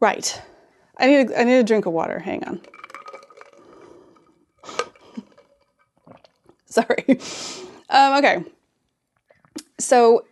Right. 0.00 0.40
I 0.96 1.06
need, 1.06 1.30
a, 1.30 1.40
I 1.40 1.44
need 1.44 1.58
a 1.58 1.64
drink 1.64 1.84
of 1.84 1.92
water. 1.92 2.18
Hang 2.18 2.42
on. 2.44 2.62
Sorry. 6.64 7.04
Um, 7.90 8.24
okay. 8.24 8.42
So 9.78 10.24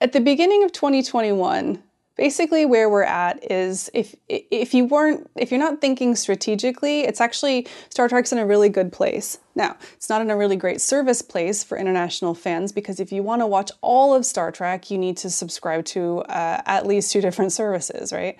at 0.00 0.12
the 0.12 0.20
beginning 0.20 0.64
of 0.64 0.72
2021, 0.72 1.82
basically 2.20 2.66
where 2.66 2.90
we're 2.90 3.02
at 3.02 3.50
is 3.50 3.88
if 3.94 4.14
if 4.28 4.74
you 4.74 4.84
weren't 4.84 5.30
if 5.36 5.50
you're 5.50 5.58
not 5.58 5.80
thinking 5.80 6.14
strategically 6.14 7.00
it's 7.00 7.18
actually 7.18 7.66
star 7.88 8.10
trek's 8.10 8.30
in 8.30 8.36
a 8.36 8.44
really 8.44 8.68
good 8.68 8.92
place. 8.92 9.38
Now 9.54 9.78
it's 9.94 10.10
not 10.10 10.20
in 10.20 10.30
a 10.30 10.36
really 10.36 10.56
great 10.56 10.82
service 10.82 11.22
place 11.22 11.64
for 11.64 11.78
international 11.78 12.34
fans 12.34 12.72
because 12.72 13.00
if 13.00 13.10
you 13.10 13.22
want 13.22 13.40
to 13.40 13.46
watch 13.46 13.70
all 13.80 14.14
of 14.14 14.26
star 14.26 14.52
trek 14.52 14.90
you 14.90 14.98
need 14.98 15.16
to 15.16 15.30
subscribe 15.30 15.86
to 15.86 16.18
uh, 16.24 16.60
at 16.66 16.86
least 16.86 17.10
two 17.10 17.22
different 17.22 17.52
services 17.52 18.12
right 18.12 18.36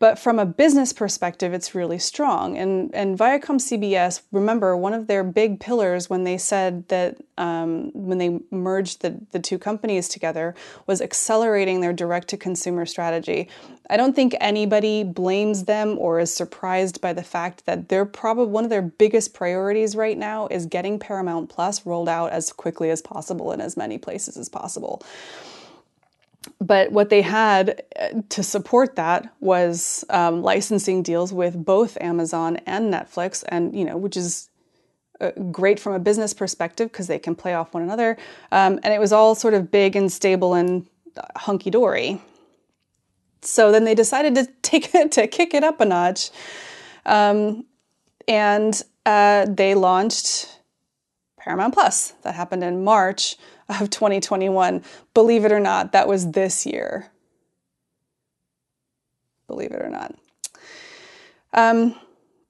but 0.00 0.18
from 0.18 0.38
a 0.38 0.46
business 0.46 0.94
perspective, 0.94 1.52
it's 1.52 1.74
really 1.74 1.98
strong. 1.98 2.56
And, 2.56 2.92
and 2.94 3.18
Viacom 3.18 3.60
CBS, 3.60 4.22
remember, 4.32 4.74
one 4.74 4.94
of 4.94 5.08
their 5.08 5.22
big 5.22 5.60
pillars 5.60 6.08
when 6.08 6.24
they 6.24 6.38
said 6.38 6.88
that 6.88 7.18
um, 7.36 7.90
when 7.92 8.16
they 8.16 8.40
merged 8.50 9.02
the, 9.02 9.20
the 9.32 9.38
two 9.38 9.58
companies 9.58 10.08
together 10.08 10.54
was 10.86 11.02
accelerating 11.02 11.82
their 11.82 11.92
direct 11.92 12.28
to 12.28 12.38
consumer 12.38 12.86
strategy. 12.86 13.50
I 13.90 13.98
don't 13.98 14.16
think 14.16 14.34
anybody 14.40 15.04
blames 15.04 15.64
them 15.64 15.98
or 15.98 16.18
is 16.18 16.34
surprised 16.34 17.02
by 17.02 17.12
the 17.12 17.22
fact 17.22 17.66
that 17.66 17.90
they're 17.90 18.06
probably 18.06 18.46
one 18.46 18.64
of 18.64 18.70
their 18.70 18.80
biggest 18.80 19.34
priorities 19.34 19.94
right 19.94 20.16
now 20.16 20.46
is 20.46 20.64
getting 20.64 20.98
Paramount 20.98 21.50
Plus 21.50 21.84
rolled 21.84 22.08
out 22.08 22.32
as 22.32 22.54
quickly 22.54 22.88
as 22.88 23.02
possible 23.02 23.52
in 23.52 23.60
as 23.60 23.76
many 23.76 23.98
places 23.98 24.38
as 24.38 24.48
possible 24.48 25.02
but 26.60 26.92
what 26.92 27.10
they 27.10 27.22
had 27.22 27.82
uh, 27.98 28.22
to 28.30 28.42
support 28.42 28.96
that 28.96 29.32
was 29.40 30.04
um, 30.10 30.42
licensing 30.42 31.02
deals 31.02 31.32
with 31.32 31.64
both 31.64 31.98
Amazon 32.00 32.56
and 32.66 32.92
Netflix, 32.92 33.44
and 33.48 33.74
you 33.76 33.84
know, 33.84 33.96
which 33.96 34.16
is 34.16 34.48
uh, 35.20 35.30
great 35.50 35.78
from 35.78 35.92
a 35.92 35.98
business 35.98 36.32
perspective 36.32 36.90
because 36.90 37.06
they 37.06 37.18
can 37.18 37.34
play 37.34 37.54
off 37.54 37.74
one 37.74 37.82
another. 37.82 38.16
Um, 38.52 38.80
and 38.82 38.94
it 38.94 39.00
was 39.00 39.12
all 39.12 39.34
sort 39.34 39.54
of 39.54 39.70
big 39.70 39.96
and 39.96 40.10
stable 40.10 40.54
and 40.54 40.86
hunky 41.36 41.70
dory. 41.70 42.20
So 43.42 43.72
then 43.72 43.84
they 43.84 43.94
decided 43.94 44.34
to 44.36 44.46
take 44.62 44.94
it 44.94 45.12
to 45.12 45.26
kick 45.26 45.54
it 45.54 45.64
up 45.64 45.80
a 45.80 45.84
notch, 45.84 46.30
um, 47.04 47.66
and 48.28 48.80
uh, 49.04 49.46
they 49.46 49.74
launched 49.74 50.58
Paramount 51.38 51.74
Plus. 51.74 52.12
That 52.22 52.34
happened 52.34 52.64
in 52.64 52.84
March 52.84 53.36
of 53.80 53.90
2021. 53.90 54.82
Believe 55.14 55.44
it 55.44 55.52
or 55.52 55.60
not, 55.60 55.92
that 55.92 56.08
was 56.08 56.32
this 56.32 56.66
year. 56.66 57.10
Believe 59.46 59.72
it 59.72 59.82
or 59.82 59.90
not. 59.90 60.14
Um, 61.52 61.94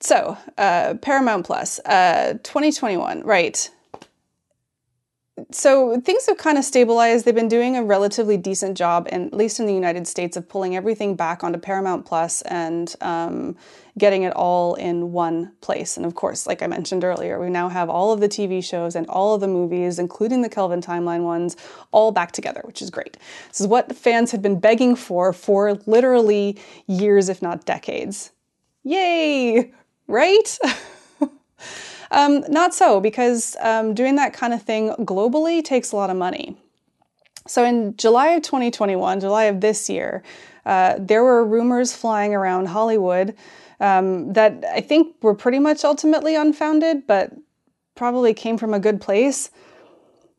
so, 0.01 0.37
uh, 0.59 0.95
Paramount 1.01 1.47
Plus, 1.47 1.79
uh, 1.81 2.35
2021, 2.43 3.23
right 3.23 3.71
so 5.51 6.01
things 6.01 6.27
have 6.27 6.39
kind 6.39 6.59
of 6.59 6.65
stabilized. 6.65 7.25
They've 7.25 7.35
been 7.35 7.49
doing 7.49 7.77
a 7.77 7.83
relatively 7.83 8.37
decent 8.37 8.77
job, 8.77 9.09
at 9.11 9.33
least 9.33 9.61
in 9.61 9.67
the 9.67 9.75
United 9.75 10.07
States, 10.07 10.37
of 10.37 10.49
pulling 10.49 10.77
everything 10.77 11.17
back 11.17 11.45
onto 11.45 11.59
Paramount 11.59 12.07
Plus 12.07 12.43
and 12.43 12.95
um, 13.01 13.57
getting 13.99 14.23
it 14.23 14.33
all 14.35 14.75
in 14.75 15.13
one 15.13 15.53
place. 15.61 15.97
And 15.97 16.07
of 16.07 16.15
course, 16.15 16.47
like 16.47 16.63
I 16.63 16.67
mentioned 16.67 17.05
earlier, 17.05 17.39
we 17.41 17.51
now 17.51 17.69
have 17.69 17.89
all 17.91 18.13
of 18.13 18.21
the 18.21 18.29
TV 18.29 18.65
shows 18.65 18.97
and 18.97 19.07
all 19.09 19.35
of 19.35 19.41
the 19.41 19.49
movies, 19.49 19.99
including 19.99 20.43
the 20.43 20.49
Kelvin 20.49 20.81
Timeline 20.81 21.23
ones, 21.23 21.57
all 21.93 22.13
back 22.13 22.33
together, 22.33 22.63
which 22.65 22.83
is 22.83 22.91
great. 22.91 23.17
This 23.49 23.61
is 23.61 23.67
what 23.67 23.95
fans 23.95 24.31
had 24.31 24.43
been 24.43 24.59
begging 24.59 24.97
for 24.97 25.33
for 25.33 25.75
literally 25.87 26.59
years, 26.87 27.29
if 27.29 27.43
not 27.43 27.65
decades. 27.65 28.33
Yay! 28.83 29.73
Right? 30.07 30.59
Um, 32.11 32.45
not 32.49 32.75
so, 32.75 33.01
because 33.01 33.57
um, 33.61 33.95
doing 33.95 34.17
that 34.17 34.33
kind 34.33 34.53
of 34.53 34.63
thing 34.63 34.91
globally 35.01 35.63
takes 35.63 35.93
a 35.93 35.97
lot 35.97 36.11
of 36.11 36.17
money. 36.17 36.57
So 37.47 37.65
in 37.65 37.97
July 37.97 38.29
of 38.29 38.43
2021, 38.43 39.21
July 39.21 39.45
of 39.45 39.61
this 39.61 39.89
year, 39.89 40.23
uh, 40.67 40.97
there 40.99 41.25
were 41.25 41.45
rumors 41.45 41.95
flying 41.95 42.35
around 42.35 42.67
Hollywood 42.67 43.35
um, 43.81 44.33
that 44.35 44.65
I 44.73 44.81
think 44.81 45.17
were 45.23 45.35
pretty 45.35 45.59
much 45.59 45.85
ultimately 45.85 46.35
unfounded, 46.35 47.07
but 47.07 47.33
probably 47.95 48.35
came 48.35 48.59
from 48.59 48.75
a 48.75 48.81
good 48.81 49.01
place. 49.01 49.51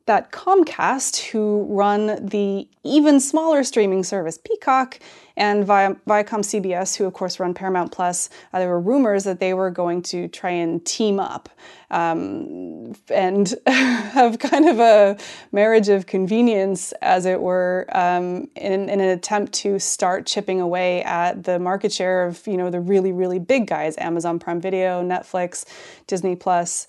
that 0.07 0.31
Comcast, 0.31 1.29
who 1.29 1.65
run 1.69 2.25
the 2.25 2.67
even 2.83 3.19
smaller 3.19 3.63
streaming 3.63 4.03
service 4.03 4.37
Peacock, 4.37 4.99
and 5.41 5.65
Vi- 5.65 5.95
Viacom 6.07 6.43
CBS, 6.43 6.95
who 6.95 7.05
of 7.05 7.13
course 7.13 7.39
run 7.39 7.55
Paramount 7.55 7.91
Plus, 7.91 8.29
uh, 8.53 8.59
there 8.59 8.69
were 8.69 8.79
rumors 8.79 9.23
that 9.23 9.39
they 9.39 9.55
were 9.55 9.71
going 9.71 10.03
to 10.03 10.27
try 10.27 10.51
and 10.51 10.85
team 10.85 11.19
up 11.19 11.49
um, 11.89 12.93
and 13.09 13.55
have 13.67 14.37
kind 14.37 14.69
of 14.69 14.79
a 14.79 15.17
marriage 15.51 15.89
of 15.89 16.05
convenience, 16.05 16.91
as 17.01 17.25
it 17.25 17.41
were, 17.41 17.87
um, 17.91 18.49
in, 18.55 18.87
in, 18.87 19.01
an 19.01 19.09
attempt 19.09 19.51
to 19.53 19.79
start 19.79 20.27
chipping 20.27 20.61
away 20.61 21.01
at 21.01 21.43
the 21.43 21.57
market 21.57 21.91
share 21.91 22.27
of 22.27 22.45
you 22.45 22.55
know 22.55 22.69
the 22.69 22.79
really 22.79 23.11
really 23.11 23.39
big 23.39 23.65
guys: 23.65 23.97
Amazon 23.97 24.37
Prime 24.37 24.61
Video, 24.61 25.03
Netflix, 25.03 25.65
Disney 26.05 26.35
Plus. 26.35 26.85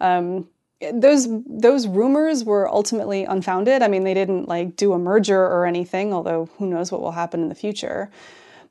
Um, 0.00 0.48
those 0.92 1.28
those 1.46 1.86
rumors 1.86 2.44
were 2.44 2.68
ultimately 2.68 3.24
unfounded. 3.24 3.82
I 3.82 3.88
mean, 3.88 4.04
they 4.04 4.14
didn't 4.14 4.48
like 4.48 4.76
do 4.76 4.92
a 4.92 4.98
merger 4.98 5.40
or 5.40 5.66
anything, 5.66 6.12
although 6.12 6.48
who 6.58 6.66
knows 6.66 6.90
what 6.90 7.00
will 7.00 7.12
happen 7.12 7.42
in 7.42 7.48
the 7.48 7.54
future. 7.54 8.10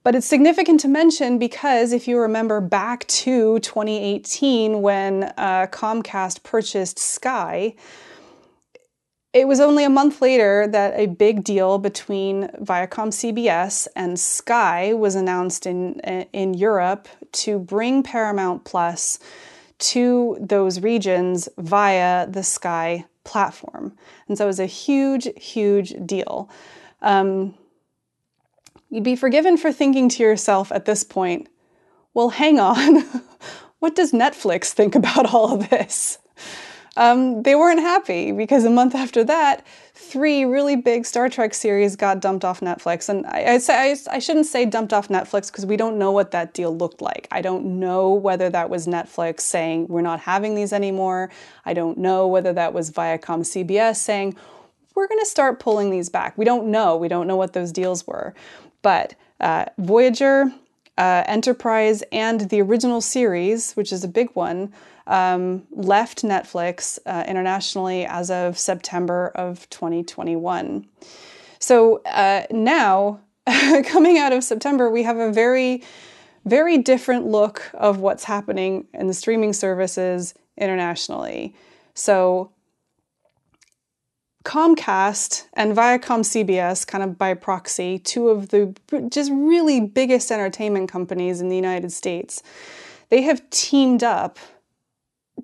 But 0.04 0.16
it's 0.16 0.26
significant 0.26 0.80
to 0.82 0.88
mention 0.88 1.38
because 1.38 1.94
if 1.94 2.08
you 2.08 2.18
remember 2.20 2.60
back 2.60 3.06
to 3.08 3.60
2018 3.60 4.82
when 4.82 5.32
uh, 5.38 5.68
Comcast 5.68 6.42
purchased 6.42 6.98
Sky, 6.98 7.76
it 9.32 9.48
was 9.48 9.60
only 9.60 9.84
a 9.84 9.90
month 9.90 10.22
later 10.22 10.68
that 10.68 11.00
a 11.00 11.06
big 11.06 11.44
deal 11.44 11.78
between 11.78 12.48
Viacom 12.60 13.10
CBS 13.10 13.88
and 13.96 14.20
Sky 14.20 14.94
was 14.94 15.16
announced 15.16 15.66
in 15.66 16.00
in 16.34 16.56
Europe 16.56 17.08
to 17.34 17.60
bring 17.60 18.02
Paramount 18.04 18.66
Plus 18.66 19.20
to 19.82 20.38
those 20.40 20.80
regions 20.80 21.50
via 21.58 22.28
the 22.28 22.44
Sky 22.44 23.06
platform. 23.24 23.98
And 24.28 24.38
so 24.38 24.46
it 24.46 24.48
was 24.48 24.60
a 24.60 24.66
huge, 24.66 25.28
huge 25.36 25.94
deal. 26.06 26.50
Um, 27.02 27.56
you'd 28.90 29.04
be 29.04 29.16
forgiven 29.16 29.58
for 29.58 29.72
thinking 29.72 30.10
to 30.10 30.24
yourself 30.24 30.72
at 30.72 30.86
this 30.86 31.04
point, 31.04 31.48
well, 32.14 32.30
hang 32.30 32.60
on, 32.60 33.04
what 33.80 33.96
does 33.96 34.12
Netflix 34.12 34.72
think 34.72 34.96
about 34.96 35.34
all 35.34 35.54
of 35.54 35.70
this? 35.70 36.18
Um, 36.98 37.44
they 37.44 37.56
weren't 37.56 37.80
happy 37.80 38.32
because 38.32 38.66
a 38.66 38.70
month 38.70 38.96
after 38.96 39.24
that, 39.24 39.66
three 40.02 40.46
really 40.46 40.76
big 40.76 41.06
Star 41.06 41.30
Trek 41.30 41.54
series 41.54 41.96
got 41.96 42.20
dumped 42.20 42.44
off 42.44 42.60
Netflix. 42.60 43.08
And 43.08 43.26
I, 43.28 43.60
I, 43.70 43.96
I 44.16 44.20
shouldn't 44.20 44.48
say 44.48 44.66
dumped 44.66 44.94
off 44.94 45.10
Netflix 45.10 45.48
because 45.52 45.66
we 45.66 45.78
don't 45.78 45.98
know 45.98 46.12
what 46.12 46.32
that 46.32 46.54
deal 46.54 46.76
looked 46.76 47.02
like. 47.02 47.28
I 47.32 47.42
don't 47.42 47.80
know 47.80 48.12
whether 48.12 48.50
that 48.50 48.70
was 48.70 48.88
Netflix 48.88 49.42
saying 49.42 49.88
we're 49.88 50.02
not 50.02 50.20
having 50.20 50.56
these 50.56 50.74
anymore. 50.74 51.30
I 51.66 51.74
don't 51.74 51.98
know 51.98 52.28
whether 52.28 52.52
that 52.54 52.74
was 52.74 52.92
Viacom 52.92 53.42
CBS 53.42 53.98
saying 53.98 54.36
we're 54.96 55.08
going 55.08 55.22
to 55.22 55.26
start 55.26 55.60
pulling 55.60 55.92
these 55.92 56.10
back. 56.10 56.38
We 56.38 56.46
don't 56.46 56.68
know. 56.68 56.98
We 56.98 57.08
don't 57.08 57.28
know 57.28 57.38
what 57.38 57.54
those 57.54 57.72
deals 57.72 58.06
were. 58.08 58.34
But 58.82 59.16
uh, 59.40 59.66
Voyager, 59.78 60.52
uh, 60.98 61.24
Enterprise, 61.28 62.04
and 62.12 62.50
the 62.50 62.62
original 62.62 63.02
series, 63.02 63.74
which 63.74 63.94
is 63.94 64.04
a 64.04 64.08
big 64.08 64.30
one, 64.34 64.74
um, 65.08 65.64
left 65.72 66.24
Netflix 66.24 67.00
uh, 67.06 67.24
internationally 67.28 68.06
as 68.06 68.30
of 68.30 68.58
September 68.58 69.32
of 69.36 69.70
2021. 69.70 70.88
So 71.60 72.02
uh, 72.06 72.44
now, 72.52 73.22
coming 73.86 74.18
out 74.18 74.34
of 74.34 74.44
September, 74.44 74.90
we 74.90 75.04
have 75.04 75.18
a 75.18 75.32
very, 75.32 75.84
very 76.46 76.78
different 76.78 77.28
look 77.28 77.70
of 77.74 78.00
what's 78.00 78.24
happening 78.24 78.88
in 78.94 79.08
the 79.08 79.14
streaming 79.14 79.54
services 79.54 80.34
internationally. 80.58 81.56
So 81.94 82.52
Comcast 84.44 85.46
and 85.54 85.76
Viacom 85.76 86.22
CBS, 86.22 86.86
kind 86.86 87.04
of 87.04 87.18
by 87.18 87.36
proxy, 87.36 88.00
two 88.00 88.30
of 88.30 88.50
the 88.50 88.76
just 89.10 89.32
really 89.32 89.80
biggest 89.82 90.32
entertainment 90.32 90.90
companies 90.90 91.42
in 91.42 91.50
the 91.50 91.56
United 91.56 91.92
States, 91.92 92.42
they 93.10 93.22
have 93.22 93.48
teamed 93.52 94.04
up 94.04 94.40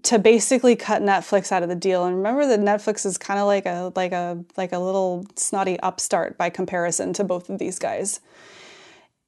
to 0.04 0.20
basically 0.20 0.76
cut 0.76 1.02
Netflix 1.02 1.52
out 1.52 1.64
of 1.64 1.70
the 1.70 1.76
deal. 1.76 2.06
And 2.06 2.16
remember 2.16 2.46
that 2.48 2.60
Netflix 2.60 3.06
is 3.06 3.18
kind 3.18 3.40
of 3.40 3.48
like 3.48 3.66
a 3.66 3.92
like 3.96 4.12
a 4.12 4.44
like 4.56 4.72
a 4.72 4.80
little 4.80 5.26
snotty 5.36 5.80
upstart 5.80 6.38
by 6.38 6.50
comparison 6.50 7.14
to 7.14 7.24
both 7.24 7.50
of 7.50 7.60
these 7.60 7.80
guys. 7.80 8.20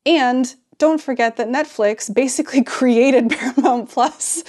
And 0.06 0.54
don't 0.78 1.02
forget 1.02 1.38
that 1.38 1.48
Netflix 1.48 2.14
basically 2.14 2.64
created 2.64 3.30
Paramount 3.30 3.90
Plus. 3.90 4.44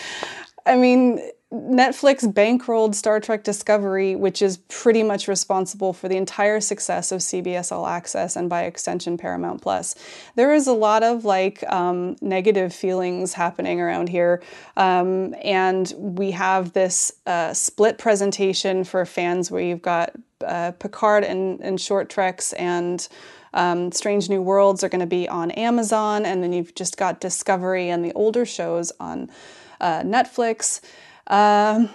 I 0.66 0.76
mean, 0.76 1.20
Netflix 1.53 2.24
bankrolled 2.32 2.94
Star 2.94 3.18
Trek 3.18 3.42
Discovery, 3.42 4.14
which 4.14 4.40
is 4.40 4.59
pretty 4.68 5.03
much 5.03 5.26
responsible 5.26 5.92
for 5.92 6.09
the 6.09 6.16
entire 6.16 6.61
success 6.61 7.11
of 7.11 7.20
CBS 7.20 7.72
All 7.72 7.88
Access 7.88 8.36
and 8.36 8.48
by 8.48 8.62
extension 8.62 9.18
Paramount 9.18 9.61
Plus. 9.61 9.96
There 10.36 10.55
is 10.55 10.68
a 10.68 10.72
lot 10.72 11.03
of 11.03 11.24
like 11.24 11.64
um, 11.68 12.14
negative 12.20 12.72
feelings 12.72 13.32
happening 13.32 13.80
around 13.80 14.09
here, 14.09 14.40
um, 14.76 15.34
and 15.42 15.92
we 15.98 16.30
have 16.30 16.72
this 16.72 17.11
uh, 17.26 17.53
split 17.53 17.98
presentation 17.98 18.84
for 18.84 19.05
fans 19.05 19.51
where 19.51 19.62
you've 19.62 19.82
got 19.82 20.12
uh, 20.46 20.70
Picard 20.78 21.24
and, 21.24 21.61
and 21.61 21.80
short 21.80 22.09
treks 22.09 22.53
and 22.53 23.09
um, 23.55 23.90
Strange 23.90 24.28
New 24.28 24.40
Worlds 24.40 24.84
are 24.84 24.88
going 24.88 25.01
to 25.01 25.07
be 25.07 25.28
on 25.28 25.51
Amazon, 25.51 26.24
and 26.24 26.44
then 26.44 26.53
you've 26.53 26.76
just 26.76 26.96
got 26.96 27.20
Discovery 27.20 27.88
and 27.88 28.05
the 28.05 28.12
older 28.12 28.46
shows 28.46 28.92
on 29.01 29.28
uh, 29.80 30.03
Netflix. 30.03 30.80
Um, 31.31 31.89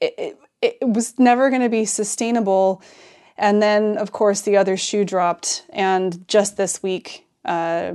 it, 0.00 0.14
it, 0.16 0.38
it 0.60 0.88
was 0.88 1.18
never 1.18 1.50
going 1.50 1.62
to 1.62 1.68
be 1.68 1.84
sustainable. 1.84 2.80
And 3.36 3.60
then, 3.60 3.98
of 3.98 4.12
course, 4.12 4.42
the 4.42 4.56
other 4.56 4.76
shoe 4.76 5.04
dropped. 5.04 5.64
And 5.70 6.26
just 6.28 6.56
this 6.56 6.82
week, 6.82 7.26
uh, 7.44 7.94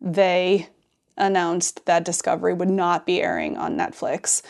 they 0.00 0.68
announced 1.16 1.86
that 1.86 2.04
Discovery 2.04 2.54
would 2.54 2.70
not 2.70 3.06
be 3.06 3.22
airing 3.22 3.56
on 3.56 3.76
Netflix. 3.76 4.42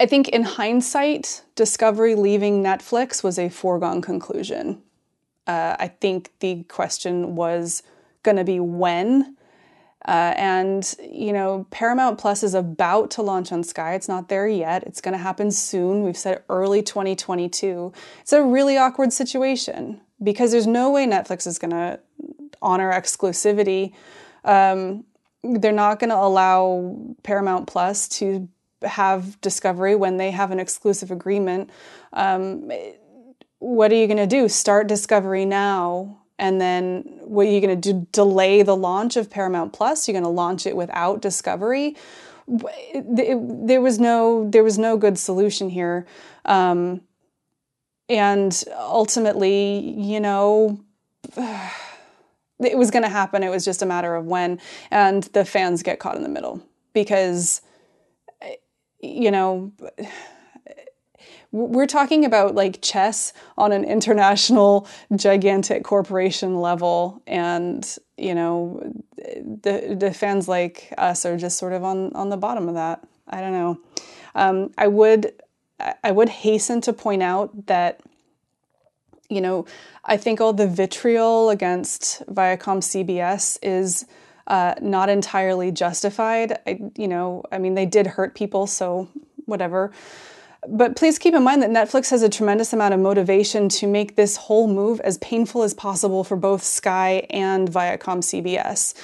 I 0.00 0.06
think 0.06 0.28
in 0.28 0.42
hindsight, 0.42 1.42
Discovery 1.54 2.14
leaving 2.14 2.62
Netflix 2.62 3.22
was 3.22 3.38
a 3.38 3.48
foregone 3.48 4.00
conclusion. 4.00 4.82
Uh, 5.46 5.76
I 5.78 5.88
think 5.88 6.30
the 6.40 6.62
question 6.64 7.36
was 7.36 7.82
going 8.22 8.36
to 8.36 8.44
be 8.44 8.60
when. 8.60 9.33
Uh, 10.06 10.34
and, 10.36 10.94
you 11.10 11.32
know, 11.32 11.66
Paramount 11.70 12.18
Plus 12.18 12.42
is 12.42 12.54
about 12.54 13.10
to 13.12 13.22
launch 13.22 13.52
on 13.52 13.62
Sky. 13.62 13.94
It's 13.94 14.08
not 14.08 14.28
there 14.28 14.46
yet. 14.46 14.82
It's 14.84 15.00
going 15.00 15.12
to 15.12 15.18
happen 15.18 15.50
soon. 15.50 16.02
We've 16.02 16.16
said 16.16 16.42
early 16.48 16.82
2022. 16.82 17.92
It's 18.20 18.32
a 18.32 18.42
really 18.42 18.76
awkward 18.76 19.12
situation 19.12 20.00
because 20.22 20.52
there's 20.52 20.66
no 20.66 20.90
way 20.90 21.06
Netflix 21.06 21.46
is 21.46 21.58
going 21.58 21.70
to 21.70 22.00
honor 22.60 22.92
exclusivity. 22.92 23.92
Um, 24.44 25.04
they're 25.42 25.72
not 25.72 26.00
going 26.00 26.10
to 26.10 26.16
allow 26.16 26.96
Paramount 27.22 27.66
Plus 27.66 28.08
to 28.08 28.48
have 28.82 29.40
Discovery 29.40 29.96
when 29.96 30.18
they 30.18 30.30
have 30.30 30.50
an 30.50 30.60
exclusive 30.60 31.10
agreement. 31.10 31.70
Um, 32.12 32.70
what 33.58 33.90
are 33.90 33.96
you 33.96 34.06
going 34.06 34.18
to 34.18 34.26
do? 34.26 34.48
Start 34.48 34.86
Discovery 34.86 35.46
now 35.46 36.23
and 36.38 36.60
then 36.60 37.04
what 37.20 37.46
are 37.46 37.50
you 37.50 37.60
going 37.60 37.80
to 37.80 37.92
do 37.92 38.06
delay 38.12 38.62
the 38.62 38.76
launch 38.76 39.16
of 39.16 39.30
paramount 39.30 39.72
plus. 39.72 40.08
You're 40.08 40.14
going 40.14 40.24
to 40.24 40.28
launch 40.28 40.66
it 40.66 40.76
without 40.76 41.22
discovery. 41.22 41.96
There 42.46 43.80
was 43.80 43.98
no 43.98 44.48
there 44.50 44.64
was 44.64 44.78
no 44.78 44.96
good 44.96 45.18
solution 45.18 45.70
here. 45.70 46.06
Um, 46.44 47.02
and 48.08 48.64
ultimately 48.76 49.78
you 49.78 50.20
know 50.20 50.80
it 51.36 52.76
was 52.76 52.90
going 52.90 53.04
to 53.04 53.08
happen. 53.08 53.42
It 53.42 53.50
was 53.50 53.64
just 53.64 53.82
a 53.82 53.86
matter 53.86 54.14
of 54.14 54.26
when. 54.26 54.60
And 54.90 55.22
the 55.24 55.44
fans 55.44 55.82
get 55.82 55.98
caught 56.00 56.16
in 56.16 56.22
the 56.22 56.28
middle 56.28 56.62
because 56.92 57.62
you 59.00 59.30
know 59.30 59.72
we're 61.54 61.86
talking 61.86 62.24
about 62.24 62.56
like 62.56 62.82
chess 62.82 63.32
on 63.56 63.70
an 63.70 63.84
international 63.84 64.88
gigantic 65.14 65.84
corporation 65.84 66.60
level 66.60 67.22
and 67.28 67.96
you 68.16 68.34
know 68.34 68.82
the 69.16 69.96
the 69.98 70.12
fans 70.12 70.48
like 70.48 70.92
us 70.98 71.24
are 71.24 71.36
just 71.36 71.56
sort 71.56 71.72
of 71.72 71.84
on 71.84 72.12
on 72.14 72.28
the 72.28 72.36
bottom 72.36 72.68
of 72.68 72.74
that. 72.74 73.06
I 73.28 73.40
don't 73.40 73.52
know. 73.52 73.80
Um, 74.34 74.72
i 74.76 74.88
would 74.88 75.32
i 76.02 76.10
would 76.10 76.28
hasten 76.28 76.80
to 76.80 76.92
point 76.92 77.22
out 77.22 77.66
that 77.66 78.00
you 79.30 79.40
know 79.40 79.64
i 80.04 80.16
think 80.16 80.40
all 80.40 80.52
the 80.52 80.66
vitriol 80.66 81.50
against 81.50 82.26
viacom 82.26 82.80
cbs 82.80 83.58
is 83.62 84.06
uh, 84.46 84.74
not 84.82 85.08
entirely 85.08 85.70
justified. 85.70 86.58
I, 86.66 86.80
you 86.96 87.06
know 87.06 87.44
i 87.52 87.58
mean 87.58 87.74
they 87.74 87.86
did 87.86 88.08
hurt 88.08 88.34
people 88.34 88.66
so 88.66 89.08
whatever 89.46 89.92
but 90.68 90.96
please 90.96 91.18
keep 91.18 91.34
in 91.34 91.42
mind 91.42 91.62
that 91.62 91.70
Netflix 91.70 92.10
has 92.10 92.22
a 92.22 92.28
tremendous 92.28 92.72
amount 92.72 92.94
of 92.94 93.00
motivation 93.00 93.68
to 93.70 93.86
make 93.86 94.16
this 94.16 94.36
whole 94.36 94.66
move 94.66 95.00
as 95.00 95.18
painful 95.18 95.62
as 95.62 95.74
possible 95.74 96.24
for 96.24 96.36
both 96.36 96.62
Sky 96.62 97.26
and 97.30 97.70
Viacom 97.70 98.18
CBS. 98.18 98.94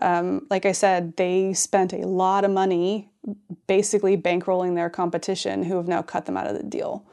Um, 0.00 0.46
like 0.50 0.66
I 0.66 0.72
said, 0.72 1.16
they 1.16 1.52
spent 1.52 1.92
a 1.92 2.06
lot 2.06 2.44
of 2.44 2.50
money 2.50 3.10
basically 3.66 4.16
bankrolling 4.16 4.74
their 4.74 4.88
competition 4.90 5.62
who 5.64 5.76
have 5.76 5.88
now 5.88 6.02
cut 6.02 6.26
them 6.26 6.36
out 6.36 6.46
of 6.46 6.56
the 6.56 6.62
deal. 6.62 7.04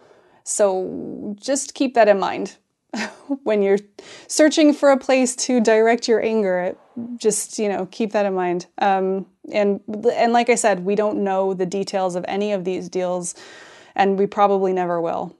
So 0.44 1.36
just 1.38 1.74
keep 1.74 1.94
that 1.96 2.08
in 2.08 2.20
mind 2.20 2.56
when 3.44 3.62
you're 3.62 3.80
searching 4.28 4.74
for 4.74 4.92
a 4.92 4.98
place 4.98 5.36
to 5.36 5.60
direct 5.60 6.08
your 6.08 6.24
anger. 6.24 6.76
Just 7.18 7.60
you 7.60 7.68
know, 7.68 7.88
keep 7.92 8.14
that 8.14 8.26
in 8.26 8.34
mind. 8.34 8.68
Um, 8.78 9.26
and 9.52 9.82
and 10.14 10.34
like 10.34 10.50
I 10.50 10.56
said, 10.56 10.86
we 10.86 10.96
don't 10.96 11.24
know 11.24 11.54
the 11.54 11.66
details 11.66 12.16
of 12.16 12.24
any 12.28 12.54
of 12.54 12.64
these 12.64 12.88
deals, 12.88 13.36
and 13.98 14.18
we 14.18 14.28
probably 14.28 14.72
never 14.72 15.02
will. 15.02 15.36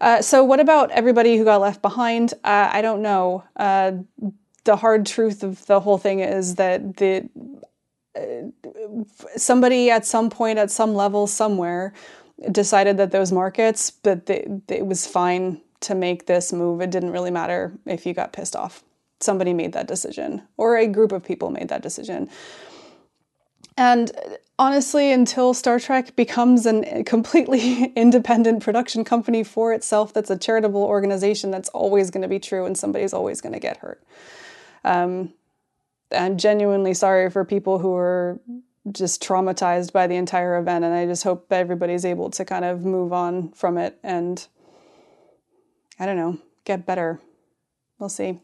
Uh, 0.00 0.20
so, 0.20 0.44
what 0.44 0.60
about 0.60 0.90
everybody 0.90 1.36
who 1.36 1.44
got 1.44 1.60
left 1.60 1.80
behind? 1.80 2.34
Uh, 2.44 2.68
I 2.70 2.82
don't 2.82 3.02
know. 3.02 3.44
Uh, 3.56 3.92
the 4.64 4.76
hard 4.76 5.06
truth 5.06 5.42
of 5.42 5.64
the 5.66 5.80
whole 5.80 5.98
thing 5.98 6.20
is 6.20 6.56
that 6.56 6.98
the 6.98 7.28
uh, 8.14 9.00
somebody 9.36 9.90
at 9.90 10.04
some 10.04 10.30
point, 10.30 10.58
at 10.58 10.70
some 10.70 10.94
level, 10.94 11.26
somewhere, 11.26 11.94
decided 12.52 12.96
that 12.98 13.10
those 13.10 13.32
markets, 13.32 13.90
that 14.02 14.28
it 14.28 14.86
was 14.86 15.06
fine 15.06 15.60
to 15.80 15.94
make 15.94 16.26
this 16.26 16.52
move. 16.52 16.80
It 16.80 16.90
didn't 16.90 17.10
really 17.10 17.30
matter 17.30 17.72
if 17.86 18.06
you 18.06 18.14
got 18.14 18.32
pissed 18.32 18.54
off. 18.54 18.84
Somebody 19.20 19.52
made 19.52 19.72
that 19.72 19.88
decision, 19.88 20.42
or 20.56 20.76
a 20.76 20.86
group 20.86 21.10
of 21.10 21.24
people 21.24 21.50
made 21.50 21.68
that 21.68 21.82
decision. 21.82 22.28
And 23.78 24.10
honestly, 24.58 25.12
until 25.12 25.54
Star 25.54 25.78
Trek 25.78 26.16
becomes 26.16 26.66
a 26.66 27.04
completely 27.04 27.84
independent 27.96 28.60
production 28.60 29.04
company 29.04 29.44
for 29.44 29.72
itself, 29.72 30.12
that's 30.12 30.30
a 30.30 30.36
charitable 30.36 30.82
organization, 30.82 31.52
that's 31.52 31.68
always 31.68 32.10
going 32.10 32.22
to 32.22 32.28
be 32.28 32.40
true, 32.40 32.66
and 32.66 32.76
somebody's 32.76 33.14
always 33.14 33.40
going 33.40 33.52
to 33.52 33.60
get 33.60 33.76
hurt. 33.76 34.02
Um, 34.84 35.32
I'm 36.10 36.36
genuinely 36.36 36.92
sorry 36.92 37.30
for 37.30 37.44
people 37.44 37.78
who 37.78 37.94
are 37.94 38.40
just 38.90 39.22
traumatized 39.22 39.92
by 39.92 40.08
the 40.08 40.16
entire 40.16 40.58
event, 40.58 40.84
and 40.84 40.92
I 40.92 41.06
just 41.06 41.22
hope 41.22 41.52
everybody's 41.52 42.04
able 42.04 42.30
to 42.30 42.44
kind 42.44 42.64
of 42.64 42.84
move 42.84 43.12
on 43.12 43.52
from 43.52 43.78
it 43.78 43.96
and, 44.02 44.44
I 46.00 46.06
don't 46.06 46.16
know, 46.16 46.38
get 46.64 46.84
better. 46.84 47.20
We'll 48.00 48.08
see. 48.08 48.40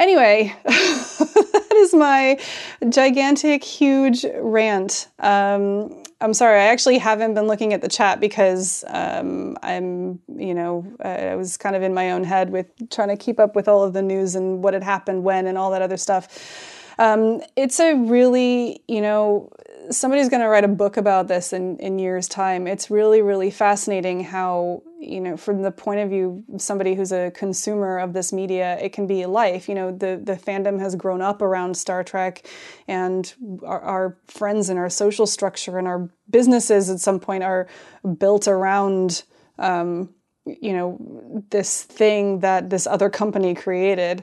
Anyway, 0.00 0.56
that 0.64 1.72
is 1.76 1.92
my 1.92 2.40
gigantic, 2.88 3.62
huge 3.62 4.24
rant. 4.38 5.08
Um, 5.18 6.02
I'm 6.22 6.32
sorry, 6.32 6.58
I 6.58 6.68
actually 6.68 6.96
haven't 6.96 7.34
been 7.34 7.46
looking 7.46 7.74
at 7.74 7.82
the 7.82 7.88
chat 7.88 8.18
because 8.18 8.82
um, 8.88 9.58
I'm, 9.62 10.18
you 10.34 10.54
know, 10.54 10.86
I 11.04 11.34
was 11.34 11.58
kind 11.58 11.76
of 11.76 11.82
in 11.82 11.92
my 11.92 12.12
own 12.12 12.24
head 12.24 12.48
with 12.48 12.66
trying 12.88 13.08
to 13.08 13.16
keep 13.16 13.38
up 13.38 13.54
with 13.54 13.68
all 13.68 13.84
of 13.84 13.92
the 13.92 14.00
news 14.00 14.34
and 14.34 14.64
what 14.64 14.72
had 14.72 14.82
happened 14.82 15.22
when 15.22 15.46
and 15.46 15.58
all 15.58 15.70
that 15.72 15.82
other 15.82 15.98
stuff. 15.98 16.94
Um, 16.98 17.42
it's 17.56 17.78
a 17.78 17.94
really, 17.94 18.82
you 18.88 19.02
know, 19.02 19.52
somebody's 19.90 20.30
going 20.30 20.42
to 20.42 20.48
write 20.48 20.64
a 20.64 20.68
book 20.68 20.96
about 20.96 21.28
this 21.28 21.52
in, 21.52 21.76
in 21.78 21.98
years' 21.98 22.26
time. 22.26 22.66
It's 22.66 22.90
really, 22.90 23.20
really 23.20 23.50
fascinating 23.50 24.24
how, 24.24 24.82
you 25.00 25.18
know, 25.18 25.34
from 25.34 25.62
the 25.62 25.70
point 25.70 26.00
of 26.00 26.10
view 26.10 26.44
of 26.52 26.60
somebody 26.60 26.94
who's 26.94 27.10
a 27.10 27.30
consumer 27.30 27.98
of 27.98 28.12
this 28.12 28.34
media, 28.34 28.78
it 28.80 28.92
can 28.92 29.06
be 29.06 29.24
life. 29.24 29.66
You 29.66 29.74
know, 29.74 29.90
the, 29.90 30.20
the 30.22 30.34
fandom 30.34 30.78
has 30.78 30.94
grown 30.94 31.22
up 31.22 31.40
around 31.40 31.74
Star 31.76 32.04
Trek, 32.04 32.46
and 32.86 33.32
our, 33.64 33.80
our 33.80 34.18
friends 34.26 34.68
and 34.68 34.78
our 34.78 34.90
social 34.90 35.26
structure 35.26 35.78
and 35.78 35.88
our 35.88 36.10
businesses 36.28 36.90
at 36.90 37.00
some 37.00 37.18
point 37.18 37.42
are 37.42 37.66
built 38.18 38.46
around, 38.46 39.24
um, 39.58 40.10
you 40.44 40.74
know, 40.74 41.42
this 41.48 41.82
thing 41.82 42.40
that 42.40 42.68
this 42.68 42.86
other 42.86 43.08
company 43.08 43.54
created. 43.54 44.22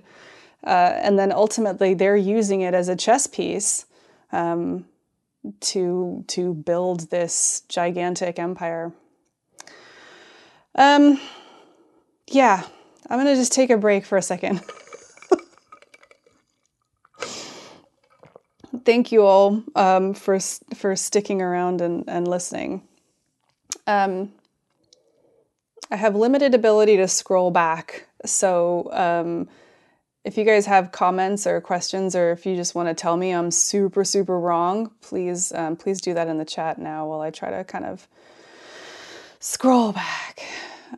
Uh, 0.63 0.91
and 0.95 1.17
then 1.17 1.31
ultimately, 1.31 1.95
they're 1.95 2.15
using 2.15 2.61
it 2.61 2.75
as 2.75 2.87
a 2.87 2.95
chess 2.95 3.25
piece. 3.25 3.85
Um, 4.31 4.85
to 5.61 6.25
to 6.27 6.53
build 6.53 7.09
this 7.09 7.61
gigantic 7.69 8.37
empire. 8.37 8.91
Um, 10.77 11.19
yeah, 12.27 12.63
I'm 13.09 13.19
gonna 13.19 13.35
just 13.35 13.51
take 13.51 13.71
a 13.71 13.77
break 13.77 14.05
for 14.05 14.17
a 14.17 14.21
second. 14.21 14.61
Thank 18.85 19.11
you 19.11 19.23
all 19.23 19.63
um, 19.75 20.13
for 20.13 20.39
for 20.75 20.95
sticking 20.95 21.41
around 21.41 21.81
and, 21.81 22.03
and 22.07 22.27
listening. 22.27 22.83
Um, 23.87 24.31
I 25.89 25.95
have 25.95 26.15
limited 26.15 26.53
ability 26.53 26.97
to 26.97 27.07
scroll 27.07 27.49
back, 27.49 28.07
so 28.25 28.89
um, 28.91 29.49
if 30.23 30.37
you 30.37 30.43
guys 30.43 30.65
have 30.65 30.91
comments 30.91 31.47
or 31.47 31.61
questions, 31.61 32.15
or 32.15 32.31
if 32.31 32.45
you 32.45 32.55
just 32.55 32.75
want 32.75 32.89
to 32.89 32.93
tell 32.93 33.15
me 33.15 33.31
I'm 33.31 33.49
super, 33.49 34.03
super 34.03 34.37
wrong, 34.37 34.91
please, 35.01 35.53
um, 35.53 35.77
please 35.77 36.01
do 36.01 36.13
that 36.13 36.27
in 36.27 36.37
the 36.37 36.45
chat 36.45 36.77
now 36.77 37.07
while 37.07 37.21
I 37.21 37.31
try 37.31 37.49
to 37.49 37.63
kind 37.63 37.85
of 37.85 38.07
scroll 39.39 39.93
back. 39.93 40.43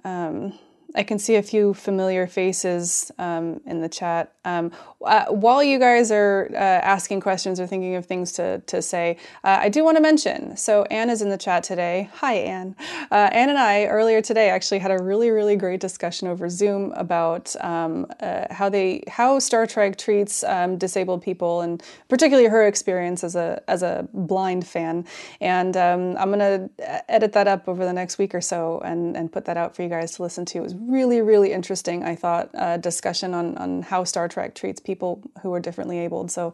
Um, 0.03 0.53
I 0.95 1.03
can 1.03 1.19
see 1.19 1.35
a 1.35 1.43
few 1.43 1.75
familiar 1.75 2.25
faces 2.25 3.11
um, 3.19 3.61
in 3.65 3.81
the 3.81 3.89
chat. 3.89 4.33
Um, 4.43 4.71
uh, 5.05 5.25
while 5.25 5.61
you 5.61 5.77
guys 5.77 6.11
are 6.11 6.49
uh, 6.53 6.57
asking 6.57 7.21
questions 7.21 7.59
or 7.59 7.67
thinking 7.67 7.95
of 7.95 8.07
things 8.07 8.31
to, 8.33 8.59
to 8.65 8.81
say, 8.81 9.17
uh, 9.43 9.59
I 9.61 9.69
do 9.69 9.83
want 9.83 9.97
to 9.97 10.01
mention 10.01 10.57
so, 10.57 10.83
Anne 10.85 11.09
is 11.11 11.21
in 11.21 11.29
the 11.29 11.37
chat 11.37 11.63
today. 11.63 12.09
Hi, 12.15 12.33
Anne. 12.33 12.75
Uh, 13.11 13.29
Anne 13.31 13.49
and 13.49 13.59
I 13.59 13.85
earlier 13.85 14.21
today 14.21 14.49
actually 14.49 14.79
had 14.79 14.89
a 14.89 15.01
really, 15.01 15.29
really 15.29 15.55
great 15.55 15.79
discussion 15.79 16.27
over 16.27 16.49
Zoom 16.49 16.91
about 16.93 17.55
um, 17.61 18.07
uh, 18.19 18.45
how, 18.49 18.67
they, 18.69 19.03
how 19.07 19.37
Star 19.37 19.67
Trek 19.67 19.95
treats 19.97 20.43
um, 20.43 20.77
disabled 20.77 21.21
people 21.21 21.61
and 21.61 21.83
particularly 22.07 22.49
her 22.49 22.65
experience 22.65 23.23
as 23.23 23.35
a, 23.35 23.61
as 23.67 23.83
a 23.83 24.07
blind 24.13 24.65
fan. 24.65 25.05
And 25.39 25.77
um, 25.77 26.17
I'm 26.17 26.31
going 26.31 26.39
to 26.39 27.11
edit 27.11 27.33
that 27.33 27.47
up 27.47 27.67
over 27.67 27.85
the 27.85 27.93
next 27.93 28.17
week 28.17 28.33
or 28.33 28.41
so 28.41 28.79
and, 28.83 29.15
and 29.15 29.31
put 29.31 29.45
that 29.45 29.55
out 29.55 29.75
for 29.75 29.83
you 29.83 29.89
guys 29.89 30.13
to 30.13 30.23
listen 30.23 30.45
to. 30.45 30.57
It 30.57 30.63
was 30.63 30.78
really, 30.79 31.21
really 31.21 31.51
interesting, 31.51 32.03
I 32.03 32.15
thought, 32.15 32.49
uh, 32.53 32.77
discussion 32.77 33.33
on, 33.33 33.57
on 33.57 33.81
how 33.81 34.03
Star 34.03 34.27
Trek 34.27 34.55
treats 34.55 34.79
people 34.79 35.23
who 35.41 35.53
are 35.53 35.59
differently 35.59 35.99
abled. 35.99 36.31
So, 36.31 36.53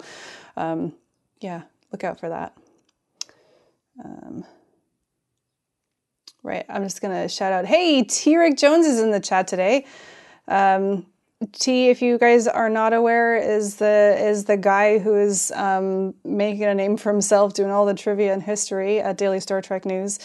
um, 0.58 0.94
yeah, 1.42 1.64
look 1.92 2.04
out 2.04 2.20
for 2.20 2.30
that. 2.30 2.58
Um, 4.04 4.44
right, 6.44 6.66
I'm 6.68 6.84
just 6.84 7.02
going 7.02 7.14
to 7.14 7.28
shout 7.28 7.54
out 7.54 7.66
hey, 7.66 8.04
T. 8.04 8.36
Rick 8.38 8.58
Jones 8.58 8.86
is 8.86 9.00
in 9.00 9.12
the 9.12 9.20
chat 9.20 9.48
today. 9.48 9.86
Um, 10.48 11.06
T, 11.52 11.90
if 11.90 12.02
you 12.02 12.18
guys 12.18 12.48
are 12.48 12.70
not 12.70 12.94
aware, 12.94 13.36
is 13.36 13.76
the 13.76 14.16
is 14.18 14.46
the 14.46 14.58
guy 14.58 15.00
who 15.00 15.16
is 15.16 15.52
um, 15.52 16.14
making 16.24 16.64
a 16.64 16.74
name 16.74 16.98
for 16.98 17.12
himself, 17.12 17.54
doing 17.54 17.72
all 17.72 17.86
the 17.86 17.94
trivia 17.94 18.34
and 18.34 18.42
history 18.42 19.00
at 19.00 19.18
Daily 19.18 19.40
Star 19.40 19.62
Trek 19.62 19.86
News. 19.86 20.20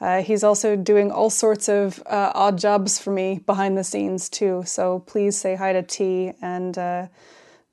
Uh, 0.00 0.22
he's 0.22 0.44
also 0.44 0.76
doing 0.76 1.10
all 1.10 1.30
sorts 1.30 1.68
of 1.68 2.02
uh, 2.06 2.32
odd 2.34 2.58
jobs 2.58 2.98
for 2.98 3.10
me 3.10 3.40
behind 3.46 3.78
the 3.78 3.84
scenes 3.84 4.28
too. 4.28 4.62
So 4.66 5.00
please 5.00 5.38
say 5.38 5.54
hi 5.54 5.72
to 5.72 5.82
T 5.82 6.32
and 6.42 6.76
uh, 6.76 7.06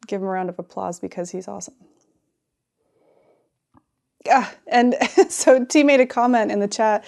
give 0.07 0.22
him 0.22 0.28
a 0.28 0.32
round 0.32 0.49
of 0.49 0.59
applause 0.59 0.99
because 0.99 1.32
he's 1.32 1.47
awesome. 1.47 1.76
Yeah, 4.26 4.49
and 4.67 4.95
so 5.30 5.65
T 5.65 5.84
made 5.84 5.99
a 5.99 6.05
comment 6.05 6.51
in 6.51 6.59
the 6.59 6.67
chat 6.67 7.03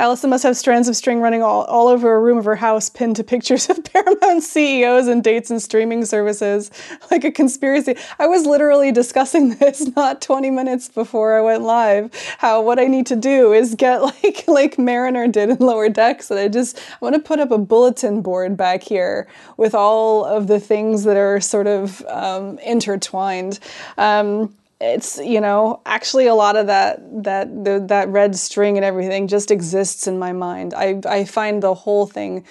Allison 0.00 0.28
must 0.28 0.42
have 0.42 0.56
strands 0.56 0.88
of 0.88 0.96
string 0.96 1.20
running 1.20 1.40
all, 1.40 1.62
all 1.66 1.86
over 1.86 2.16
a 2.16 2.20
room 2.20 2.36
of 2.36 2.44
her 2.46 2.56
house 2.56 2.88
pinned 2.88 3.14
to 3.14 3.22
pictures 3.22 3.70
of 3.70 3.84
Paramount 3.84 4.42
CEOs 4.42 5.06
and 5.06 5.22
dates 5.22 5.52
and 5.52 5.62
streaming 5.62 6.04
services, 6.04 6.72
like 7.12 7.22
a 7.22 7.30
conspiracy. 7.30 7.96
I 8.18 8.26
was 8.26 8.44
literally 8.44 8.90
discussing 8.90 9.50
this 9.54 9.94
not 9.94 10.20
20 10.20 10.50
minutes 10.50 10.88
before 10.88 11.38
I 11.38 11.42
went 11.42 11.62
live. 11.62 12.10
How 12.38 12.60
what 12.60 12.80
I 12.80 12.86
need 12.86 13.06
to 13.06 13.16
do 13.16 13.52
is 13.52 13.76
get 13.76 14.02
like 14.02 14.48
like 14.48 14.78
Mariner 14.80 15.28
did 15.28 15.50
in 15.50 15.58
Lower 15.58 15.88
Decks, 15.88 16.28
and 16.28 16.40
I 16.40 16.48
just 16.48 16.76
I 16.76 16.96
want 17.00 17.14
to 17.14 17.20
put 17.20 17.38
up 17.38 17.52
a 17.52 17.58
bulletin 17.58 18.20
board 18.20 18.56
back 18.56 18.82
here 18.82 19.28
with 19.56 19.76
all 19.76 20.24
of 20.24 20.48
the 20.48 20.58
things 20.58 21.04
that 21.04 21.16
are 21.16 21.40
sort 21.40 21.68
of 21.68 22.04
um, 22.06 22.58
intertwined. 22.58 23.60
Um, 23.96 24.52
it's 24.80 25.18
you 25.18 25.40
know 25.40 25.80
actually 25.86 26.26
a 26.26 26.34
lot 26.34 26.56
of 26.56 26.66
that 26.66 27.00
that 27.24 27.64
the, 27.64 27.84
that 27.88 28.08
red 28.08 28.36
string 28.36 28.76
and 28.76 28.84
everything 28.84 29.28
just 29.28 29.50
exists 29.50 30.06
in 30.06 30.18
my 30.18 30.32
mind. 30.32 30.74
I 30.74 31.00
i 31.06 31.24
find 31.24 31.62
the 31.62 31.74
whole 31.74 32.06
thing 32.06 32.44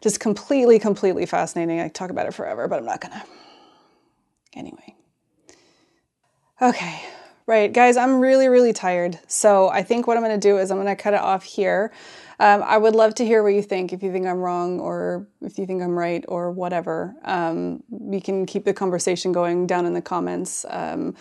just 0.00 0.20
completely 0.20 0.78
completely 0.78 1.26
fascinating. 1.26 1.80
I 1.80 1.88
talk 1.88 2.10
about 2.10 2.26
it 2.26 2.34
forever 2.34 2.68
but 2.68 2.78
i'm 2.78 2.86
not 2.86 3.00
gonna. 3.00 3.24
Anyway. 4.54 4.94
Okay. 6.60 7.00
Right 7.46 7.72
guys 7.72 7.96
i'm 7.96 8.20
really 8.20 8.48
really 8.48 8.72
tired. 8.72 9.18
So 9.26 9.68
i 9.68 9.82
think 9.82 10.06
what 10.06 10.16
i'm 10.16 10.22
gonna 10.22 10.38
do 10.38 10.58
is 10.58 10.70
i'm 10.70 10.78
gonna 10.78 10.96
cut 10.96 11.14
it 11.14 11.20
off 11.20 11.44
here. 11.44 11.92
Um, 12.38 12.62
I 12.62 12.76
would 12.76 12.94
love 12.94 13.14
to 13.14 13.24
hear 13.24 13.42
what 13.42 13.54
you 13.54 13.62
think. 13.62 13.92
If 13.92 14.02
you 14.02 14.12
think 14.12 14.26
I'm 14.26 14.38
wrong, 14.38 14.78
or 14.78 15.26
if 15.40 15.58
you 15.58 15.64
think 15.64 15.82
I'm 15.82 15.98
right, 15.98 16.22
or 16.28 16.50
whatever, 16.50 17.14
um, 17.24 17.82
we 17.88 18.20
can 18.20 18.44
keep 18.44 18.64
the 18.64 18.74
conversation 18.74 19.32
going 19.32 19.66
down 19.66 19.86
in 19.86 19.94
the 19.94 20.02
comments. 20.02 20.66
Um, 20.68 21.14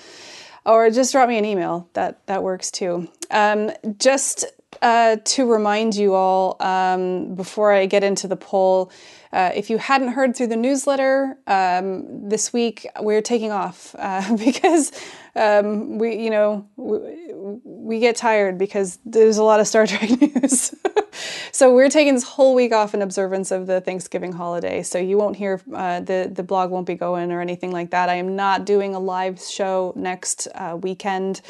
or 0.66 0.90
just 0.90 1.12
drop 1.12 1.30
me 1.30 1.38
an 1.38 1.46
email. 1.46 1.90
That 1.94 2.26
that 2.28 2.44
works 2.44 2.72
too. 2.72 3.10
Um, 3.32 3.72
just 3.98 4.46
uh, 4.82 5.18
to 5.24 5.46
remind 5.46 5.96
you 5.96 6.14
all 6.14 6.58
um, 6.60 7.36
before 7.36 7.72
I 7.72 7.86
get 7.86 8.04
into 8.04 8.28
the 8.28 8.36
poll, 8.36 8.92
uh, 9.36 9.52
if 9.54 9.70
you 9.70 9.78
hadn't 9.78 10.08
heard 10.08 10.34
through 10.34 10.48
the 10.48 10.56
newsletter 10.56 11.38
um, 11.46 12.30
this 12.30 12.54
week, 12.54 12.88
we're 13.02 13.22
taking 13.22 13.52
off 13.52 13.94
uh, 14.00 14.38
because 14.46 14.94
um, 15.36 15.98
we, 15.98 16.16
you 16.16 16.30
know, 16.30 16.66
we, 16.78 17.60
we, 17.66 18.00
get 18.00 18.16
tired 18.16 18.58
because 18.58 18.98
there's 19.04 19.36
a 19.36 19.44
lot 19.44 19.60
of 19.60 19.68
Star 19.68 19.86
Trek 19.88 20.10
news. 20.22 20.74
so 21.52 21.76
we're 21.76 21.90
taking 21.90 22.14
this 22.14 22.24
whole 22.24 22.56
week 22.56 22.72
off 22.72 22.94
in 22.94 23.02
observance 23.02 23.52
of 23.52 23.68
the 23.68 23.82
Thanksgiving 23.82 24.32
holiday. 24.32 24.82
So 24.82 25.00
you 25.00 25.18
won't 25.18 25.36
hear 25.36 25.62
uh, 25.74 26.00
the 26.00 26.32
the 26.34 26.44
blog 26.44 26.72
won't 26.72 26.88
be 26.88 26.96
going 26.96 27.30
or 27.34 27.42
anything 27.42 27.72
like 27.72 27.92
that. 27.92 28.08
I 28.08 28.16
am 28.16 28.38
not 28.38 28.66
doing 28.66 28.96
a 28.96 29.00
live 29.00 29.42
show 29.42 29.92
next 29.98 30.48
uh, 30.56 30.78
weekend, 30.80 31.42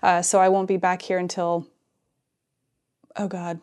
uh, 0.00 0.22
so 0.22 0.38
I 0.38 0.48
won't 0.48 0.68
be 0.68 0.76
back 0.76 1.02
here 1.02 1.18
until 1.18 1.66
oh 3.16 3.26
god, 3.26 3.58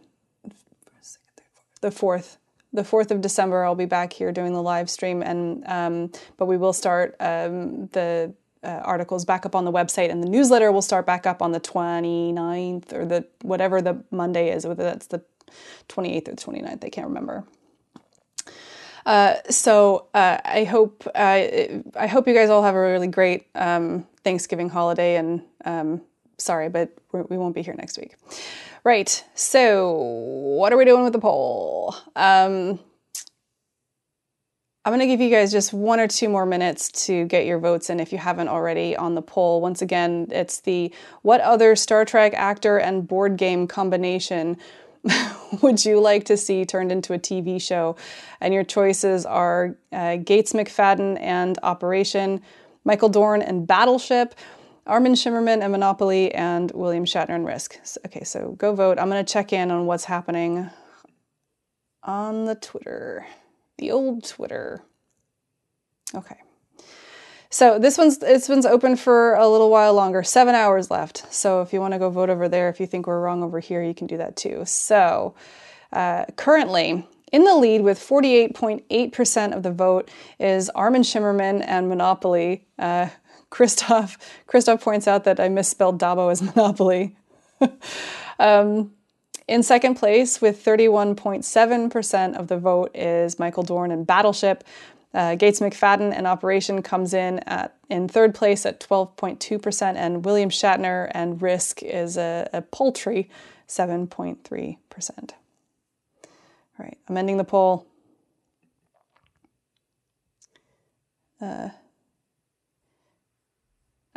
the 1.80 1.92
fourth. 1.92 2.39
The 2.72 2.84
fourth 2.84 3.10
of 3.12 3.22
December, 3.22 3.66
I'll 3.66 3.76
be 3.76 3.86
back 3.86 4.14
here 4.14 4.32
doing 4.32 4.54
the 4.54 4.62
live 4.62 4.90
stream, 4.90 5.24
and 5.24 5.64
um, 5.66 6.12
but 6.38 6.46
we 6.46 6.58
will 6.58 6.74
start 6.74 7.16
um, 7.20 7.88
the 7.88 8.34
uh, 8.64 8.82
articles 8.84 9.26
back 9.26 9.46
up 9.46 9.56
on 9.56 9.66
the 9.66 9.72
website 9.72 10.12
and 10.12 10.22
the 10.22 10.28
newsletter 10.28 10.72
will 10.72 10.82
start 10.82 11.06
back 11.06 11.26
up 11.26 11.42
on 11.42 11.52
the 11.52 11.60
29th 11.60 12.92
or 12.92 13.06
the 13.06 13.26
whatever 13.42 13.82
the 13.82 14.04
Monday 14.12 14.50
is, 14.50 14.68
whether 14.68 14.84
that's 14.84 15.08
the 15.08 15.22
28th 15.88 16.28
or 16.28 16.32
the 16.32 16.62
29th, 16.62 16.86
I 16.86 16.90
can't 16.90 17.08
remember. 17.08 17.46
Uh, 19.06 19.36
so 19.50 20.08
uh, 20.14 20.38
I 20.44 20.66
hope 20.66 21.08
I 21.16 21.82
hope 22.10 22.28
you 22.28 22.34
guys 22.34 22.50
all 22.50 22.64
have 22.64 22.76
a 22.76 22.80
really 22.80 23.08
great 23.08 23.48
um, 23.56 24.06
Thanksgiving 24.24 24.70
holiday. 24.70 25.16
And 25.16 25.42
um, 25.66 26.02
sorry, 26.40 26.70
but 26.70 26.98
we 27.12 27.38
won't 27.38 27.56
be 27.56 27.62
here 27.62 27.76
next 27.76 27.98
week. 27.98 28.16
Right. 28.84 29.24
So 29.36 29.92
what 29.92 30.74
are 30.74 30.78
we 30.78 30.86
doing 30.86 31.04
with 31.04 31.14
the 31.14 31.20
poll? 31.20 31.96
Um, 32.16 32.80
I'm 34.86 34.94
going 34.94 35.02
to 35.02 35.08
give 35.08 35.22
you 35.22 35.30
guys 35.30 35.52
just 35.52 35.74
one 35.74 36.00
or 36.00 36.08
two 36.08 36.30
more 36.30 36.46
minutes 36.46 37.06
to 37.06 37.26
get 37.26 37.46
your 37.46 37.60
votes 37.60 37.90
in 37.90 38.00
if 38.00 38.12
you 38.12 38.18
haven't 38.18 38.48
already 38.48 38.96
on 38.96 39.14
the 39.14 39.22
poll. 39.22 39.62
Once 39.62 39.82
again, 39.82 40.28
it's 40.32 40.62
the 40.62 40.94
what 41.22 41.42
other 41.42 41.76
Star 41.76 42.06
Trek 42.06 42.34
actor 42.34 42.78
and 42.78 43.08
board 43.08 43.36
game 43.38 43.68
combination 43.68 44.58
would 45.62 45.84
you 45.84 46.00
like 46.00 46.26
to 46.26 46.38
see 46.38 46.66
turned 46.66 46.92
into 46.92 47.14
a 47.14 47.20
TV 47.20 47.62
show? 47.62 47.98
And 48.42 48.54
your 48.54 48.64
choices 48.64 49.26
are 49.26 49.76
uh, 49.92 50.18
Gates 50.18 50.54
McFadden 50.54 51.20
and 51.22 51.60
Operation, 51.62 52.42
Michael 52.84 53.10
Dorn 53.10 53.42
and 53.42 53.68
Battleship, 53.68 54.34
Armin 54.88 55.14
Shimerman 55.14 55.62
and 55.62 55.72
Monopoly, 55.72 56.34
and 56.34 56.72
William 56.72 57.06
Shatner 57.06 57.36
and 57.36 57.46
Risk. 57.46 57.78
Okay, 58.06 58.24
so 58.24 58.52
go 58.58 58.74
vote. 58.74 59.00
I'm 59.00 59.10
going 59.10 59.24
to 59.24 59.34
check 59.34 59.54
in 59.54 59.72
on 59.72 59.86
what's 59.86 60.06
happening 60.06 60.70
on 62.04 62.46
the 62.46 62.56
Twitter 62.56 63.26
the 63.80 63.92
old 63.92 64.24
Twitter. 64.24 64.84
Okay. 66.14 66.36
So 67.50 67.80
this 67.80 67.98
one's 67.98 68.20
this 68.20 68.48
one's 68.48 68.66
open 68.66 68.96
for 68.96 69.34
a 69.34 69.48
little 69.48 69.72
while 69.72 69.94
longer, 69.96 70.22
seven 70.22 70.54
hours 70.54 70.92
left. 70.92 71.34
So 71.34 71.62
if 71.62 71.74
you 71.74 71.80
want 71.80 71.94
to 71.94 72.00
go 72.00 72.12
vote 72.12 72.30
over 72.30 72.48
there, 72.48 72.70
if 72.70 72.80
you 72.80 72.86
think 72.86 73.08
we're 73.08 73.20
wrong 73.20 73.42
over 73.42 73.60
here, 73.60 73.82
you 73.82 73.96
can 73.96 74.06
do 74.06 74.18
that 74.18 74.36
too. 74.36 74.64
So 74.66 75.34
uh, 75.92 76.26
currently 76.36 77.08
in 77.32 77.44
the 77.44 77.56
lead 77.56 77.82
with 77.82 78.00
48.8% 78.00 79.56
of 79.56 79.64
the 79.64 79.72
vote 79.72 80.10
is 80.40 80.70
Armin 80.70 81.02
Shimerman 81.02 81.64
and 81.66 81.90
Monopoly. 81.90 82.68
Uh, 82.78 83.10
Christoph 83.50 84.18
Christoph 84.48 84.84
points 84.84 85.08
out 85.08 85.24
that 85.24 85.40
I 85.40 85.50
misspelled 85.50 86.00
Dabo 86.00 86.32
as 86.32 86.42
Monopoly. 86.42 87.16
um, 88.40 88.92
in 89.48 89.64
second 89.64 89.96
place, 89.96 90.42
with 90.42 90.64
31.7% 90.64 92.36
of 92.36 92.48
the 92.48 92.58
vote, 92.58 92.92
is 92.94 93.40
Michael 93.40 93.64
Dorn 93.64 93.92
and 93.92 94.06
Battleship. 94.06 94.64
Uh, 95.12 95.34
Gates 95.34 95.60
McFadden 95.60 96.14
and 96.16 96.28
Operation 96.28 96.84
comes 96.84 97.16
in 97.16 97.40
at 97.40 97.76
in 97.90 98.08
third 98.08 98.36
place 98.36 98.64
at 98.68 98.80
12.2%, 98.80 99.96
and 99.96 100.24
William 100.24 100.52
Shatner 100.52 101.10
and 101.16 101.42
Risk 101.42 101.82
is 101.82 102.16
a, 102.16 102.48
a 102.54 102.62
paltry 102.62 103.28
7.3%. 103.68 104.78
All 105.20 105.28
right, 106.78 106.98
I'm 107.08 107.18
ending 107.18 107.38
the 107.38 107.44
poll. 107.44 107.88
Uh, 111.42 111.70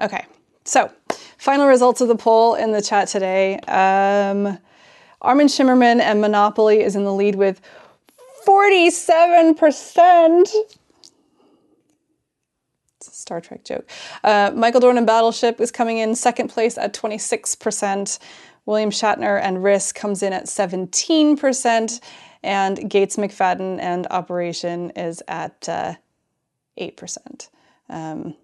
okay, 0.00 0.26
so 0.64 0.92
final 1.38 1.66
results 1.66 2.00
of 2.00 2.08
the 2.08 2.16
poll 2.16 2.54
in 2.54 2.72
the 2.72 2.82
chat 2.82 3.08
today. 3.08 3.58
Um, 3.60 4.58
Armin 5.20 5.46
Shimerman 5.46 6.00
and 6.00 6.20
Monopoly 6.20 6.80
is 6.82 6.96
in 6.96 7.04
the 7.04 7.12
lead 7.12 7.36
with 7.36 7.60
47%. 8.46 10.44
It's 12.96 13.08
a 13.08 13.10
Star 13.10 13.40
Trek 13.40 13.64
joke. 13.64 13.88
Uh, 14.22 14.52
Michael 14.54 14.80
Dorn 14.80 14.98
and 14.98 15.06
Battleship 15.06 15.60
is 15.60 15.70
coming 15.70 15.98
in 15.98 16.14
second 16.14 16.48
place 16.48 16.76
at 16.78 16.94
26%. 16.94 18.18
William 18.64 18.90
Shatner 18.90 19.40
and 19.40 19.62
Risk 19.62 19.94
comes 19.96 20.22
in 20.22 20.32
at 20.32 20.44
17%. 20.44 22.00
And 22.44 22.90
Gates 22.90 23.16
McFadden 23.16 23.80
and 23.80 24.06
Operation 24.10 24.90
is 24.90 25.22
at 25.28 25.68
uh, 25.68 25.94
8%. 26.78 27.48
Um, 27.88 28.34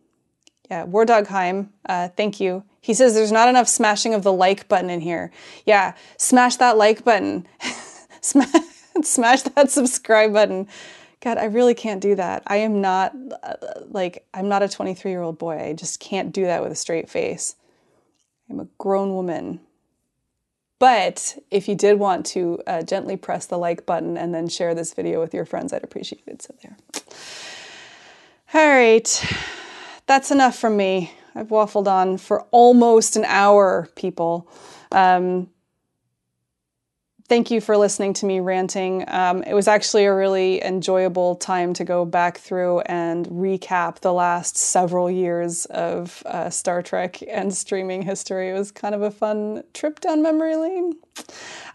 yeah, 0.70 0.86
Wardogheim, 0.86 1.68
uh, 1.88 2.08
thank 2.08 2.40
you. 2.40 2.64
He 2.80 2.94
says 2.94 3.14
there's 3.14 3.32
not 3.32 3.48
enough 3.48 3.68
smashing 3.68 4.14
of 4.14 4.22
the 4.22 4.32
like 4.32 4.68
button 4.68 4.90
in 4.90 5.00
here. 5.00 5.30
Yeah, 5.66 5.94
smash 6.16 6.56
that 6.56 6.76
like 6.76 7.04
button. 7.04 7.46
smash, 8.20 8.50
smash 9.02 9.42
that 9.42 9.70
subscribe 9.70 10.32
button. 10.32 10.68
God, 11.20 11.38
I 11.38 11.46
really 11.46 11.74
can't 11.74 12.00
do 12.00 12.14
that. 12.14 12.42
I 12.46 12.58
am 12.58 12.80
not 12.80 13.14
uh, 13.42 13.54
like 13.88 14.26
I'm 14.32 14.48
not 14.48 14.62
a 14.62 14.68
23 14.68 15.10
year 15.10 15.22
old 15.22 15.38
boy. 15.38 15.58
I 15.58 15.72
just 15.72 16.00
can't 16.00 16.32
do 16.32 16.44
that 16.44 16.62
with 16.62 16.72
a 16.72 16.76
straight 16.76 17.10
face. 17.10 17.56
I'm 18.48 18.60
a 18.60 18.68
grown 18.78 19.14
woman. 19.14 19.60
But 20.78 21.36
if 21.50 21.68
you 21.68 21.74
did 21.74 21.98
want 21.98 22.24
to 22.26 22.62
uh, 22.66 22.82
gently 22.82 23.16
press 23.16 23.46
the 23.46 23.58
like 23.58 23.84
button 23.84 24.16
and 24.16 24.32
then 24.32 24.48
share 24.48 24.74
this 24.74 24.94
video 24.94 25.20
with 25.20 25.34
your 25.34 25.44
friends, 25.44 25.72
I'd 25.72 25.82
appreciate 25.82 26.22
it. 26.26 26.42
So 26.42 26.54
there. 26.62 26.76
All 28.54 28.68
right. 28.68 29.64
That's 30.08 30.30
enough 30.30 30.58
from 30.58 30.78
me. 30.78 31.12
I've 31.34 31.48
waffled 31.48 31.86
on 31.86 32.16
for 32.16 32.42
almost 32.50 33.14
an 33.14 33.26
hour, 33.26 33.90
people. 33.94 34.50
Um, 34.90 35.50
thank 37.28 37.50
you 37.50 37.60
for 37.60 37.76
listening 37.76 38.14
to 38.14 38.26
me 38.26 38.40
ranting. 38.40 39.04
Um, 39.06 39.42
it 39.42 39.52
was 39.52 39.68
actually 39.68 40.06
a 40.06 40.14
really 40.14 40.62
enjoyable 40.64 41.36
time 41.36 41.74
to 41.74 41.84
go 41.84 42.06
back 42.06 42.38
through 42.38 42.80
and 42.80 43.26
recap 43.26 44.00
the 44.00 44.12
last 44.12 44.56
several 44.56 45.10
years 45.10 45.66
of 45.66 46.22
uh, 46.24 46.48
Star 46.48 46.82
Trek 46.82 47.22
and 47.28 47.54
streaming 47.54 48.02
history. 48.02 48.48
It 48.48 48.54
was 48.54 48.70
kind 48.70 48.94
of 48.94 49.02
a 49.02 49.10
fun 49.10 49.62
trip 49.74 50.00
down 50.00 50.22
memory 50.22 50.56
lane. 50.56 50.94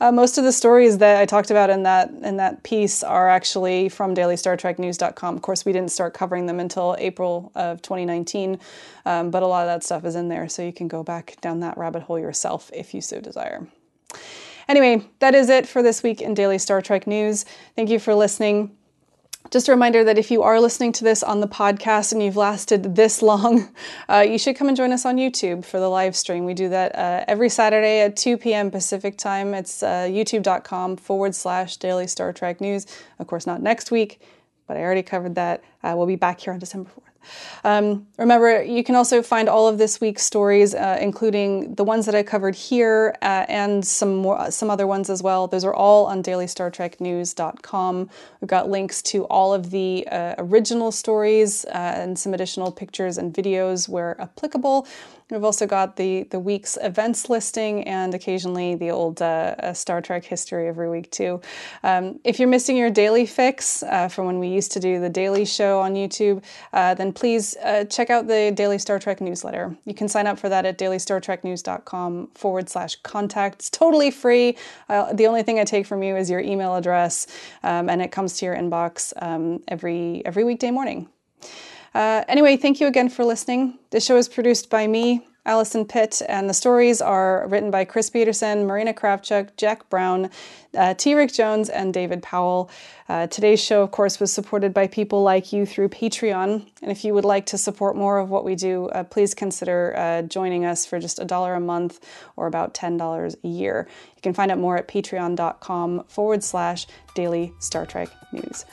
Uh, 0.01 0.11
most 0.11 0.39
of 0.39 0.43
the 0.43 0.51
stories 0.51 0.97
that 0.97 1.17
I 1.17 1.25
talked 1.25 1.51
about 1.51 1.69
in 1.69 1.83
that 1.83 2.09
in 2.09 2.37
that 2.37 2.63
piece 2.63 3.03
are 3.03 3.29
actually 3.29 3.89
from 3.89 4.15
DailyStarTrekNews.com. 4.15 5.35
Of 5.35 5.41
course, 5.43 5.65
we 5.65 5.71
didn't 5.71 5.91
start 5.91 6.13
covering 6.13 6.47
them 6.47 6.59
until 6.59 6.95
April 6.97 7.51
of 7.53 7.81
2019, 7.81 8.59
um, 9.05 9.29
but 9.29 9.43
a 9.43 9.47
lot 9.47 9.61
of 9.61 9.67
that 9.67 9.83
stuff 9.83 10.03
is 10.05 10.15
in 10.15 10.29
there, 10.29 10.49
so 10.49 10.63
you 10.63 10.73
can 10.73 10.87
go 10.87 11.03
back 11.03 11.39
down 11.41 11.59
that 11.59 11.77
rabbit 11.77 12.03
hole 12.03 12.17
yourself 12.17 12.71
if 12.73 12.93
you 12.93 13.01
so 13.01 13.21
desire. 13.21 13.67
Anyway, 14.67 15.07
that 15.19 15.35
is 15.35 15.49
it 15.49 15.67
for 15.67 15.83
this 15.83 16.03
week 16.03 16.21
in 16.21 16.33
Daily 16.33 16.57
Star 16.57 16.81
Trek 16.81 17.07
News. 17.07 17.45
Thank 17.75 17.89
you 17.89 17.99
for 17.99 18.15
listening. 18.15 18.75
Just 19.51 19.67
a 19.67 19.71
reminder 19.71 20.03
that 20.03 20.17
if 20.17 20.31
you 20.31 20.41
are 20.41 20.59
listening 20.59 20.93
to 20.93 21.03
this 21.03 21.21
on 21.21 21.41
the 21.41 21.47
podcast 21.47 22.11
and 22.11 22.23
you've 22.23 22.37
lasted 22.37 22.95
this 22.95 23.21
long, 23.21 23.69
uh, 24.09 24.25
you 24.27 24.39
should 24.39 24.55
come 24.55 24.67
and 24.67 24.77
join 24.77 24.91
us 24.91 25.05
on 25.05 25.17
YouTube 25.17 25.65
for 25.65 25.79
the 25.79 25.89
live 25.89 26.15
stream. 26.15 26.45
We 26.45 26.53
do 26.53 26.69
that 26.69 26.95
uh, 26.95 27.25
every 27.27 27.49
Saturday 27.49 28.01
at 28.01 28.15
2 28.15 28.37
p.m. 28.37 28.71
Pacific 28.71 29.17
time. 29.17 29.53
It's 29.53 29.83
uh, 29.83 30.07
youtube.com 30.09 30.97
forward 30.97 31.35
slash 31.35 31.77
daily 31.77 32.07
Star 32.07 32.33
Trek 32.33 32.61
news. 32.61 32.87
Of 33.19 33.27
course, 33.27 33.45
not 33.45 33.61
next 33.61 33.91
week, 33.91 34.21
but 34.67 34.77
I 34.77 34.81
already 34.81 35.03
covered 35.03 35.35
that. 35.35 35.63
Uh, 35.83 35.93
we'll 35.95 36.07
be 36.07 36.15
back 36.15 36.39
here 36.39 36.53
on 36.53 36.59
December 36.59 36.89
4th. 36.89 37.12
Um, 37.63 38.07
remember, 38.17 38.63
you 38.63 38.83
can 38.83 38.95
also 38.95 39.21
find 39.21 39.49
all 39.49 39.67
of 39.67 39.77
this 39.77 40.01
week's 40.01 40.23
stories, 40.23 40.75
uh, 40.75 40.97
including 41.01 41.75
the 41.75 41.83
ones 41.83 42.05
that 42.05 42.15
I 42.15 42.23
covered 42.23 42.55
here 42.55 43.15
uh, 43.21 43.45
and 43.47 43.85
some 43.85 44.15
more, 44.15 44.51
some 44.51 44.69
other 44.69 44.87
ones 44.87 45.09
as 45.09 45.23
well. 45.23 45.47
Those 45.47 45.65
are 45.65 45.73
all 45.73 46.05
on 46.05 46.23
DailyStarTrekNews.com. 46.23 48.09
We've 48.41 48.49
got 48.49 48.69
links 48.69 49.01
to 49.03 49.25
all 49.25 49.53
of 49.53 49.71
the 49.71 50.07
uh, 50.11 50.35
original 50.37 50.91
stories 50.91 51.65
uh, 51.65 51.69
and 51.73 52.17
some 52.17 52.33
additional 52.33 52.71
pictures 52.71 53.17
and 53.17 53.33
videos 53.33 53.87
where 53.87 54.19
applicable. 54.21 54.87
We've 55.29 55.43
also 55.43 55.65
got 55.65 55.95
the 55.95 56.23
the 56.23 56.39
week's 56.39 56.77
events 56.81 57.29
listing 57.29 57.85
and 57.85 58.13
occasionally 58.13 58.75
the 58.75 58.91
old 58.91 59.21
uh, 59.21 59.73
Star 59.73 60.01
Trek 60.01 60.25
history 60.25 60.67
every 60.67 60.89
week 60.89 61.09
too. 61.11 61.41
Um, 61.81 62.19
if 62.23 62.39
you're 62.39 62.49
missing 62.49 62.77
your 62.77 62.89
daily 62.89 63.25
fix 63.25 63.83
uh, 63.83 64.09
from 64.09 64.25
when 64.25 64.39
we 64.39 64.49
used 64.49 64.71
to 64.73 64.79
do 64.79 64.99
the 64.99 65.09
daily 65.09 65.45
show 65.45 65.79
on 65.79 65.95
YouTube, 65.95 66.43
uh, 66.73 66.93
then 66.93 67.12
please 67.15 67.55
uh, 67.57 67.85
check 67.85 68.09
out 68.09 68.27
the 68.27 68.51
Daily 68.53 68.77
Star 68.77 68.99
Trek 68.99 69.21
newsletter. 69.21 69.75
You 69.85 69.93
can 69.93 70.07
sign 70.07 70.27
up 70.27 70.37
for 70.39 70.49
that 70.49 70.65
at 70.65 70.77
dailystartreknews.com 70.77 72.27
forward 72.33 72.69
slash 72.69 72.95
contact. 73.03 73.55
It's 73.55 73.69
totally 73.69 74.11
free. 74.11 74.57
Uh, 74.89 75.13
the 75.13 75.27
only 75.27 75.43
thing 75.43 75.59
I 75.59 75.63
take 75.63 75.85
from 75.85 76.03
you 76.03 76.15
is 76.15 76.29
your 76.29 76.39
email 76.39 76.75
address, 76.75 77.27
um, 77.63 77.89
and 77.89 78.01
it 78.01 78.11
comes 78.11 78.37
to 78.37 78.45
your 78.45 78.55
inbox 78.55 79.13
um, 79.21 79.63
every 79.67 80.21
every 80.25 80.43
weekday 80.43 80.71
morning. 80.71 81.07
Uh, 81.93 82.23
anyway, 82.27 82.57
thank 82.57 82.79
you 82.79 82.87
again 82.87 83.09
for 83.09 83.23
listening. 83.23 83.77
This 83.91 84.05
show 84.05 84.17
is 84.17 84.27
produced 84.27 84.69
by 84.69 84.87
me, 84.87 85.27
Allison 85.45 85.85
Pitt, 85.85 86.21
and 86.29 86.49
the 86.49 86.53
stories 86.53 87.01
are 87.01 87.45
written 87.49 87.69
by 87.69 87.83
Chris 87.83 88.09
Peterson, 88.09 88.65
Marina 88.65 88.93
Kravchuk, 88.93 89.49
Jack 89.57 89.89
Brown, 89.89 90.29
uh, 90.77 90.93
T. 90.93 91.13
Rick 91.15 91.33
Jones, 91.33 91.67
and 91.69 91.93
David 91.93 92.23
Powell. 92.23 92.69
Uh, 93.09 93.27
today's 93.27 93.61
show, 93.61 93.83
of 93.83 93.91
course, 93.91 94.21
was 94.21 94.31
supported 94.31 94.73
by 94.73 94.87
people 94.87 95.21
like 95.21 95.51
you 95.51 95.65
through 95.65 95.89
Patreon. 95.89 96.65
And 96.81 96.91
if 96.91 97.03
you 97.03 97.13
would 97.13 97.25
like 97.25 97.45
to 97.47 97.57
support 97.57 97.97
more 97.97 98.19
of 98.19 98.29
what 98.29 98.45
we 98.45 98.55
do, 98.55 98.87
uh, 98.87 99.03
please 99.03 99.33
consider 99.33 99.93
uh, 99.97 100.21
joining 100.21 100.63
us 100.63 100.85
for 100.85 100.99
just 100.99 101.19
a 101.19 101.25
dollar 101.25 101.55
a 101.55 101.59
month 101.59 101.99
or 102.37 102.47
about 102.47 102.73
$10 102.73 103.35
a 103.43 103.47
year. 103.47 103.87
You 104.15 104.21
can 104.21 104.33
find 104.33 104.49
out 104.49 104.59
more 104.59 104.77
at 104.77 104.87
patreon.com 104.87 106.05
forward 106.07 106.43
slash 106.43 106.87
daily 107.15 107.53
Star 107.59 107.85
Trek 107.85 108.09
news. 108.33 108.65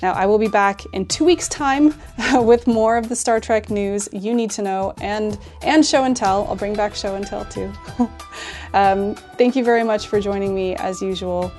Now, 0.00 0.12
I 0.12 0.26
will 0.26 0.38
be 0.38 0.48
back 0.48 0.82
in 0.92 1.06
two 1.06 1.24
weeks' 1.24 1.48
time 1.48 1.94
with 2.34 2.66
more 2.66 2.96
of 2.96 3.08
the 3.08 3.16
Star 3.16 3.38
Trek 3.38 3.70
news 3.70 4.08
you 4.12 4.34
need 4.34 4.50
to 4.52 4.62
know 4.62 4.94
and, 5.00 5.38
and 5.62 5.86
show 5.86 6.04
and 6.04 6.16
tell. 6.16 6.46
I'll 6.48 6.56
bring 6.56 6.74
back 6.74 6.94
show 6.94 7.14
and 7.14 7.26
tell 7.26 7.44
too. 7.44 7.72
um, 8.74 9.14
thank 9.38 9.54
you 9.54 9.64
very 9.64 9.84
much 9.84 10.08
for 10.08 10.20
joining 10.20 10.54
me 10.54 10.74
as 10.76 11.00
usual. 11.00 11.52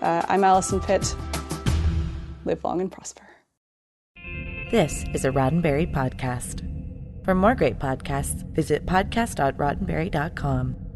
Uh, 0.00 0.24
I'm 0.28 0.44
Allison 0.44 0.80
Pitt. 0.80 1.14
Live 2.44 2.64
long 2.64 2.80
and 2.80 2.90
prosper. 2.90 3.22
This 4.70 5.04
is 5.12 5.24
a 5.24 5.30
Roddenberry 5.30 5.92
podcast. 5.92 6.64
For 7.24 7.34
more 7.34 7.54
great 7.54 7.78
podcasts, 7.78 8.44
visit 8.54 8.86
podcast.roddenberry.com. 8.86 10.89